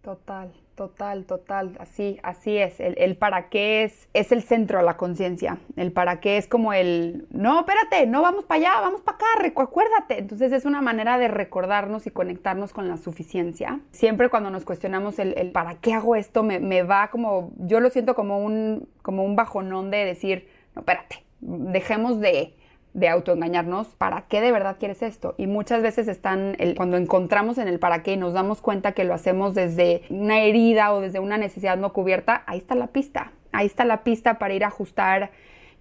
Total, 0.01 0.53
total, 0.77 1.25
total. 1.25 1.75
Así, 1.79 2.19
así 2.23 2.57
es. 2.57 2.79
El, 2.79 3.17
para 3.17 3.49
qué 3.49 3.83
es, 3.83 4.07
es 4.13 4.31
el 4.31 4.43
centro 4.43 4.77
de 4.77 4.85
la 4.85 4.95
conciencia. 4.95 5.57
El 5.75 5.91
para 5.91 6.21
qué 6.21 6.37
es 6.37 6.47
como 6.47 6.71
el, 6.71 7.27
no, 7.31 7.61
espérate, 7.61 8.05
no 8.05 8.21
vamos 8.21 8.45
para 8.45 8.59
allá, 8.61 8.81
vamos 8.81 9.01
para 9.01 9.17
acá, 9.17 9.25
acuérdate. 9.61 10.19
Entonces 10.19 10.53
es 10.53 10.63
una 10.63 10.81
manera 10.81 11.17
de 11.17 11.27
recordarnos 11.27 12.05
y 12.07 12.11
conectarnos 12.11 12.71
con 12.71 12.87
la 12.87 12.97
suficiencia. 12.97 13.79
Siempre 13.91 14.29
cuando 14.29 14.51
nos 14.51 14.63
cuestionamos 14.63 15.19
el, 15.19 15.33
el 15.37 15.51
para 15.51 15.75
qué 15.81 15.93
hago 15.93 16.15
esto, 16.15 16.43
me, 16.43 16.59
me 16.59 16.83
va 16.83 17.09
como, 17.09 17.51
yo 17.57 17.79
lo 17.79 17.89
siento 17.89 18.13
como 18.13 18.39
un, 18.39 18.87
como 19.01 19.23
un 19.23 19.35
bajonón 19.35 19.89
de 19.89 20.05
decir, 20.05 20.47
no, 20.75 20.81
espérate, 20.81 21.23
dejemos 21.41 22.19
de 22.19 22.53
de 22.97 23.09
autoengañarnos, 23.09 23.89
¿para 23.89 24.23
qué 24.23 24.41
de 24.41 24.51
verdad 24.51 24.77
quieres 24.79 25.03
esto? 25.03 25.35
Y 25.37 25.45
muchas 25.45 25.83
veces 25.83 26.07
están, 26.07 26.55
el, 26.57 26.73
cuando 26.73 26.97
encontramos 26.97 27.59
en 27.59 27.67
el 27.67 27.77
para 27.77 28.01
qué 28.01 28.13
y 28.13 28.17
nos 28.17 28.33
damos 28.33 28.59
cuenta 28.59 28.93
que 28.93 29.03
lo 29.03 29.13
hacemos 29.13 29.53
desde 29.53 30.01
una 30.09 30.41
herida 30.41 30.91
o 30.91 30.99
desde 30.99 31.19
una 31.19 31.37
necesidad 31.37 31.77
no 31.77 31.93
cubierta, 31.93 32.43
ahí 32.47 32.57
está 32.57 32.73
la 32.73 32.87
pista, 32.87 33.33
ahí 33.51 33.67
está 33.67 33.85
la 33.85 34.03
pista 34.03 34.39
para 34.39 34.55
ir 34.55 34.63
a 34.63 34.69
ajustar. 34.69 35.29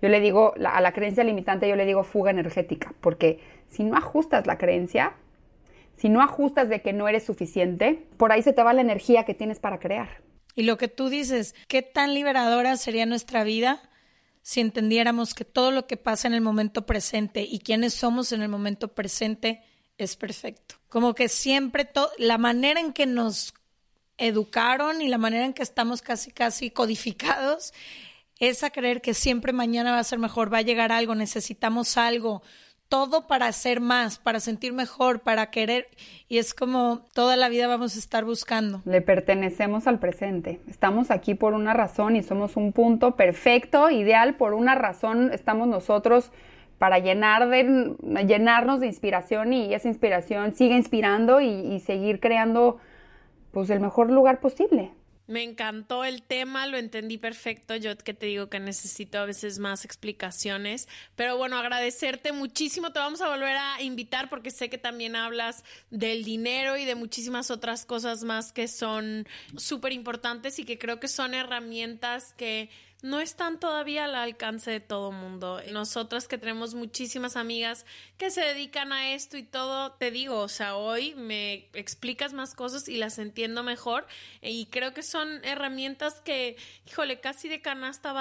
Yo 0.02 0.10
le 0.10 0.20
digo, 0.20 0.52
a 0.62 0.80
la 0.82 0.92
creencia 0.92 1.24
limitante 1.24 1.66
yo 1.66 1.74
le 1.74 1.86
digo 1.86 2.04
fuga 2.04 2.32
energética, 2.32 2.92
porque 3.00 3.40
si 3.66 3.82
no 3.82 3.96
ajustas 3.96 4.46
la 4.46 4.58
creencia, 4.58 5.14
si 5.96 6.10
no 6.10 6.20
ajustas 6.20 6.68
de 6.68 6.82
que 6.82 6.92
no 6.92 7.08
eres 7.08 7.24
suficiente, 7.24 8.04
por 8.18 8.30
ahí 8.30 8.42
se 8.42 8.52
te 8.52 8.62
va 8.62 8.74
la 8.74 8.82
energía 8.82 9.24
que 9.24 9.32
tienes 9.32 9.58
para 9.58 9.78
crear. 9.78 10.20
Y 10.54 10.64
lo 10.64 10.76
que 10.76 10.88
tú 10.88 11.08
dices, 11.08 11.54
¿qué 11.66 11.80
tan 11.80 12.12
liberadora 12.12 12.76
sería 12.76 13.06
nuestra 13.06 13.42
vida 13.42 13.80
si 14.46 14.60
entendiéramos 14.60 15.34
que 15.34 15.44
todo 15.44 15.72
lo 15.72 15.88
que 15.88 15.96
pasa 15.96 16.28
en 16.28 16.34
el 16.34 16.40
momento 16.40 16.86
presente 16.86 17.42
y 17.42 17.58
quienes 17.58 17.94
somos 17.94 18.30
en 18.30 18.42
el 18.42 18.48
momento 18.48 18.94
presente 18.94 19.60
es 19.98 20.14
perfecto. 20.14 20.76
Como 20.88 21.16
que 21.16 21.28
siempre 21.28 21.90
la 22.18 22.38
manera 22.38 22.78
en 22.78 22.92
que 22.92 23.06
nos 23.06 23.54
educaron 24.18 25.02
y 25.02 25.08
la 25.08 25.18
manera 25.18 25.46
en 25.46 25.52
que 25.52 25.64
estamos 25.64 26.00
casi 26.00 26.30
casi 26.30 26.70
codificados 26.70 27.74
es 28.38 28.62
a 28.62 28.70
creer 28.70 29.02
que 29.02 29.14
siempre 29.14 29.52
mañana 29.52 29.90
va 29.90 29.98
a 29.98 30.04
ser 30.04 30.20
mejor, 30.20 30.54
va 30.54 30.58
a 30.58 30.62
llegar 30.62 30.92
algo, 30.92 31.16
necesitamos 31.16 31.96
algo, 31.96 32.44
todo 32.88 33.26
para 33.26 33.46
hacer 33.46 33.80
más, 33.80 34.18
para 34.18 34.40
sentir 34.40 34.72
mejor, 34.72 35.20
para 35.20 35.50
querer. 35.50 35.88
Y 36.28 36.38
es 36.38 36.54
como 36.54 37.04
toda 37.12 37.36
la 37.36 37.48
vida 37.48 37.66
vamos 37.66 37.96
a 37.96 37.98
estar 37.98 38.24
buscando. 38.24 38.82
Le 38.84 39.00
pertenecemos 39.00 39.86
al 39.86 39.98
presente. 39.98 40.60
Estamos 40.68 41.10
aquí 41.10 41.34
por 41.34 41.54
una 41.54 41.74
razón 41.74 42.16
y 42.16 42.22
somos 42.22 42.56
un 42.56 42.72
punto 42.72 43.16
perfecto, 43.16 43.90
ideal. 43.90 44.34
Por 44.34 44.54
una 44.54 44.74
razón 44.74 45.32
estamos 45.32 45.68
nosotros 45.68 46.30
para 46.78 46.98
llenar 46.98 47.48
de, 47.48 47.96
llenarnos 48.26 48.80
de 48.80 48.86
inspiración 48.86 49.52
y 49.52 49.72
esa 49.72 49.88
inspiración 49.88 50.54
sigue 50.54 50.76
inspirando 50.76 51.40
y, 51.40 51.48
y 51.48 51.80
seguir 51.80 52.20
creando 52.20 52.78
pues 53.50 53.70
el 53.70 53.80
mejor 53.80 54.10
lugar 54.10 54.40
posible. 54.40 54.92
Me 55.26 55.42
encantó 55.42 56.04
el 56.04 56.22
tema, 56.22 56.66
lo 56.66 56.76
entendí 56.76 57.18
perfecto. 57.18 57.74
Yo 57.74 57.96
que 57.98 58.14
te 58.14 58.26
digo 58.26 58.48
que 58.48 58.60
necesito 58.60 59.18
a 59.18 59.24
veces 59.24 59.58
más 59.58 59.84
explicaciones. 59.84 60.88
Pero 61.16 61.36
bueno, 61.36 61.58
agradecerte 61.58 62.32
muchísimo. 62.32 62.92
Te 62.92 63.00
vamos 63.00 63.20
a 63.20 63.28
volver 63.28 63.56
a 63.56 63.82
invitar 63.82 64.28
porque 64.28 64.50
sé 64.50 64.70
que 64.70 64.78
también 64.78 65.16
hablas 65.16 65.64
del 65.90 66.24
dinero 66.24 66.76
y 66.76 66.84
de 66.84 66.94
muchísimas 66.94 67.50
otras 67.50 67.84
cosas 67.84 68.22
más 68.22 68.52
que 68.52 68.68
son 68.68 69.26
súper 69.56 69.92
importantes 69.92 70.58
y 70.58 70.64
que 70.64 70.78
creo 70.78 71.00
que 71.00 71.08
son 71.08 71.34
herramientas 71.34 72.32
que 72.34 72.70
no 73.02 73.20
están 73.20 73.60
todavía 73.60 74.04
al 74.04 74.14
alcance 74.14 74.70
de 74.70 74.80
todo 74.80 75.12
mundo. 75.12 75.60
Nosotras 75.70 76.26
que 76.28 76.38
tenemos 76.38 76.74
muchísimas 76.74 77.36
amigas 77.36 77.84
que 78.16 78.30
se 78.30 78.40
dedican 78.40 78.92
a 78.92 79.12
esto 79.12 79.36
y 79.36 79.42
todo, 79.42 79.92
te 79.92 80.10
digo, 80.10 80.40
o 80.40 80.48
sea, 80.48 80.76
hoy 80.76 81.14
me 81.14 81.68
explicas 81.74 82.32
más 82.32 82.54
cosas 82.54 82.88
y 82.88 82.96
las 82.96 83.18
entiendo 83.18 83.62
mejor 83.62 84.06
y 84.40 84.66
creo 84.66 84.94
que 84.94 85.02
son 85.02 85.44
herramientas 85.44 86.20
que, 86.22 86.56
híjole, 86.88 87.20
casi 87.20 87.48
de 87.48 87.60
canasta 87.60 88.14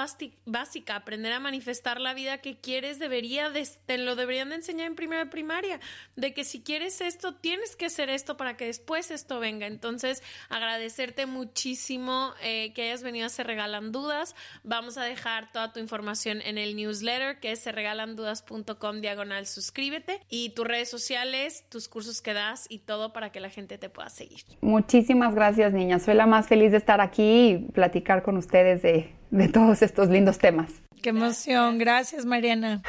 básica, 0.44 0.96
aprender 0.96 1.32
a 1.32 1.40
manifestar 1.40 2.00
la 2.00 2.14
vida 2.14 2.38
que 2.38 2.56
quieres 2.56 2.98
debería 2.98 3.50
de, 3.50 3.66
te 3.86 3.98
lo 3.98 4.14
deberían 4.14 4.50
de 4.50 4.56
enseñar 4.56 4.86
en 4.86 4.94
primera 4.96 5.30
primaria, 5.30 5.80
de 6.16 6.34
que 6.34 6.44
si 6.44 6.62
quieres 6.62 7.00
esto, 7.00 7.34
tienes 7.34 7.76
que 7.76 7.86
hacer 7.86 8.10
esto 8.10 8.36
para 8.36 8.56
que 8.56 8.66
después 8.66 9.10
esto 9.10 9.40
venga. 9.40 9.66
Entonces, 9.66 10.22
agradecerte 10.48 11.26
muchísimo 11.26 12.34
eh, 12.42 12.72
que 12.74 12.82
hayas 12.82 13.02
venido 13.02 13.26
a 13.26 13.30
Se 13.30 13.42
Regalan 13.42 13.92
Dudas. 13.92 14.34
Vamos 14.78 14.98
a 14.98 15.04
dejar 15.04 15.50
toda 15.52 15.72
tu 15.72 15.80
información 15.80 16.42
en 16.44 16.58
el 16.58 16.76
newsletter 16.76 17.40
que 17.40 17.50
es 17.50 17.60
serregalandudas.com 17.60 19.00
diagonal 19.00 19.46
suscríbete 19.46 20.20
y 20.28 20.50
tus 20.50 20.66
redes 20.66 20.90
sociales, 20.90 21.64
tus 21.70 21.88
cursos 21.88 22.20
que 22.20 22.34
das 22.34 22.66
y 22.68 22.80
todo 22.80 23.14
para 23.14 23.32
que 23.32 23.40
la 23.40 23.48
gente 23.48 23.78
te 23.78 23.88
pueda 23.88 24.10
seguir. 24.10 24.40
Muchísimas 24.60 25.34
gracias, 25.34 25.72
niña. 25.72 25.98
Soy 25.98 26.12
la 26.12 26.26
más 26.26 26.46
feliz 26.46 26.72
de 26.72 26.76
estar 26.76 27.00
aquí 27.00 27.48
y 27.48 27.58
platicar 27.72 28.22
con 28.22 28.36
ustedes 28.36 28.82
de, 28.82 29.14
de 29.30 29.48
todos 29.48 29.80
estos 29.80 30.10
lindos 30.10 30.36
temas. 30.36 30.70
Qué 31.00 31.08
emoción. 31.08 31.78
Gracias, 31.78 32.26
Mariana. 32.26 32.82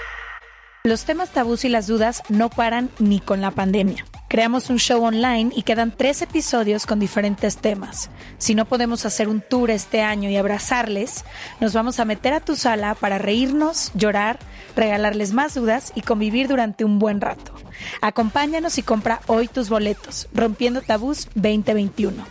Los 0.84 1.04
temas 1.04 1.32
tabús 1.32 1.66
y 1.66 1.70
las 1.70 1.88
dudas 1.88 2.24
no 2.30 2.50
paran 2.50 2.90
ni 3.00 3.20
con 3.20 3.42
la 3.42 3.52
pandemia. 3.52 4.06
Creamos 4.30 4.70
un 4.70 4.78
show 4.78 5.04
online 5.04 5.52
y 5.56 5.64
quedan 5.64 5.92
tres 5.96 6.22
episodios 6.22 6.86
con 6.86 7.00
diferentes 7.00 7.58
temas. 7.58 8.10
Si 8.38 8.56
no 8.56 8.66
podemos 8.66 9.06
hacer 9.06 9.28
un 9.30 9.42
tour 9.42 9.72
este 9.72 10.02
año 10.02 10.30
y 10.30 10.38
abrazarles, 10.38 11.26
nos 11.60 11.74
vamos 11.74 12.00
a 12.00 12.06
meter 12.06 12.34
a 12.34 12.40
tu 12.40 12.56
sala 12.56 12.96
para 12.96 13.18
reírnos, 13.18 13.92
llorar, 13.96 14.40
regalarles 14.76 15.34
más 15.34 15.56
dudas 15.56 15.94
y 15.96 16.02
convivir 16.02 16.48
durante 16.48 16.84
un 16.86 17.00
buen 17.00 17.22
rato. 17.22 17.54
Acompáñanos 18.02 18.78
y 18.78 18.84
compra 18.84 19.22
hoy 19.28 19.48
tus 19.48 19.70
boletos, 19.70 20.28
Rompiendo 20.34 20.82
Tabús 20.82 21.28
2021. 21.36 22.26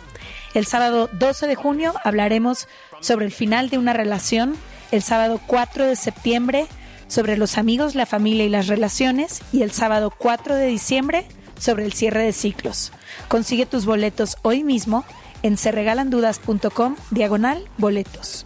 El 0.53 0.65
sábado 0.65 1.09
12 1.13 1.47
de 1.47 1.55
junio 1.55 1.93
hablaremos 2.03 2.67
sobre 3.01 3.25
el 3.25 3.31
final 3.31 3.69
de 3.69 3.77
una 3.77 3.93
relación. 3.93 4.55
El 4.91 5.03
sábado 5.03 5.39
4 5.45 5.85
de 5.85 5.95
septiembre 5.95 6.67
sobre 7.07 7.37
los 7.37 7.57
amigos, 7.57 7.95
la 7.95 8.05
familia 8.05 8.45
y 8.45 8.49
las 8.49 8.67
relaciones 8.67 9.41
y 9.51 9.61
el 9.61 9.71
sábado 9.71 10.11
4 10.15 10.55
de 10.55 10.67
diciembre 10.67 11.25
sobre 11.59 11.85
el 11.85 11.93
cierre 11.93 12.23
de 12.23 12.33
ciclos. 12.33 12.91
Consigue 13.27 13.65
tus 13.65 13.85
boletos 13.85 14.37
hoy 14.43 14.63
mismo 14.63 15.05
en 15.43 15.57
serregalandudas.com 15.57 16.95
diagonal 17.11 17.63
boletos. 17.77 18.45